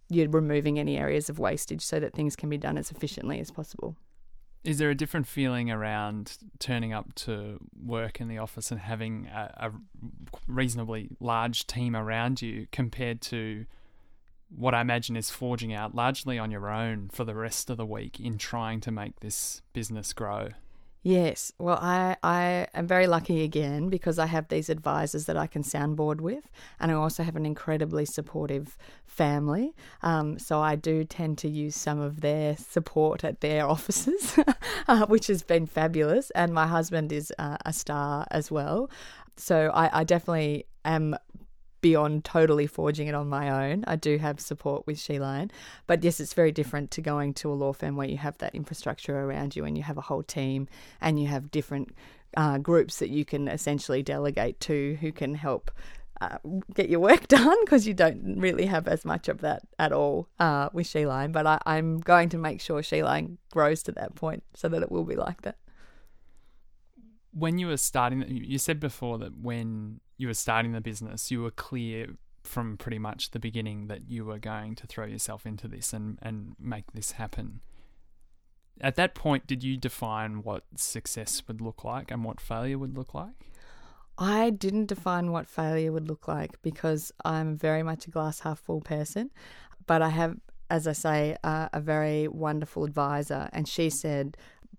you're 0.08 0.28
removing 0.28 0.78
any 0.78 0.98
areas 0.98 1.28
of 1.30 1.38
wastage 1.38 1.82
so 1.82 2.00
that 2.00 2.12
things 2.12 2.34
can 2.34 2.48
be 2.48 2.58
done 2.58 2.76
as 2.76 2.90
efficiently 2.90 3.40
as 3.40 3.50
possible. 3.50 3.96
Is 4.62 4.78
there 4.78 4.90
a 4.90 4.94
different 4.94 5.26
feeling 5.26 5.70
around 5.70 6.36
turning 6.58 6.92
up 6.92 7.14
to 7.16 7.58
work 7.82 8.20
in 8.20 8.28
the 8.28 8.38
office 8.38 8.70
and 8.70 8.80
having 8.80 9.26
a, 9.26 9.70
a 9.70 9.72
reasonably 10.46 11.08
large 11.18 11.66
team 11.66 11.96
around 11.96 12.42
you 12.42 12.66
compared 12.70 13.22
to 13.22 13.64
what 14.54 14.74
I 14.74 14.80
imagine 14.80 15.16
is 15.16 15.30
forging 15.30 15.72
out 15.72 15.94
largely 15.94 16.38
on 16.38 16.50
your 16.50 16.68
own 16.68 17.08
for 17.10 17.24
the 17.24 17.34
rest 17.34 17.70
of 17.70 17.76
the 17.76 17.86
week 17.86 18.20
in 18.20 18.36
trying 18.36 18.80
to 18.80 18.90
make 18.90 19.20
this 19.20 19.62
business 19.72 20.12
grow. 20.12 20.50
Yes. 21.02 21.50
Well, 21.58 21.78
I, 21.80 22.16
I 22.22 22.66
am 22.74 22.86
very 22.86 23.06
lucky 23.06 23.42
again 23.42 23.88
because 23.88 24.18
I 24.18 24.26
have 24.26 24.48
these 24.48 24.68
advisors 24.68 25.24
that 25.26 25.36
I 25.36 25.46
can 25.46 25.62
soundboard 25.62 26.20
with, 26.20 26.50
and 26.78 26.90
I 26.90 26.94
also 26.94 27.22
have 27.22 27.36
an 27.36 27.46
incredibly 27.46 28.04
supportive 28.04 28.76
family. 29.06 29.74
Um, 30.02 30.38
so 30.38 30.60
I 30.60 30.76
do 30.76 31.04
tend 31.04 31.38
to 31.38 31.48
use 31.48 31.74
some 31.74 32.00
of 32.00 32.20
their 32.20 32.54
support 32.58 33.24
at 33.24 33.40
their 33.40 33.66
offices, 33.76 34.38
uh, 34.88 35.06
which 35.06 35.28
has 35.28 35.42
been 35.42 35.66
fabulous. 35.66 36.30
And 36.32 36.52
my 36.52 36.66
husband 36.66 37.12
is 37.12 37.32
uh, 37.38 37.56
a 37.64 37.72
star 37.72 38.26
as 38.30 38.50
well. 38.50 38.90
So 39.36 39.70
I, 39.72 40.00
I 40.00 40.04
definitely 40.04 40.66
am 40.84 41.16
beyond 41.80 42.24
totally 42.24 42.66
forging 42.66 43.08
it 43.08 43.14
on 43.14 43.28
my 43.28 43.70
own. 43.70 43.84
I 43.86 43.96
do 43.96 44.18
have 44.18 44.40
support 44.40 44.86
with 44.86 44.96
Sheilion, 44.96 45.50
but 45.86 46.02
yes, 46.04 46.20
it's 46.20 46.34
very 46.34 46.52
different 46.52 46.90
to 46.92 47.00
going 47.00 47.34
to 47.34 47.50
a 47.50 47.54
law 47.54 47.72
firm 47.72 47.96
where 47.96 48.08
you 48.08 48.18
have 48.18 48.38
that 48.38 48.54
infrastructure 48.54 49.18
around 49.18 49.56
you 49.56 49.64
and 49.64 49.76
you 49.76 49.84
have 49.84 49.98
a 49.98 50.02
whole 50.02 50.22
team 50.22 50.68
and 51.00 51.20
you 51.20 51.28
have 51.28 51.50
different 51.50 51.94
uh, 52.36 52.58
groups 52.58 52.98
that 52.98 53.10
you 53.10 53.24
can 53.24 53.48
essentially 53.48 54.02
delegate 54.02 54.60
to 54.60 54.96
who 55.00 55.12
can 55.12 55.34
help. 55.34 55.70
Uh, 56.22 56.36
get 56.74 56.90
your 56.90 57.00
work 57.00 57.26
done 57.28 57.56
because 57.64 57.86
you 57.86 57.94
don't 57.94 58.38
really 58.38 58.66
have 58.66 58.86
as 58.86 59.06
much 59.06 59.26
of 59.26 59.40
that 59.40 59.62
at 59.78 59.90
all 59.90 60.28
uh, 60.38 60.68
with 60.70 60.86
Sheilion. 60.86 61.32
But 61.32 61.46
I, 61.46 61.58
I'm 61.64 61.98
going 61.98 62.28
to 62.28 62.36
make 62.36 62.60
sure 62.60 62.82
Sheilion 62.82 63.38
grows 63.50 63.82
to 63.84 63.92
that 63.92 64.16
point 64.16 64.42
so 64.52 64.68
that 64.68 64.82
it 64.82 64.92
will 64.92 65.04
be 65.04 65.16
like 65.16 65.40
that 65.42 65.56
when 67.32 67.58
you 67.58 67.68
were 67.68 67.76
starting, 67.76 68.24
you 68.28 68.58
said 68.58 68.80
before 68.80 69.18
that 69.18 69.38
when 69.38 70.00
you 70.20 70.28
were 70.28 70.34
starting 70.34 70.72
the 70.72 70.80
business, 70.80 71.30
you 71.30 71.42
were 71.42 71.50
clear 71.50 72.16
from 72.44 72.76
pretty 72.76 72.98
much 72.98 73.30
the 73.30 73.38
beginning 73.38 73.86
that 73.86 74.08
you 74.08 74.24
were 74.24 74.38
going 74.38 74.74
to 74.74 74.86
throw 74.86 75.06
yourself 75.06 75.46
into 75.46 75.66
this 75.66 75.92
and, 75.92 76.18
and 76.20 76.54
make 76.58 76.92
this 76.92 77.12
happen. 77.12 77.60
At 78.80 78.96
that 78.96 79.14
point, 79.14 79.46
did 79.46 79.62
you 79.62 79.76
define 79.76 80.42
what 80.42 80.64
success 80.76 81.42
would 81.46 81.60
look 81.60 81.84
like 81.84 82.10
and 82.10 82.24
what 82.24 82.40
failure 82.40 82.78
would 82.78 82.96
look 82.96 83.14
like? 83.14 83.50
I 84.18 84.50
didn't 84.50 84.86
define 84.86 85.32
what 85.32 85.48
failure 85.48 85.92
would 85.92 86.08
look 86.08 86.28
like 86.28 86.60
because 86.62 87.12
I'm 87.24 87.56
very 87.56 87.82
much 87.82 88.06
a 88.06 88.10
glass 88.10 88.40
half 88.40 88.58
full 88.58 88.80
person. 88.80 89.30
But 89.86 90.02
I 90.02 90.10
have, 90.10 90.36
as 90.68 90.86
I 90.86 90.92
say, 90.92 91.36
uh, 91.42 91.68
a 91.72 91.80
very 91.80 92.28
wonderful 92.28 92.84
advisor, 92.84 93.48
and 93.52 93.66
she 93.66 93.88
said, 93.88 94.36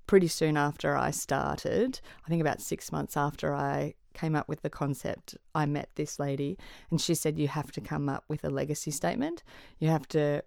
pretty 0.08 0.28
soon 0.28 0.58
after 0.58 0.96
I 0.96 1.12
started, 1.12 2.02
I 2.26 2.30
think 2.30 2.42
about 2.42 2.62
six 2.62 2.92
months 2.92 3.16
after 3.18 3.54
I 3.54 3.96
came 4.14 4.36
up 4.36 4.48
with 4.48 4.62
the 4.62 4.70
concept, 4.70 5.38
I 5.56 5.66
met 5.66 5.90
this 5.96 6.20
lady 6.20 6.58
and 6.90 7.00
she 7.00 7.16
said, 7.16 7.38
You 7.38 7.48
have 7.48 7.72
to 7.74 7.82
come 7.82 8.10
up 8.10 8.24
with 8.28 8.44
a 8.44 8.50
legacy 8.50 8.92
statement. 8.92 9.44
You 9.80 9.90
have 9.90 10.08
to 10.10 10.44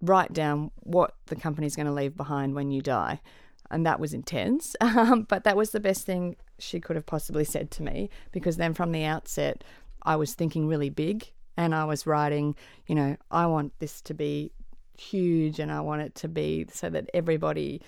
write 0.00 0.32
down 0.32 0.70
what 0.76 1.14
the 1.26 1.36
company's 1.36 1.76
going 1.76 1.86
to 1.86 1.92
leave 1.92 2.16
behind 2.16 2.54
when 2.54 2.70
you 2.70 2.80
die. 2.80 3.20
And 3.70 3.86
that 3.86 4.00
was 4.00 4.12
intense. 4.12 4.74
Um, 4.80 5.22
but 5.28 5.44
that 5.44 5.56
was 5.56 5.70
the 5.70 5.80
best 5.80 6.04
thing 6.04 6.36
she 6.58 6.80
could 6.80 6.96
have 6.96 7.06
possibly 7.06 7.44
said 7.44 7.70
to 7.72 7.82
me 7.82 8.10
because 8.32 8.56
then 8.56 8.74
from 8.74 8.92
the 8.92 9.04
outset, 9.04 9.62
I 10.02 10.16
was 10.16 10.34
thinking 10.34 10.66
really 10.66 10.90
big 10.90 11.30
and 11.56 11.74
I 11.74 11.84
was 11.84 12.06
writing, 12.06 12.56
you 12.86 12.94
know, 12.94 13.16
I 13.30 13.46
want 13.46 13.78
this 13.78 14.00
to 14.02 14.14
be 14.14 14.52
huge 15.00 15.58
and 15.58 15.72
I 15.72 15.80
want 15.80 16.02
it 16.02 16.14
to 16.16 16.28
be 16.28 16.66
so 16.70 16.90
that 16.90 17.08
everybody 17.14 17.80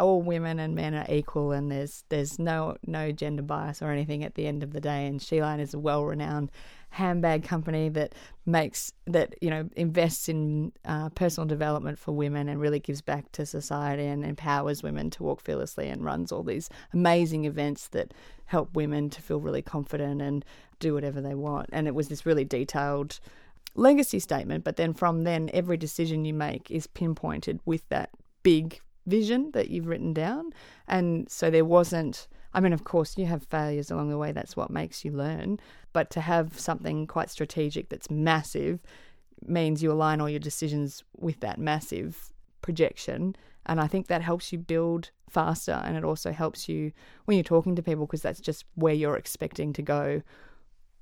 all 0.00 0.20
women 0.20 0.58
and 0.58 0.74
men 0.74 0.94
are 0.94 1.06
equal 1.08 1.52
and 1.52 1.70
there's 1.70 2.02
there's 2.08 2.40
no 2.40 2.76
no 2.86 3.12
gender 3.12 3.42
bias 3.42 3.80
or 3.80 3.90
anything 3.92 4.24
at 4.24 4.34
the 4.34 4.46
end 4.46 4.62
of 4.64 4.72
the 4.72 4.80
day. 4.80 5.06
And 5.06 5.20
Sheilion 5.20 5.60
is 5.60 5.74
a 5.74 5.78
well 5.78 6.04
renowned 6.04 6.50
handbag 6.90 7.44
company 7.44 7.88
that 7.90 8.14
makes 8.46 8.92
that 9.06 9.34
you 9.40 9.48
know 9.48 9.68
invests 9.76 10.28
in 10.28 10.72
uh, 10.84 11.08
personal 11.10 11.46
development 11.46 11.98
for 11.98 12.12
women 12.12 12.48
and 12.48 12.60
really 12.60 12.80
gives 12.80 13.00
back 13.00 13.30
to 13.32 13.46
society 13.46 14.04
and 14.04 14.24
empowers 14.24 14.82
women 14.82 15.08
to 15.10 15.22
walk 15.22 15.40
fearlessly 15.40 15.88
and 15.88 16.04
runs 16.04 16.32
all 16.32 16.42
these 16.42 16.68
amazing 16.92 17.44
events 17.44 17.88
that 17.88 18.12
help 18.46 18.74
women 18.74 19.08
to 19.10 19.22
feel 19.22 19.38
really 19.38 19.62
confident 19.62 20.20
and 20.20 20.44
do 20.80 20.94
whatever 20.94 21.20
they 21.20 21.34
want. 21.34 21.68
And 21.72 21.86
it 21.86 21.94
was 21.94 22.08
this 22.08 22.26
really 22.26 22.44
detailed 22.44 23.20
legacy 23.76 24.18
statement, 24.18 24.64
but 24.64 24.76
then 24.76 24.94
from 24.94 25.24
then, 25.24 25.50
every 25.52 25.76
decision 25.76 26.24
you 26.24 26.34
make 26.34 26.70
is 26.70 26.86
pinpointed 26.86 27.60
with 27.64 27.88
that 27.88 28.10
big 28.42 28.80
vision 29.06 29.50
that 29.52 29.70
you've 29.70 29.86
written 29.86 30.12
down. 30.12 30.52
And 30.88 31.28
so 31.30 31.50
there 31.50 31.64
wasn't, 31.64 32.28
I 32.52 32.60
mean, 32.60 32.72
of 32.72 32.84
course, 32.84 33.16
you 33.16 33.26
have 33.26 33.44
failures 33.44 33.90
along 33.90 34.10
the 34.10 34.18
way, 34.18 34.32
that's 34.32 34.56
what 34.56 34.70
makes 34.70 35.04
you 35.04 35.12
learn. 35.12 35.60
But 35.92 36.10
to 36.10 36.20
have 36.20 36.58
something 36.58 37.06
quite 37.06 37.30
strategic 37.30 37.88
that's 37.88 38.10
massive 38.10 38.80
means 39.46 39.82
you 39.82 39.92
align 39.92 40.20
all 40.20 40.30
your 40.30 40.40
decisions 40.40 41.04
with 41.16 41.40
that 41.40 41.58
massive 41.58 42.32
projection 42.62 43.36
And 43.66 43.80
I 43.80 43.86
think 43.86 44.06
that 44.06 44.22
helps 44.22 44.52
you 44.52 44.58
build 44.58 45.10
faster 45.28 45.82
and 45.84 45.96
it 45.96 46.04
also 46.04 46.32
helps 46.32 46.68
you 46.68 46.92
when 47.24 47.36
you're 47.36 47.44
talking 47.44 47.74
to 47.76 47.82
people 47.82 48.06
because 48.06 48.22
that's 48.22 48.40
just 48.40 48.64
where 48.76 48.94
you're 48.94 49.16
expecting 49.16 49.72
to 49.72 49.82
go. 49.82 50.22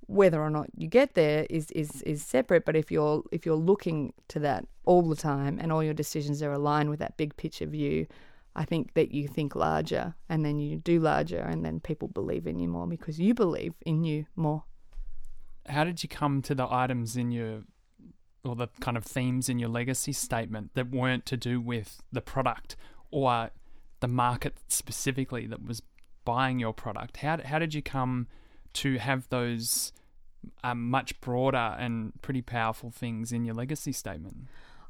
Whether 0.06 0.42
or 0.42 0.50
not 0.50 0.68
you 0.76 0.88
get 0.88 1.14
there 1.14 1.46
is, 1.48 1.70
is, 1.70 2.02
is 2.02 2.24
separate, 2.24 2.64
but 2.64 2.76
if 2.76 2.90
you're 2.90 3.22
if 3.32 3.46
you're 3.46 3.56
looking 3.56 4.12
to 4.28 4.38
that 4.40 4.66
all 4.84 5.02
the 5.02 5.16
time 5.16 5.58
and 5.58 5.72
all 5.72 5.82
your 5.82 5.94
decisions 5.94 6.42
are 6.42 6.52
aligned 6.52 6.90
with 6.90 6.98
that 6.98 7.16
big 7.16 7.36
picture 7.36 7.66
view, 7.66 8.06
I 8.56 8.64
think 8.64 8.94
that 8.94 9.12
you 9.12 9.26
think 9.26 9.56
larger 9.56 10.14
and 10.28 10.44
then 10.44 10.58
you 10.58 10.76
do 10.76 11.00
larger 11.00 11.38
and 11.38 11.64
then 11.64 11.80
people 11.80 12.08
believe 12.08 12.46
in 12.46 12.58
you 12.58 12.68
more 12.68 12.86
because 12.86 13.18
you 13.18 13.34
believe 13.34 13.74
in 13.84 14.04
you 14.04 14.26
more. 14.36 14.64
How 15.66 15.84
did 15.84 16.02
you 16.02 16.08
come 16.08 16.42
to 16.42 16.54
the 16.54 16.66
items 16.70 17.16
in 17.16 17.30
your 17.30 17.62
or 18.44 18.54
the 18.54 18.68
kind 18.80 18.96
of 18.96 19.04
themes 19.04 19.48
in 19.48 19.58
your 19.58 19.70
legacy 19.70 20.12
statement 20.12 20.72
that 20.74 20.90
weren't 20.90 21.24
to 21.26 21.36
do 21.36 21.60
with 21.60 22.02
the 22.12 22.20
product 22.20 22.76
or 23.10 23.50
the 24.00 24.08
market 24.08 24.58
specifically 24.68 25.46
that 25.46 25.64
was 25.66 25.82
buying 26.24 26.58
your 26.58 26.74
product? 26.74 27.18
How 27.18 27.40
how 27.44 27.58
did 27.58 27.74
you 27.74 27.82
come 27.82 28.28
to 28.74 28.98
have 28.98 29.28
those 29.28 29.92
um, 30.62 30.90
much 30.90 31.20
broader 31.20 31.76
and 31.78 32.12
pretty 32.22 32.42
powerful 32.42 32.90
things 32.90 33.32
in 33.32 33.44
your 33.44 33.54
legacy 33.54 33.92
statement? 33.92 34.36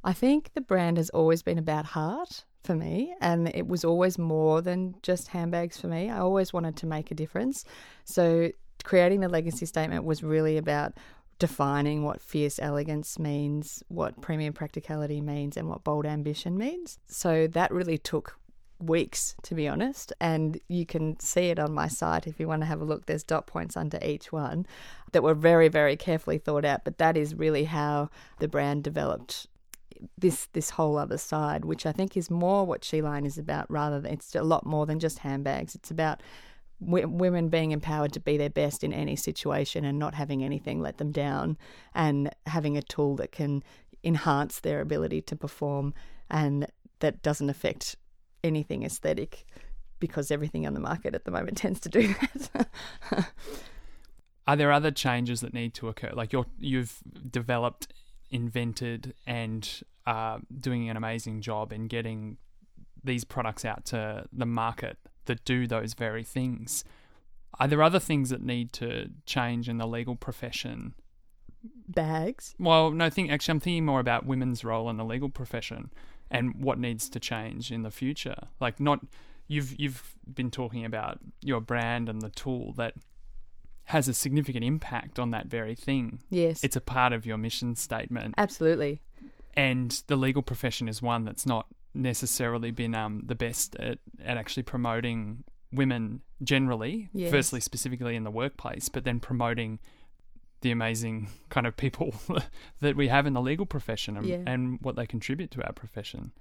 I 0.03 0.12
think 0.12 0.51
the 0.55 0.61
brand 0.61 0.99
has 0.99 1.11
always 1.11 1.43
been 1.43 1.59
about 1.59 1.87
heart 1.87 2.45
for 2.62 2.74
me, 2.74 3.14
and 3.20 3.49
it 3.55 3.66
was 3.66 3.85
always 3.85 4.18
more 4.18 4.61
than 4.61 4.97
just 5.03 5.28
handbags 5.28 5.80
for 5.80 5.87
me. 5.87 6.11
I 6.11 6.18
always 6.18 6.53
wanted 6.53 6.76
to 6.76 6.87
make 6.87 7.11
a 7.11 7.14
difference. 7.14 7.64
So, 8.05 8.51
creating 8.85 9.20
the 9.20 9.28
legacy 9.28 9.64
statement 9.64 10.05
was 10.05 10.22
really 10.22 10.59
about 10.59 10.95
defining 11.39 12.05
what 12.05 12.20
fierce 12.20 12.59
elegance 12.59 13.18
means, 13.18 13.82
what 13.89 14.20
premium 14.20 14.53
practicality 14.53 15.20
means, 15.20 15.57
and 15.57 15.68
what 15.68 15.85
bold 15.85 16.07
ambition 16.07 16.59
means. 16.59 16.99
So, 17.07 17.47
that 17.49 17.70
really 17.70 17.99
took 17.99 18.39
weeks, 18.87 19.35
to 19.43 19.55
be 19.55 19.68
honest. 19.68 20.12
And 20.20 20.61
you 20.68 20.87
can 20.87 21.18
see 21.20 21.51
it 21.51 21.59
on 21.59 21.72
my 21.72 21.89
site 21.89 22.26
if 22.26 22.39
you 22.39 22.49
want 22.49 22.62
to 22.62 22.66
have 22.66 22.80
a 22.80 22.85
look. 22.85 23.07
There's 23.07 23.22
dot 23.22 23.47
points 23.47 23.76
under 23.76 23.99
each 24.03 24.32
one 24.32 24.66
that 25.12 25.22
were 25.22 25.35
very, 25.35 25.68
very 25.68 25.97
carefully 25.97 26.39
thought 26.39 26.64
out. 26.64 26.85
But 26.85 26.99
that 26.99 27.16
is 27.16 27.35
really 27.35 27.64
how 27.64 28.11
the 28.39 28.49
brand 28.49 28.85
developed 28.85 29.47
this 30.18 30.49
this 30.53 30.70
whole 30.70 30.99
other 30.99 31.18
side, 31.18 31.64
which 31.64 31.87
I 31.87 31.93
think 31.93 32.16
is 32.16 32.30
more 32.30 32.66
what 32.66 32.82
Sheilion 32.82 33.24
is 33.24 33.39
about. 33.39 33.70
Rather 33.70 34.01
than 34.01 34.12
it's 34.12 34.35
a 34.35 34.43
lot 34.43 34.66
more 34.66 34.87
than 34.87 34.99
just 34.99 35.20
handbags. 35.20 35.74
It's 35.74 35.91
about 35.91 36.22
w- 36.85 37.09
women 37.09 37.49
being 37.49 37.72
empowered 37.72 38.12
to 38.12 38.20
be 38.20 38.37
their 38.37 38.51
best 38.51 38.85
in 38.85 38.93
any 38.93 39.16
situation 39.16 39.85
and 39.85 39.99
not 39.99 40.14
having 40.14 40.43
anything 40.43 40.80
let 40.80 40.99
them 40.99 41.12
down, 41.12 41.57
and 41.95 42.30
having 42.47 42.76
a 42.76 42.82
tool 42.82 43.16
that 43.16 43.32
can 43.32 43.62
enhance 44.03 44.61
their 44.61 44.80
ability 44.80 45.22
to 45.22 45.35
perform 45.35 45.95
and 46.30 46.66
that 47.01 47.22
doesn't 47.22 47.51
affect 47.51 47.97
anything 48.45 48.84
aesthetic 48.84 49.45
because 49.99 50.30
everything 50.30 50.66
on 50.66 50.74
the 50.74 50.80
market 50.80 51.14
at 51.14 51.24
the 51.24 51.30
moment 51.30 51.57
tends 51.57 51.80
to 51.80 51.88
do 51.88 52.14
that. 52.53 53.32
Are 54.47 54.57
there 54.57 54.70
other 54.70 54.90
changes 54.90 55.40
that 55.40 55.55
need 55.55 55.74
to 55.74 55.88
occur? 55.88 56.11
Like 56.12 56.32
you're 56.32 56.47
you've 56.59 56.99
developed, 57.30 57.88
invented, 58.30 59.14
and 59.26 59.68
uh, 60.07 60.38
doing 60.61 60.90
an 60.90 60.97
amazing 60.97 61.40
job 61.40 61.72
in 61.72 61.88
getting 61.88 62.36
these 63.03 63.24
products 63.24 63.64
out 63.64 63.86
to 63.86 64.26
the 64.32 64.47
market 64.47 64.99
that 65.24 65.45
do 65.45 65.66
those 65.66 65.95
very 65.95 66.22
things. 66.22 66.84
Are 67.59 67.68
there 67.68 67.82
other 67.82 68.01
things 68.01 68.30
that 68.30 68.42
need 68.42 68.72
to 68.74 69.11
change 69.24 69.68
in 69.68 69.78
the 69.78 69.86
legal 69.86 70.16
profession? 70.16 70.95
Bags. 71.88 72.55
Well, 72.59 72.90
no, 72.90 73.09
think 73.09 73.30
actually 73.30 73.53
I'm 73.53 73.61
thinking 73.61 73.86
more 73.86 74.01
about 74.01 74.26
women's 74.26 74.64
role 74.64 74.90
in 74.90 74.99
the 74.99 75.05
legal 75.05 75.30
profession 75.30 75.90
and 76.35 76.55
what 76.57 76.78
needs 76.78 77.09
to 77.09 77.20
change 77.20 77.70
in 77.70 77.82
the 77.82 77.91
future. 77.91 78.37
Like 78.61 78.80
not 78.80 79.01
you've 79.47 79.78
you've 79.78 80.14
been 80.32 80.51
talking 80.51 80.85
about 80.85 81.18
your 81.41 81.61
brand 81.61 82.09
and 82.09 82.20
the 82.20 82.30
tool 82.30 82.72
that 82.74 82.95
has 83.85 84.09
a 84.09 84.14
significant 84.14 84.64
impact 84.64 85.18
on 85.18 85.30
that 85.30 85.47
very 85.47 85.74
thing. 85.74 86.20
Yes. 86.30 86.64
It's 86.64 86.76
a 86.76 86.80
part 86.80 87.12
of 87.12 87.24
your 87.26 87.37
mission 87.37 87.76
statement. 87.76 88.35
Absolutely. 88.39 89.01
And 89.55 90.03
the 90.09 90.16
legal 90.16 90.43
profession 90.43 90.89
is 90.89 91.01
one 91.03 91.24
that's 91.24 91.47
not 91.47 91.66
necessarily 91.95 92.70
been 92.70 92.95
um, 92.95 93.22
the 93.24 93.35
best 93.35 93.76
at, 93.76 93.99
at 94.24 94.37
actually 94.37 94.64
promoting 94.64 95.45
women 95.70 96.22
generally, 96.43 97.09
Yes. 97.12 97.30
firstly, 97.30 97.61
specifically 97.61 98.16
in 98.16 98.24
the 98.24 98.30
workplace, 98.30 98.89
but 98.89 99.05
then 99.05 99.20
promoting 99.20 99.78
the 100.65 100.73
amazing 100.73 101.29
kind 101.51 101.67
of 101.69 101.77
people 101.77 102.15
that 102.81 102.97
we 102.97 103.07
have 103.07 103.27
in 103.27 103.35
the 103.35 103.41
legal 103.41 103.67
profession 103.67 104.17
and, 104.17 104.27
Yeah. 104.27 104.43
and 104.45 104.81
what 104.83 104.97
they 104.97 105.07
contribute 105.07 105.53
to 105.53 105.65
our 105.65 105.73
profession. 105.73 106.33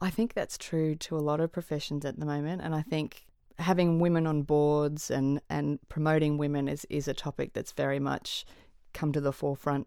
I 0.00 0.08
think 0.08 0.32
that's 0.32 0.56
true 0.56 0.94
to 0.96 1.16
a 1.16 1.20
lot 1.20 1.40
of 1.40 1.52
professions 1.52 2.04
at 2.04 2.18
the 2.18 2.26
moment, 2.26 2.62
and 2.62 2.74
I 2.74 2.82
think 2.82 3.26
having 3.58 4.00
women 4.00 4.26
on 4.26 4.42
boards 4.42 5.10
and, 5.10 5.40
and 5.48 5.78
promoting 5.88 6.38
women 6.38 6.66
is, 6.68 6.84
is 6.90 7.06
a 7.06 7.14
topic 7.14 7.52
that's 7.52 7.72
very 7.72 8.00
much 8.00 8.44
come 8.92 9.12
to 9.12 9.20
the 9.20 9.32
forefront 9.32 9.86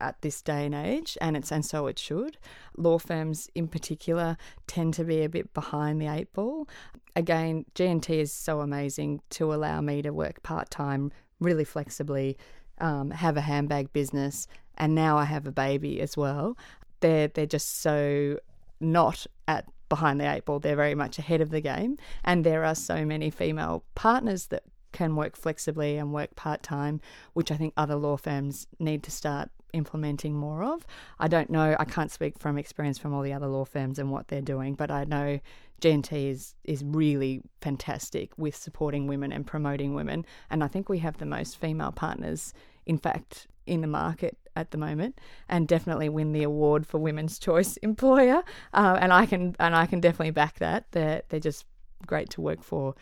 at 0.00 0.20
this 0.22 0.42
day 0.42 0.66
and 0.66 0.74
age, 0.74 1.16
and 1.20 1.36
it's 1.36 1.50
and 1.50 1.64
so 1.64 1.86
it 1.86 1.98
should. 1.98 2.38
Law 2.76 2.98
firms, 2.98 3.48
in 3.54 3.68
particular, 3.68 4.36
tend 4.66 4.94
to 4.94 5.04
be 5.04 5.22
a 5.22 5.28
bit 5.28 5.52
behind 5.54 6.00
the 6.00 6.06
eight 6.06 6.32
ball. 6.32 6.68
Again, 7.16 7.64
G&T 7.74 8.20
is 8.20 8.32
so 8.32 8.60
amazing 8.60 9.22
to 9.30 9.52
allow 9.52 9.80
me 9.80 10.02
to 10.02 10.10
work 10.10 10.42
part 10.42 10.70
time, 10.70 11.10
really 11.40 11.64
flexibly, 11.64 12.36
um, 12.80 13.10
have 13.10 13.36
a 13.36 13.42
handbag 13.42 13.92
business, 13.92 14.46
and 14.76 14.94
now 14.94 15.16
I 15.16 15.24
have 15.24 15.46
a 15.46 15.52
baby 15.52 16.00
as 16.00 16.16
well. 16.16 16.56
They're 17.00 17.28
they're 17.28 17.46
just 17.46 17.80
so 17.80 18.38
not 18.80 19.26
at 19.46 19.66
behind 19.88 20.20
the 20.20 20.30
eight 20.30 20.44
ball. 20.44 20.60
They're 20.60 20.76
very 20.76 20.94
much 20.94 21.18
ahead 21.18 21.40
of 21.40 21.50
the 21.50 21.60
game, 21.60 21.96
and 22.24 22.44
there 22.44 22.64
are 22.64 22.74
so 22.74 23.04
many 23.04 23.30
female 23.30 23.84
partners 23.94 24.46
that 24.48 24.64
can 24.92 25.16
work 25.16 25.36
flexibly 25.36 25.96
and 25.96 26.12
work 26.12 26.34
part 26.34 26.62
time, 26.62 27.00
which 27.34 27.50
I 27.50 27.56
think 27.56 27.74
other 27.76 27.96
law 27.96 28.16
firms 28.16 28.66
need 28.78 29.02
to 29.04 29.10
start 29.10 29.50
implementing 29.72 30.34
more 30.34 30.62
of. 30.62 30.86
I 31.18 31.28
don't 31.28 31.50
know. 31.50 31.76
I 31.78 31.84
can't 31.84 32.10
speak 32.10 32.38
from 32.38 32.58
experience 32.58 32.98
from 32.98 33.12
all 33.12 33.22
the 33.22 33.32
other 33.32 33.46
law 33.46 33.64
firms 33.64 33.98
and 33.98 34.10
what 34.10 34.28
they're 34.28 34.40
doing, 34.40 34.74
but 34.74 34.90
I 34.90 35.04
know 35.04 35.40
G&T 35.80 36.28
is 36.28 36.54
is 36.64 36.82
really 36.84 37.42
fantastic 37.60 38.36
with 38.36 38.56
supporting 38.56 39.06
women 39.06 39.32
and 39.32 39.46
promoting 39.46 39.94
women, 39.94 40.26
and 40.50 40.64
I 40.64 40.68
think 40.68 40.88
we 40.88 40.98
have 40.98 41.18
the 41.18 41.26
most 41.26 41.58
female 41.60 41.92
partners, 41.92 42.52
in 42.86 42.98
fact, 42.98 43.46
in 43.66 43.80
the 43.80 43.86
market 43.86 44.36
at 44.56 44.72
the 44.72 44.78
moment, 44.78 45.20
and 45.48 45.68
definitely 45.68 46.08
win 46.08 46.32
the 46.32 46.42
award 46.42 46.86
for 46.86 46.98
Women's 46.98 47.38
Choice 47.38 47.76
Employer. 47.82 48.42
Uh, 48.72 48.98
and 49.00 49.12
I 49.12 49.26
can 49.26 49.54
and 49.60 49.76
I 49.76 49.86
can 49.86 50.00
definitely 50.00 50.32
back 50.32 50.58
that. 50.58 50.90
They're 50.90 51.22
they're 51.28 51.40
just 51.40 51.64
great 52.06 52.30
to 52.30 52.40
work 52.40 52.62
for, 52.62 52.94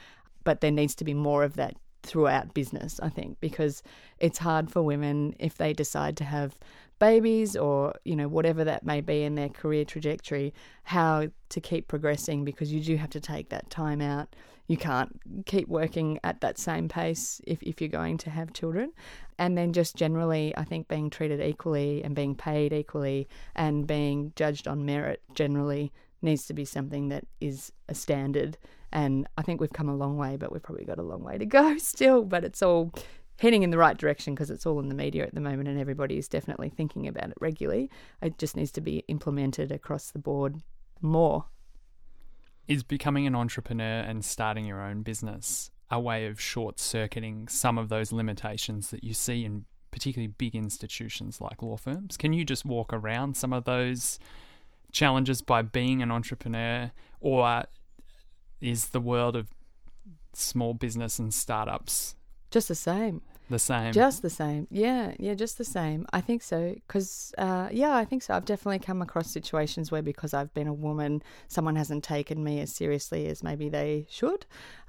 but 0.45 0.61
there 0.61 0.71
needs 0.71 0.95
to 0.97 1.05
be 1.05 1.15
more 1.15 1.45
of 1.45 1.55
that 1.57 1.77
throughout 2.07 2.55
business. 2.55 3.01
I 3.03 3.09
think 3.09 3.39
because 3.41 3.83
it's 4.19 4.39
hard 4.39 4.71
for 4.71 4.83
women 4.83 5.35
if 5.39 5.57
they 5.59 5.73
decide 5.73 6.17
to 6.19 6.25
have 6.25 6.57
babies 6.99 7.57
or 7.57 7.95
you 8.05 8.17
know 8.17 8.29
whatever 8.29 8.65
that 8.65 8.85
may 8.85 9.01
be 9.01 9.23
in 9.23 9.35
their 9.35 9.51
career 9.51 9.85
trajectory 9.85 10.55
how 10.85 11.27
to 11.51 11.61
keep 11.61 11.89
progressing 11.89 12.45
because 12.45 12.73
you 12.73 12.81
do 12.81 12.97
have 12.97 13.11
to 13.11 13.21
take 13.21 13.51
that 13.51 13.69
time 13.69 14.01
out 14.01 14.35
you 14.67 14.77
can't 14.77 15.21
keep 15.45 15.69
working 15.69 16.19
at 16.25 16.41
that 16.41 16.59
same 16.59 16.89
pace 16.89 17.41
if, 17.47 17.63
if 17.63 17.81
you're 17.81 17.89
going 17.89 18.17
to 18.17 18.31
have 18.31 18.53
children 18.55 18.91
and 19.39 19.59
then 19.59 19.75
just 19.75 19.95
generally 19.95 20.55
i 20.57 20.65
think 20.65 20.89
being 20.89 21.11
treated 21.11 21.41
equally 21.41 22.03
and 22.03 22.15
being 22.15 22.35
paid 22.35 22.73
equally 22.73 23.29
and 23.55 23.87
being 23.87 24.33
judged 24.35 24.67
on 24.67 24.87
merit 24.87 25.21
generally 25.35 25.93
needs 26.23 26.47
to 26.47 26.55
be 26.55 26.65
something 26.65 27.09
that 27.09 27.25
is 27.41 27.73
a 27.89 27.95
standard 27.95 28.57
and 28.93 29.27
i 29.37 29.43
think 29.43 29.61
we've 29.61 29.73
come 29.73 29.89
a 29.89 29.97
long 29.97 30.17
way 30.17 30.37
but 30.37 30.53
we've 30.53 30.63
probably 30.63 30.85
got 30.85 30.99
a 30.99 31.03
long 31.03 31.23
way 31.23 31.39
to 31.39 31.47
go 31.47 31.77
still 31.79 32.25
but 32.25 32.45
it's 32.45 32.63
all 32.63 32.93
heading 33.39 33.63
in 33.63 33.71
the 33.71 33.79
right 33.79 33.97
direction 33.97 34.35
because 34.35 34.51
it's 34.51 34.67
all 34.67 34.81
in 34.81 34.89
the 34.89 34.95
media 34.95 35.25
at 35.25 35.35
the 35.35 35.41
moment 35.41 35.69
and 35.69 35.79
everybody 35.79 36.17
is 36.17 36.29
definitely 36.29 36.71
thinking 36.71 37.07
about 37.07 37.31
it 37.31 37.37
regularly. 37.41 37.91
It 38.23 38.39
just 38.39 38.57
needs 38.57 38.73
to 38.73 38.81
be 38.81 39.05
implemented 39.09 39.71
across 39.71 40.11
the 40.11 40.19
board 40.19 40.63
more. 41.01 41.45
Is 42.67 42.83
becoming 42.83 43.27
an 43.27 43.35
entrepreneur 43.35 44.01
and 44.01 44.25
starting 44.25 44.65
your 44.65 44.81
own 44.81 45.03
business 45.03 45.71
a 45.91 46.01
way 46.01 46.27
of 46.27 46.41
short 46.41 46.81
circuiting 46.81 47.47
some 47.47 47.79
of 47.79 47.89
those 47.89 48.11
limitations 48.11 48.91
that 48.91 49.05
you 49.05 49.15
see 49.15 49.45
in 49.45 49.65
particularly 49.93 50.27
big 50.27 50.57
institutions 50.57 51.41
like 51.41 51.63
law 51.63 51.77
firms? 51.77 52.17
Can 52.17 52.33
you 52.33 52.45
just 52.45 52.65
walk 52.65 52.93
around 52.93 53.37
some 53.37 53.53
of 53.53 53.65
those 53.65 54.19
challenges 54.97 55.43
by 55.43 55.61
being 55.61 56.03
an 56.03 56.11
entrepreneur, 56.11 56.91
or 57.21 57.65
is 58.61 58.89
the 58.89 59.01
world 59.01 59.37
of 59.37 59.49
small 60.33 60.73
business 60.75 61.19
and 61.19 61.33
startups 61.33 62.17
Just 62.51 62.69
the 62.69 62.75
same. 62.75 63.21
the 63.51 63.59
same? 63.59 63.93
Just 63.93 64.23
the 64.23 64.31
same. 64.31 64.67
Yeah, 64.71 65.13
yeah, 65.19 65.35
just 65.35 65.59
the 65.59 65.65
same. 65.65 66.07
I 66.13 66.21
think 66.23 66.43
so. 66.43 66.75
Because, 66.87 67.35
uh, 67.37 67.69
yeah, 67.71 67.95
I 67.95 68.05
think 68.07 68.23
so. 68.23 68.35
I've 68.35 68.45
definitely 68.47 68.79
come 68.79 69.03
across 69.03 69.31
situations 69.31 69.93
where 69.93 70.03
because 70.03 70.33
I've 70.35 70.53
been 70.55 70.67
a 70.67 70.73
woman, 70.75 71.23
someone 71.47 71.77
hasn't 71.77 72.03
taken 72.03 72.43
me 72.43 72.61
as 72.61 72.73
seriously 72.73 73.27
as 73.29 73.43
maybe 73.43 73.69
they 73.69 74.07
should. 74.11 74.47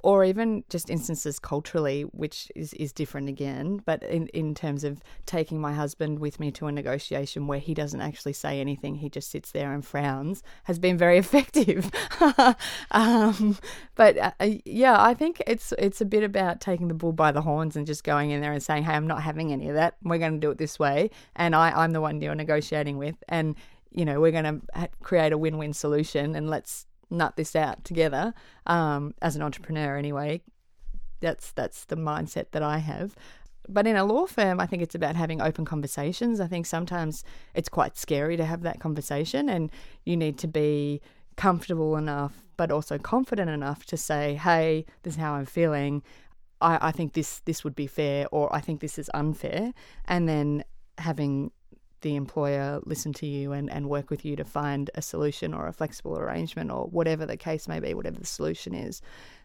Or 0.07 0.23
even 0.23 0.63
just 0.69 0.89
instances 0.89 1.37
culturally, 1.37 2.03
which 2.03 2.49
is, 2.55 2.73
is 2.75 2.93
different 2.93 3.27
again. 3.27 3.81
But 3.83 4.03
in, 4.03 4.27
in 4.27 4.55
terms 4.55 4.85
of 4.85 5.03
taking 5.25 5.59
my 5.59 5.73
husband 5.73 6.19
with 6.19 6.39
me 6.39 6.49
to 6.51 6.67
a 6.67 6.71
negotiation 6.71 7.45
where 7.45 7.59
he 7.59 7.73
doesn't 7.73 7.99
actually 7.99 8.31
say 8.31 8.61
anything, 8.61 8.95
he 8.95 9.09
just 9.09 9.29
sits 9.29 9.51
there 9.51 9.73
and 9.73 9.85
frowns, 9.85 10.43
has 10.63 10.79
been 10.79 10.97
very 10.97 11.17
effective. 11.25 11.91
um, 12.91 13.57
but 13.95 14.17
uh, 14.17 14.31
uh, 14.39 14.51
yeah, 14.63 14.95
I 14.97 15.13
think 15.13 15.43
it's 15.45 15.73
it's 15.77 15.99
a 15.99 16.05
bit 16.05 16.23
about 16.23 16.61
taking 16.61 16.87
the 16.87 16.93
bull 16.93 17.11
by 17.11 17.33
the 17.33 17.41
horns 17.41 17.75
and 17.75 17.85
just 17.85 18.05
going 18.05 18.31
in 18.31 18.39
there 18.39 18.53
and 18.53 18.63
saying, 18.63 18.83
"Hey, 18.83 18.93
I'm 18.93 19.07
not 19.07 19.23
having 19.23 19.51
any 19.51 19.67
of 19.67 19.75
that. 19.75 19.97
We're 20.03 20.19
going 20.19 20.35
to 20.35 20.39
do 20.39 20.51
it 20.51 20.57
this 20.57 20.79
way," 20.79 21.09
and 21.35 21.53
I, 21.53 21.71
I'm 21.71 21.91
the 21.91 21.99
one 21.99 22.21
you're 22.21 22.33
negotiating 22.33 22.97
with, 22.97 23.21
and 23.27 23.57
you 23.91 24.05
know 24.05 24.21
we're 24.21 24.31
going 24.31 24.61
to 24.71 24.89
create 25.03 25.33
a 25.33 25.37
win-win 25.37 25.73
solution, 25.73 26.33
and 26.33 26.49
let's 26.49 26.85
nut 27.09 27.35
this 27.35 27.55
out 27.55 27.83
together. 27.83 28.33
Um, 28.65 29.13
as 29.21 29.35
an 29.35 29.41
entrepreneur, 29.41 29.97
anyway, 29.97 30.41
that's 31.19 31.51
that's 31.51 31.85
the 31.85 31.95
mindset 31.95 32.51
that 32.51 32.63
I 32.63 32.79
have. 32.79 33.15
But 33.69 33.85
in 33.85 33.97
a 33.97 34.05
law 34.05 34.27
firm, 34.27 34.59
I 34.59 34.65
think 34.65 34.81
it's 34.81 34.95
about 34.95 35.15
having 35.15 35.41
open 35.41 35.65
conversations. 35.65 36.39
I 36.39 36.47
think 36.47 36.65
sometimes 36.65 37.23
it's 37.53 37.69
quite 37.69 37.97
scary 37.97 38.37
to 38.37 38.45
have 38.45 38.61
that 38.61 38.79
conversation, 38.79 39.49
and 39.49 39.71
you 40.05 40.15
need 40.15 40.37
to 40.39 40.47
be 40.47 41.01
comfortable 41.35 41.97
enough, 41.97 42.45
but 42.55 42.71
also 42.71 42.97
confident 42.97 43.49
enough 43.49 43.85
to 43.87 43.97
say, 43.97 44.35
"Hey, 44.35 44.85
this 45.03 45.15
is 45.15 45.19
how 45.19 45.33
I'm 45.33 45.45
feeling. 45.45 46.03
I, 46.61 46.89
I 46.89 46.91
think 46.91 47.13
this 47.13 47.41
this 47.41 47.63
would 47.63 47.75
be 47.75 47.87
fair, 47.87 48.27
or 48.31 48.53
I 48.55 48.61
think 48.61 48.79
this 48.79 48.97
is 48.97 49.09
unfair," 49.13 49.73
and 50.05 50.29
then 50.29 50.63
having 50.97 51.51
the 52.01 52.15
employer 52.15 52.79
listen 52.85 53.13
to 53.13 53.25
you 53.25 53.51
and, 53.51 53.71
and 53.71 53.89
work 53.89 54.09
with 54.09 54.23
you 54.23 54.35
to 54.35 54.43
find 54.43 54.89
a 54.95 55.01
solution 55.01 55.53
or 55.53 55.67
a 55.67 55.73
flexible 55.73 56.17
arrangement 56.17 56.71
or 56.71 56.85
whatever 56.85 57.25
the 57.25 57.37
case 57.37 57.67
may 57.67 57.79
be, 57.79 57.93
whatever 57.93 58.19
the 58.19 58.25
solution 58.25 58.73
is. 58.73 59.01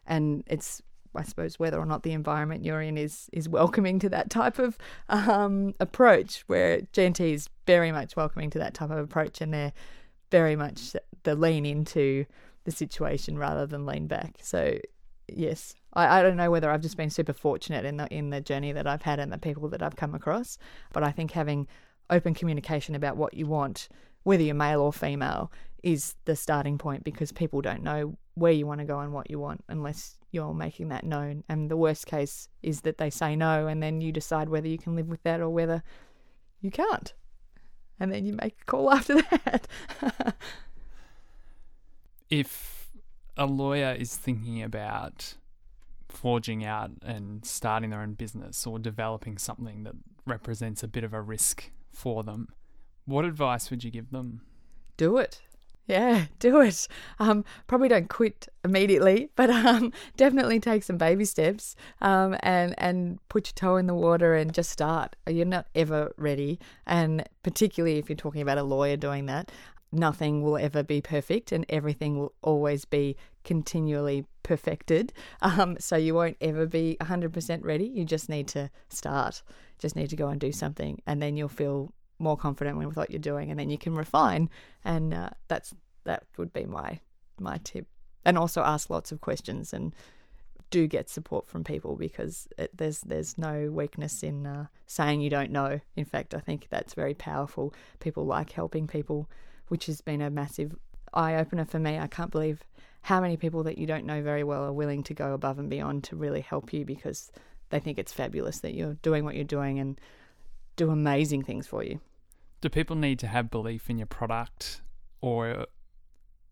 And 0.06 0.44
it's 0.46 0.82
I 1.14 1.24
suppose 1.24 1.58
whether 1.58 1.78
or 1.78 1.86
not 1.86 2.02
the 2.02 2.12
environment 2.12 2.64
you're 2.64 2.80
in 2.80 2.96
is 2.96 3.28
is 3.32 3.48
welcoming 3.48 3.98
to 4.00 4.08
that 4.10 4.30
type 4.30 4.58
of 4.58 4.78
um, 5.08 5.74
approach, 5.80 6.44
where 6.46 6.82
G&T 6.92 7.32
is 7.32 7.48
very 7.66 7.92
much 7.92 8.16
welcoming 8.16 8.50
to 8.50 8.58
that 8.58 8.74
type 8.74 8.90
of 8.90 8.98
approach, 8.98 9.40
and 9.40 9.52
they're 9.52 9.72
very 10.30 10.56
much 10.56 10.96
the 11.24 11.34
lean 11.34 11.66
into 11.66 12.24
the 12.64 12.70
situation 12.70 13.38
rather 13.38 13.66
than 13.66 13.84
lean 13.84 14.06
back. 14.06 14.38
So 14.40 14.78
yes, 15.28 15.74
I, 15.94 16.20
I 16.20 16.22
don't 16.22 16.36
know 16.36 16.50
whether 16.50 16.70
I've 16.70 16.80
just 16.80 16.96
been 16.96 17.10
super 17.10 17.32
fortunate 17.32 17.84
in 17.84 17.96
the 17.96 18.06
in 18.08 18.30
the 18.30 18.40
journey 18.40 18.72
that 18.72 18.86
I've 18.86 19.02
had 19.02 19.18
and 19.18 19.32
the 19.32 19.38
people 19.38 19.68
that 19.68 19.82
I've 19.82 19.96
come 19.96 20.14
across, 20.14 20.58
but 20.92 21.02
I 21.02 21.12
think 21.12 21.32
having 21.32 21.68
open 22.12 22.34
communication 22.34 22.94
about 22.94 23.16
what 23.16 23.34
you 23.34 23.46
want, 23.46 23.88
whether 24.22 24.42
you're 24.42 24.54
male 24.54 24.80
or 24.80 24.92
female, 24.92 25.50
is 25.82 26.14
the 26.26 26.36
starting 26.36 26.78
point 26.78 27.02
because 27.02 27.32
people 27.32 27.60
don't 27.60 27.82
know 27.82 28.16
where 28.34 28.52
you 28.52 28.66
want 28.66 28.80
to 28.80 28.86
go 28.86 29.00
and 29.00 29.12
what 29.12 29.30
you 29.30 29.38
want 29.38 29.64
unless 29.68 30.16
you're 30.30 30.54
making 30.54 30.88
that 30.88 31.04
known. 31.04 31.42
And 31.48 31.70
the 31.70 31.76
worst 31.76 32.06
case 32.06 32.48
is 32.62 32.82
that 32.82 32.98
they 32.98 33.10
say 33.10 33.34
no, 33.34 33.66
and 33.66 33.82
then 33.82 34.00
you 34.00 34.12
decide 34.12 34.48
whether 34.48 34.68
you 34.68 34.78
can 34.78 34.94
live 34.94 35.08
with 35.08 35.22
that 35.24 35.40
or 35.40 35.50
whether 35.50 35.82
you 36.60 36.70
can't. 36.70 37.12
And 37.98 38.12
then 38.12 38.24
you 38.24 38.32
make 38.32 38.56
a 38.60 38.64
call 38.64 38.90
after 38.94 39.22
that. 39.22 39.66
if 42.30 42.90
a 43.36 43.46
lawyer 43.46 43.94
is 43.98 44.16
thinking 44.16 44.62
about 44.62 45.34
forging 46.08 46.64
out 46.64 46.90
and 47.02 47.44
starting 47.44 47.90
their 47.90 48.02
own 48.02 48.12
business 48.12 48.66
or 48.66 48.78
developing 48.78 49.38
something 49.38 49.84
that 49.84 49.94
represents 50.26 50.82
a 50.82 50.88
bit 50.88 51.04
of 51.04 51.14
a 51.14 51.20
risk 51.20 51.70
for 51.92 52.22
them, 52.22 52.48
what 53.04 53.24
advice 53.24 53.70
would 53.70 53.84
you 53.84 53.90
give 53.90 54.10
them? 54.10 54.42
Do 54.96 55.18
it. 55.18 55.40
Yeah, 55.86 56.26
do 56.38 56.60
it. 56.60 56.88
Um, 57.18 57.44
probably 57.66 57.88
don't 57.88 58.08
quit 58.08 58.48
immediately, 58.64 59.30
but 59.36 59.50
um, 59.50 59.92
definitely 60.16 60.60
take 60.60 60.82
some 60.82 60.96
baby 60.96 61.24
steps 61.24 61.76
um, 62.00 62.36
and 62.40 62.74
and 62.78 63.18
put 63.28 63.48
your 63.48 63.54
toe 63.54 63.76
in 63.76 63.86
the 63.86 63.94
water 63.94 64.34
and 64.34 64.52
just 64.52 64.70
start. 64.70 65.16
You're 65.28 65.46
not 65.46 65.66
ever 65.74 66.12
ready, 66.16 66.58
and 66.86 67.28
particularly 67.42 67.98
if 67.98 68.08
you're 68.08 68.16
talking 68.16 68.42
about 68.42 68.58
a 68.58 68.62
lawyer 68.62 68.96
doing 68.96 69.26
that, 69.26 69.50
nothing 69.92 70.42
will 70.42 70.56
ever 70.56 70.82
be 70.82 71.00
perfect, 71.00 71.52
and 71.52 71.66
everything 71.68 72.18
will 72.18 72.32
always 72.42 72.84
be 72.84 73.16
continually 73.44 74.24
perfected. 74.42 75.12
Um, 75.40 75.76
so 75.78 75.96
you 75.96 76.14
won't 76.14 76.36
ever 76.40 76.66
be 76.66 76.96
100% 77.00 77.64
ready. 77.64 77.84
You 77.84 78.04
just 78.04 78.28
need 78.28 78.48
to 78.48 78.70
start 78.88 79.42
just 79.82 79.96
need 79.96 80.08
to 80.10 80.16
go 80.16 80.28
and 80.28 80.40
do 80.40 80.52
something, 80.52 81.02
and 81.06 81.20
then 81.20 81.36
you'll 81.36 81.48
feel 81.48 81.92
more 82.18 82.36
confident 82.36 82.78
with 82.78 82.96
what 82.96 83.10
you're 83.10 83.18
doing, 83.18 83.50
and 83.50 83.58
then 83.58 83.68
you 83.68 83.76
can 83.76 83.94
refine. 83.94 84.48
And 84.84 85.12
uh, 85.12 85.30
that's 85.48 85.74
that 86.04 86.22
would 86.38 86.52
be 86.52 86.64
my 86.64 87.00
my 87.38 87.58
tip. 87.64 87.86
And 88.24 88.38
also 88.38 88.62
ask 88.62 88.88
lots 88.88 89.10
of 89.10 89.20
questions 89.20 89.72
and 89.72 89.92
do 90.70 90.86
get 90.86 91.10
support 91.10 91.48
from 91.48 91.64
people 91.64 91.96
because 91.96 92.48
it, 92.56 92.70
there's 92.74 93.00
there's 93.00 93.36
no 93.36 93.70
weakness 93.70 94.22
in 94.22 94.46
uh, 94.46 94.66
saying 94.86 95.20
you 95.20 95.28
don't 95.28 95.50
know. 95.50 95.80
In 95.96 96.04
fact, 96.04 96.32
I 96.32 96.38
think 96.38 96.68
that's 96.70 96.94
very 96.94 97.14
powerful. 97.14 97.74
People 97.98 98.24
like 98.24 98.52
helping 98.52 98.86
people, 98.86 99.28
which 99.72 99.86
has 99.86 100.02
been 100.02 100.20
a 100.20 100.28
massive 100.28 100.76
eye 101.14 101.34
opener 101.34 101.64
for 101.64 101.78
me. 101.78 101.98
I 101.98 102.06
can't 102.06 102.30
believe 102.30 102.62
how 103.00 103.22
many 103.22 103.38
people 103.38 103.62
that 103.62 103.78
you 103.78 103.86
don't 103.86 104.04
know 104.04 104.20
very 104.20 104.44
well 104.44 104.64
are 104.64 104.72
willing 104.72 105.02
to 105.04 105.14
go 105.14 105.32
above 105.32 105.58
and 105.58 105.70
beyond 105.70 106.04
to 106.04 106.14
really 106.14 106.42
help 106.42 106.74
you 106.74 106.84
because 106.84 107.32
they 107.70 107.80
think 107.80 107.96
it's 107.96 108.12
fabulous 108.12 108.58
that 108.58 108.74
you're 108.74 108.98
doing 109.00 109.24
what 109.24 109.34
you're 109.34 109.44
doing 109.44 109.78
and 109.78 109.98
do 110.76 110.90
amazing 110.90 111.42
things 111.42 111.66
for 111.66 111.82
you. 111.82 112.00
Do 112.60 112.68
people 112.68 112.96
need 112.96 113.18
to 113.20 113.26
have 113.28 113.50
belief 113.50 113.88
in 113.88 113.96
your 113.96 114.06
product 114.06 114.82
or 115.22 115.64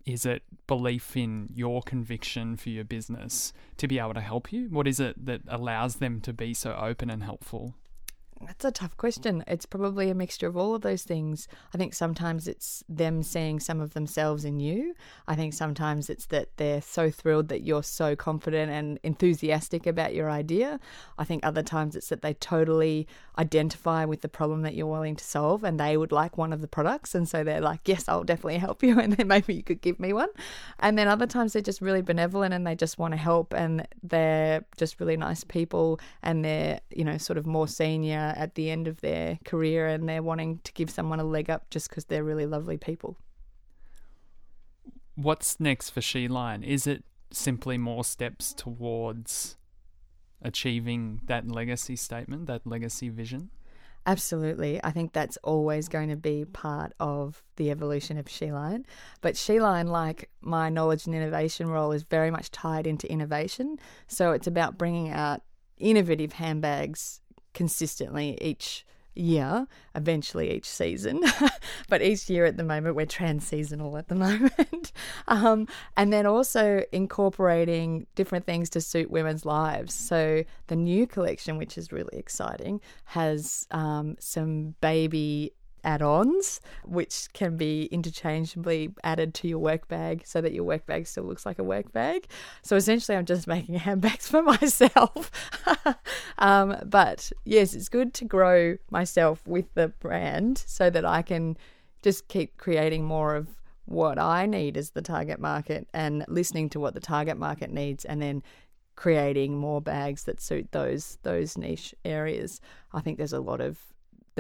is 0.07 0.25
it 0.25 0.43
belief 0.67 1.15
in 1.15 1.51
your 1.55 1.83
conviction 1.83 2.57
for 2.57 2.71
your 2.71 2.85
business 2.85 3.53
to 3.77 3.87
be 3.87 3.99
able 3.99 4.15
to 4.15 4.23
help 4.23 4.51
you? 4.51 4.69
What 4.71 4.89
is 4.89 4.99
it 4.99 5.27
that 5.27 5.43
allows 5.47 5.97
them 5.97 6.23
to 6.23 6.33
be 6.33 6.55
so 6.55 6.73
open 6.73 7.11
and 7.11 7.23
helpful? 7.23 7.75
That's 8.47 8.65
a 8.65 8.71
tough 8.71 8.97
question. 8.97 9.45
It's 9.47 9.67
probably 9.67 10.09
a 10.09 10.15
mixture 10.15 10.47
of 10.47 10.57
all 10.57 10.75
of 10.75 10.81
those 10.81 11.03
things. 11.03 11.47
I 11.75 11.79
think 11.79 11.93
sometimes 11.93 12.49
it's 12.49 12.83
them 12.89 13.23
seeing 13.23 13.61
some 13.61 13.81
of 13.81 13.93
themselves 13.93 14.47
in 14.47 14.61
you. 14.61 14.95
I 15.29 15.35
think 15.37 15.53
sometimes 15.53 16.09
it's 16.09 16.25
that 16.27 16.49
they're 16.57 16.81
so 16.81 17.11
thrilled 17.11 17.49
that 17.49 17.65
you're 17.65 17.83
so 17.83 18.17
confident 18.17 18.73
and 18.73 18.99
enthusiastic 19.03 19.87
about 19.87 20.15
your 20.15 20.31
idea. 20.31 20.81
I 21.19 21.25
think 21.25 21.45
other 21.45 21.63
times 21.63 21.95
it's 21.95 22.09
that 22.09 22.23
they 22.23 22.33
totally 22.33 23.07
identify 23.37 24.07
with 24.07 24.23
the 24.23 24.29
problem 24.29 24.63
that 24.63 24.75
you're 24.75 24.87
willing 24.87 25.17
to 25.17 25.25
solve 25.25 25.63
and 25.63 25.79
they 25.79 25.99
would 25.99 26.13
like 26.13 26.39
one 26.39 26.55
of 26.55 26.63
the 26.63 26.69
products. 26.69 27.15
And 27.15 27.29
so 27.29 27.45
they're 27.45 27.61
like, 27.61 27.81
yes, 27.85 28.09
I'll 28.09 28.25
definitely 28.25 28.59
help 28.67 28.83
you. 28.83 28.99
And 28.99 29.13
then 29.13 29.29
maybe 29.29 29.53
you 29.53 29.63
could 29.63 29.83
give 29.83 30.01
me 30.01 30.15
one. 30.15 30.31
And 30.79 30.99
then 30.99 31.09
other 31.09 31.27
times 31.27 31.53
they're 31.53 31.61
just 31.61 31.83
really 31.83 32.03
benevolent 32.03 32.55
and 32.55 32.67
they 32.67 32.75
just 32.75 32.99
want 32.99 33.13
to 33.13 33.19
help 33.19 33.53
and 33.53 33.87
they're 34.03 34.65
just 34.79 34.99
really 34.99 35.19
nice 35.19 35.45
people 35.45 36.01
and 36.23 36.43
they're, 36.43 36.81
you 36.89 37.05
know, 37.05 37.19
sort 37.19 37.37
of 37.37 37.47
more 37.47 37.69
senior 37.69 38.30
at 38.37 38.55
the 38.55 38.71
end 38.71 38.89
of 38.89 39.01
their 39.01 39.39
career 39.45 39.87
and 39.87 40.09
they're 40.09 40.23
wanting 40.23 40.61
to 40.65 40.73
give 40.73 40.91
someone 40.91 41.21
a 41.21 41.25
leg 41.25 41.51
up 41.51 41.71
just 41.71 41.89
because 41.89 42.05
they're 42.07 42.25
really 42.25 42.47
lovely 42.47 42.77
people. 42.77 43.17
What's 45.15 45.61
next 45.61 45.91
for 45.91 46.01
Sheilion? 46.01 46.65
Is 46.65 46.87
it 46.87 47.05
simply 47.31 47.79
more 47.79 48.05
steps 48.05 48.53
towards 48.53 49.57
achieving 50.43 51.21
that 51.27 51.51
legacy 51.51 51.97
statement, 51.97 52.47
that 52.47 52.67
legacy 52.67 53.09
vision? 53.09 53.51
Absolutely. 54.07 54.81
I 54.83 54.93
think 54.93 55.13
that's 55.13 55.37
always 55.45 55.89
going 55.89 56.09
to 56.09 56.17
be 56.17 56.47
part 56.47 56.95
of 56.99 57.43
the 57.57 57.71
evolution 57.71 58.17
of 58.17 58.27
Sheilion. 58.27 58.85
But 59.21 59.35
Sheilion, 59.35 59.89
like 59.89 60.31
my 60.41 60.71
knowledge 60.71 61.07
and 61.07 61.15
innovation 61.15 61.69
role, 61.69 61.93
is 61.93 62.03
very 62.05 62.31
much 62.31 62.51
tied 62.51 62.87
into 62.87 63.11
innovation. 63.13 63.79
So 64.09 64.33
it's 64.33 64.47
about 64.47 64.79
bringing 64.79 65.11
out 65.11 65.43
innovative 65.77 66.33
handbags 66.33 67.21
consistently 67.55 68.39
each 68.41 68.85
year, 69.15 69.67
eventually 69.95 70.53
each 70.53 70.67
season. 70.69 71.21
but 71.89 72.03
each 72.03 72.29
year 72.31 72.45
at 72.45 72.57
the 72.57 72.65
moment, 72.65 72.97
we're 72.97 73.07
trans 73.07 73.47
seasonal 73.47 73.97
at 73.97 74.09
the 74.09 74.15
moment. 74.27 74.93
um, 75.29 75.67
and 75.97 76.13
then 76.13 76.27
also 76.27 76.83
incorporating 76.93 78.07
different 78.15 78.47
things 78.47 78.71
to 78.71 78.81
suit 78.81 79.11
women's 79.11 79.45
lives. 79.45 79.95
So 79.95 80.45
the 80.69 80.77
new 80.77 81.07
collection, 81.07 81.59
which 81.59 81.77
is 81.77 81.93
really 81.93 82.17
exciting, 82.17 82.81
has 83.05 83.67
um, 83.71 84.17
some 84.19 84.75
baby 84.81 85.53
add 85.85 86.03
ons, 86.03 86.61
which 86.85 87.29
can 87.33 87.57
be 87.57 87.85
interchangeably 87.87 88.95
added 89.05 89.35
to 89.35 89.49
your 89.49 89.59
work 89.59 89.89
bag 89.89 90.23
so 90.25 90.41
that 90.41 90.53
your 90.53 90.65
work 90.65 90.87
bag 90.87 91.07
still 91.07 91.25
looks 91.25 91.47
like 91.47 91.59
a 91.59 91.65
work 91.65 91.93
bag. 91.93 92.27
So 92.63 92.77
essentially, 92.77 93.17
I'm 93.17 93.27
just 93.27 93.47
making 93.47 93.77
handbags 93.77 94.29
for 94.29 94.43
myself. 94.43 95.31
um, 96.39 96.77
but 96.85 97.33
yes, 97.45 97.75
it's 97.75 97.89
good 97.89 98.15
to 98.15 98.25
grow 98.25 98.77
myself 98.91 99.47
with 99.47 99.73
the 99.75 99.89
brand 99.89 100.63
so 100.67 100.91
that 100.91 101.05
I 101.05 101.23
can 101.23 101.57
just 102.03 102.29
keep 102.29 102.57
creating 102.57 103.05
more 103.05 103.35
of 103.35 103.49
what 103.85 104.19
I 104.19 104.47
need 104.47 104.77
as 104.77 104.91
the 104.91 105.03
target 105.03 105.41
market 105.41 105.89
and 105.93 106.25
listening 106.29 106.71
to 106.71 106.81
what 106.81 106.95
the 106.95 107.01
target 107.01 107.37
market 107.37 107.71
needs 107.71 108.05
and 108.05 108.23
then 108.23 108.43
creating 108.95 109.57
more 109.57 109.81
bags 109.81 110.25
that 110.25 110.41
suit 110.41 110.71
those 110.73 111.19
those 111.23 111.57
niche 111.57 111.95
areas. 112.05 112.61
I 112.93 113.01
think 113.01 113.17
there's 113.19 113.33
a 113.33 113.41
lot 113.41 113.61
of 113.61 113.79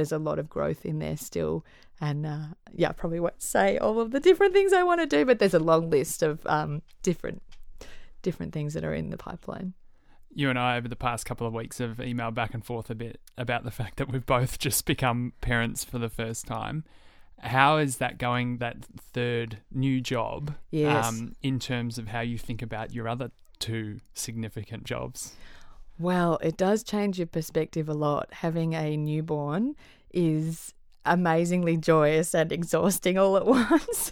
there's 0.00 0.12
a 0.12 0.18
lot 0.18 0.38
of 0.38 0.48
growth 0.48 0.86
in 0.86 0.98
there 0.98 1.16
still. 1.18 1.62
And 2.00 2.24
uh, 2.24 2.46
yeah, 2.72 2.88
I 2.88 2.92
probably 2.92 3.20
won't 3.20 3.42
say 3.42 3.76
all 3.76 4.00
of 4.00 4.10
the 4.10 4.20
different 4.20 4.54
things 4.54 4.72
I 4.72 4.82
want 4.82 5.00
to 5.02 5.06
do, 5.06 5.26
but 5.26 5.38
there's 5.38 5.52
a 5.54 5.58
long 5.58 5.90
list 5.90 6.22
of 6.22 6.40
um, 6.46 6.80
different 7.02 7.42
different 8.22 8.52
things 8.54 8.72
that 8.74 8.84
are 8.84 8.94
in 8.94 9.10
the 9.10 9.16
pipeline. 9.18 9.74
You 10.34 10.48
and 10.48 10.58
I, 10.58 10.76
over 10.78 10.88
the 10.88 10.96
past 10.96 11.26
couple 11.26 11.46
of 11.46 11.52
weeks, 11.52 11.78
have 11.78 11.96
emailed 11.98 12.34
back 12.34 12.54
and 12.54 12.64
forth 12.64 12.88
a 12.88 12.94
bit 12.94 13.20
about 13.36 13.64
the 13.64 13.70
fact 13.80 13.96
that 13.98 14.10
we've 14.10 14.24
both 14.26 14.58
just 14.58 14.86
become 14.86 15.32
parents 15.42 15.84
for 15.84 15.98
the 15.98 16.08
first 16.08 16.46
time. 16.46 16.84
How 17.40 17.78
is 17.78 17.96
that 17.98 18.16
going, 18.18 18.58
that 18.58 18.76
third 19.12 19.58
new 19.72 20.00
job, 20.00 20.54
Yes. 20.70 21.06
um, 21.08 21.34
in 21.42 21.58
terms 21.58 21.98
of 21.98 22.08
how 22.08 22.20
you 22.20 22.38
think 22.38 22.62
about 22.62 22.94
your 22.94 23.08
other 23.08 23.30
two 23.58 24.00
significant 24.14 24.84
jobs? 24.84 25.34
Well, 26.00 26.38
it 26.40 26.56
does 26.56 26.82
change 26.82 27.18
your 27.18 27.26
perspective 27.26 27.86
a 27.86 27.92
lot. 27.92 28.28
Having 28.32 28.74
a 28.74 28.96
newborn 28.96 29.76
is 30.14 30.72
amazingly 31.04 31.76
joyous 31.76 32.34
and 32.34 32.50
exhausting 32.50 33.18
all 33.18 33.36
at 33.36 33.44
once. 33.70 34.10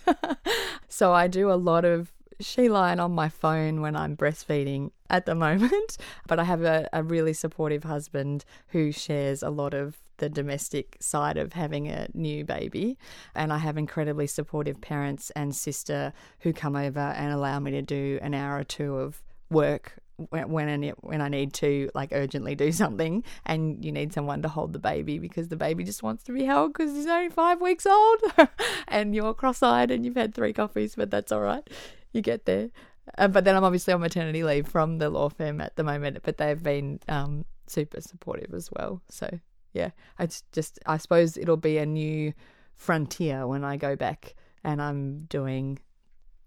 so 0.88 1.14
I 1.14 1.28
do 1.28 1.50
a 1.50 1.54
lot 1.54 1.86
of 1.86 2.12
Sheilion 2.42 3.02
on 3.02 3.12
my 3.12 3.30
phone 3.30 3.80
when 3.80 3.96
I'm 3.96 4.18
breastfeeding 4.18 4.90
at 5.08 5.24
the 5.24 5.34
moment, 5.46 5.96
but 6.26 6.38
I 6.38 6.44
have 6.44 6.62
a, 6.62 6.90
a 6.92 7.02
really 7.02 7.32
supportive 7.32 7.84
husband 7.84 8.44
who 8.66 8.92
shares 8.92 9.42
a 9.42 9.48
lot 9.48 9.72
of 9.72 9.96
the 10.18 10.28
domestic 10.28 10.98
side 11.00 11.38
of 11.38 11.54
having 11.54 11.88
a 11.88 12.08
new 12.12 12.44
baby. 12.44 12.98
And 13.34 13.50
I 13.50 13.58
have 13.58 13.78
incredibly 13.78 14.26
supportive 14.26 14.82
parents 14.82 15.30
and 15.30 15.56
sister 15.56 16.12
who 16.40 16.52
come 16.52 16.76
over 16.76 17.00
and 17.00 17.32
allow 17.32 17.58
me 17.60 17.70
to 17.70 17.80
do 17.80 18.18
an 18.20 18.34
hour 18.34 18.58
or 18.58 18.64
two 18.64 18.96
of 18.96 19.22
work 19.48 20.02
when 20.30 20.68
I 20.68 20.76
need, 20.76 20.94
when 21.00 21.20
I 21.20 21.28
need 21.28 21.52
to 21.54 21.90
like 21.94 22.10
urgently 22.12 22.54
do 22.54 22.72
something, 22.82 23.24
and 23.46 23.84
you 23.84 23.92
need 23.92 24.12
someone 24.12 24.42
to 24.42 24.48
hold 24.48 24.72
the 24.72 24.78
baby 24.78 25.18
because 25.18 25.48
the 25.48 25.56
baby 25.56 25.84
just 25.84 26.02
wants 26.02 26.24
to 26.24 26.32
be 26.32 26.44
held 26.44 26.72
because 26.72 26.94
he's 26.94 27.06
only 27.06 27.30
five 27.30 27.60
weeks 27.60 27.86
old, 27.86 28.20
and 28.88 29.14
you're 29.14 29.34
cross-eyed 29.34 29.90
and 29.90 30.04
you've 30.04 30.16
had 30.16 30.34
three 30.34 30.52
coffees, 30.52 30.94
but 30.94 31.10
that's 31.10 31.32
all 31.32 31.40
right, 31.40 31.68
you 32.12 32.20
get 32.20 32.44
there. 32.44 32.70
Uh, 33.16 33.28
but 33.28 33.44
then 33.44 33.56
I'm 33.56 33.64
obviously 33.64 33.94
on 33.94 34.00
maternity 34.00 34.44
leave 34.44 34.68
from 34.68 34.98
the 34.98 35.08
law 35.08 35.28
firm 35.28 35.60
at 35.60 35.76
the 35.76 35.84
moment, 35.84 36.18
but 36.22 36.36
they've 36.36 36.62
been 36.62 37.00
um, 37.08 37.44
super 37.66 38.00
supportive 38.00 38.52
as 38.52 38.70
well. 38.70 39.00
So 39.08 39.38
yeah, 39.72 39.90
it's 40.18 40.42
just 40.52 40.78
I 40.86 40.96
suppose 40.98 41.36
it'll 41.36 41.56
be 41.56 41.78
a 41.78 41.86
new 41.86 42.32
frontier 42.74 43.46
when 43.46 43.64
I 43.64 43.76
go 43.76 43.96
back 43.96 44.34
and 44.64 44.82
I'm 44.82 45.24
doing 45.24 45.78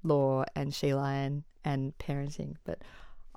law 0.03 0.43
and 0.55 0.71
Sheilion 0.71 1.25
and, 1.25 1.43
and 1.63 1.97
parenting, 1.97 2.55
but 2.63 2.81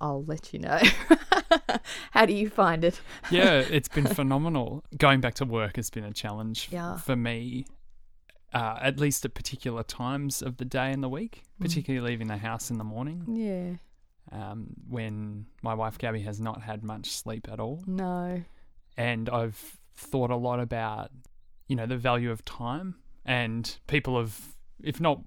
I'll 0.04 0.24
let 0.24 0.52
you 0.52 0.58
know. 0.60 0.80
How 2.10 2.26
do 2.26 2.32
you 2.34 2.50
find 2.50 2.84
it? 2.84 3.00
yeah, 3.30 3.54
it's 3.70 3.88
been 3.88 4.06
phenomenal. 4.06 4.84
Going 4.98 5.20
back 5.20 5.34
to 5.34 5.44
work 5.44 5.76
has 5.76 5.88
been 5.90 6.04
a 6.04 6.12
challenge 6.12 6.68
Yeah. 6.70 6.98
for 6.98 7.16
me, 7.16 7.64
uh, 8.52 8.78
at 8.82 8.98
least 9.00 9.24
at 9.24 9.34
particular 9.34 9.82
times 9.82 10.42
of 10.42 10.58
the 10.58 10.64
day 10.64 10.92
and 10.92 11.02
the 11.02 11.08
week, 11.08 11.42
particularly 11.60 12.06
leaving 12.10 12.28
the 12.28 12.36
house 12.36 12.70
in 12.70 12.76
the 12.78 12.84
morning 12.84 13.24
Yeah, 13.28 14.38
um, 14.38 14.66
when 14.88 15.46
my 15.62 15.74
wife 15.74 15.96
Gabby 15.98 16.20
has 16.22 16.38
not 16.40 16.62
had 16.62 16.84
much 16.84 17.06
sleep 17.10 17.48
at 17.50 17.58
all. 17.58 17.82
no. 17.86 18.42
And 18.96 19.28
I've 19.28 19.78
thought 19.96 20.30
a 20.30 20.36
lot 20.36 20.60
about, 20.60 21.10
you 21.66 21.74
know, 21.76 21.86
the 21.86 21.96
value 21.96 22.30
of 22.30 22.44
time. 22.44 22.94
And 23.24 23.76
people 23.88 24.16
have, 24.18 24.54
if 24.82 25.00
not 25.00 25.20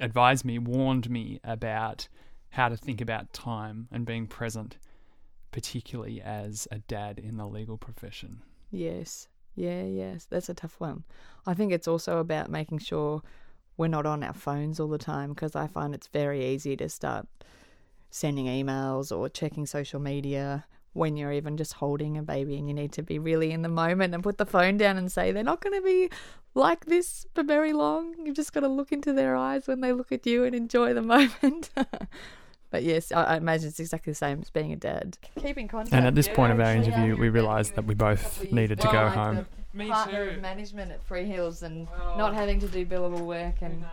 advised 0.00 0.46
me, 0.46 0.58
warned 0.58 1.10
me 1.10 1.38
about 1.44 2.08
how 2.56 2.70
to 2.70 2.76
think 2.76 3.02
about 3.02 3.34
time 3.34 3.86
and 3.92 4.06
being 4.06 4.26
present, 4.26 4.78
particularly 5.52 6.22
as 6.22 6.66
a 6.72 6.78
dad 6.78 7.18
in 7.18 7.36
the 7.36 7.46
legal 7.46 7.76
profession. 7.76 8.40
Yes. 8.70 9.28
Yeah, 9.54 9.82
yes. 9.84 10.26
That's 10.30 10.48
a 10.48 10.54
tough 10.54 10.80
one. 10.80 11.04
I 11.46 11.52
think 11.52 11.70
it's 11.70 11.86
also 11.86 12.16
about 12.16 12.50
making 12.50 12.78
sure 12.78 13.22
we're 13.76 13.88
not 13.88 14.06
on 14.06 14.24
our 14.24 14.32
phones 14.32 14.80
all 14.80 14.88
the 14.88 14.96
time 14.96 15.34
because 15.34 15.54
I 15.54 15.66
find 15.66 15.94
it's 15.94 16.06
very 16.06 16.46
easy 16.46 16.78
to 16.78 16.88
start 16.88 17.28
sending 18.08 18.46
emails 18.46 19.14
or 19.14 19.28
checking 19.28 19.66
social 19.66 20.00
media 20.00 20.64
when 20.94 21.18
you're 21.18 21.32
even 21.32 21.58
just 21.58 21.74
holding 21.74 22.16
a 22.16 22.22
baby 22.22 22.56
and 22.56 22.68
you 22.68 22.74
need 22.74 22.92
to 22.92 23.02
be 23.02 23.18
really 23.18 23.52
in 23.52 23.60
the 23.60 23.68
moment 23.68 24.14
and 24.14 24.22
put 24.22 24.38
the 24.38 24.46
phone 24.46 24.78
down 24.78 24.96
and 24.96 25.12
say 25.12 25.30
they're 25.30 25.42
not 25.42 25.60
going 25.60 25.74
to 25.74 25.82
be 25.82 26.08
like 26.54 26.86
this 26.86 27.26
for 27.34 27.42
very 27.42 27.74
long. 27.74 28.14
You've 28.24 28.34
just 28.34 28.54
got 28.54 28.60
to 28.60 28.68
look 28.68 28.92
into 28.92 29.12
their 29.12 29.36
eyes 29.36 29.66
when 29.66 29.82
they 29.82 29.92
look 29.92 30.10
at 30.10 30.24
you 30.24 30.44
and 30.44 30.54
enjoy 30.54 30.94
the 30.94 31.02
moment. 31.42 31.68
But 32.70 32.82
yes, 32.82 33.12
I, 33.12 33.22
I 33.22 33.36
imagine 33.36 33.68
it's 33.68 33.80
exactly 33.80 34.10
the 34.12 34.16
same 34.16 34.40
as 34.42 34.50
being 34.50 34.72
a 34.72 34.76
dad. 34.76 35.18
Keep 35.40 35.58
in 35.58 35.68
contact. 35.68 35.94
And 35.94 36.06
at 36.06 36.14
this 36.14 36.28
point 36.28 36.52
of 36.52 36.60
our 36.60 36.72
interview, 36.72 37.16
we 37.16 37.28
realised 37.28 37.74
that 37.76 37.84
we 37.84 37.94
both 37.94 38.50
needed 38.52 38.80
to 38.80 38.88
go 38.88 39.08
home. 39.08 39.46
Me 39.72 39.88
partner 39.88 40.24
too. 40.24 40.30
in 40.32 40.40
management 40.40 40.90
at 40.90 41.06
Freehills 41.06 41.62
and 41.62 41.86
Oh. 42.00 42.16
not 42.16 42.34
having 42.34 42.58
to 42.60 42.66
do 42.68 42.86
billable 42.86 43.20
work 43.20 43.56
and 43.60 43.84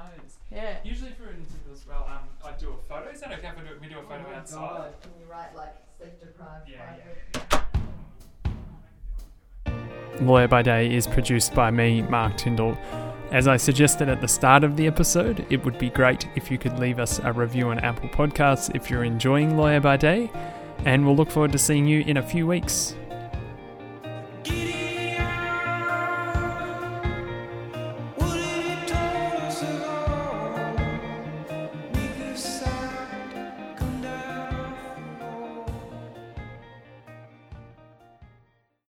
yeah. 0.49 0.77
Usually 0.83 1.11
for 1.11 1.23
an 1.23 1.37
interview 1.37 1.73
as 1.73 1.85
well, 1.87 2.07
um, 2.09 2.19
I 2.45 2.51
do 2.57 2.69
a 2.69 2.77
photo. 2.87 3.09
Is 3.09 3.21
that 3.21 3.31
okay 3.33 3.47
if 3.47 3.57
I 3.57 3.61
do, 3.61 3.69
we 3.81 3.87
do 3.87 3.99
a 3.99 4.03
photo 4.03 4.35
outside? 4.35 4.93
Can 5.01 5.11
you 5.19 5.25
write 5.29 5.55
like 5.55 5.75
sleep 5.97 6.19
deprived? 6.19 6.69
Yeah, 6.69 6.93
Lawyer 10.21 10.47
by 10.47 10.61
Day 10.61 10.93
is 10.93 11.07
produced 11.07 11.55
by 11.55 11.71
me, 11.71 12.03
Mark 12.03 12.37
Tyndall. 12.37 12.77
As 13.33 13.47
I 13.47 13.57
suggested 13.57 14.09
at 14.09 14.21
the 14.21 14.27
start 14.27 14.63
of 14.63 14.77
the 14.77 14.85
episode, 14.85 15.43
it 15.49 15.65
would 15.65 15.79
be 15.79 15.89
great 15.89 16.27
if 16.35 16.51
you 16.51 16.59
could 16.59 16.77
leave 16.77 16.99
us 16.99 17.17
a 17.17 17.33
review 17.33 17.69
on 17.69 17.79
Apple 17.79 18.07
Podcasts 18.09 18.73
if 18.75 18.91
you're 18.91 19.03
enjoying 19.03 19.57
Lawyer 19.57 19.79
by 19.79 19.97
Day, 19.97 20.29
and 20.85 21.03
we'll 21.03 21.15
look 21.15 21.31
forward 21.31 21.51
to 21.53 21.57
seeing 21.57 21.87
you 21.87 22.01
in 22.01 22.17
a 22.17 22.21
few 22.21 22.45
weeks. 22.45 22.95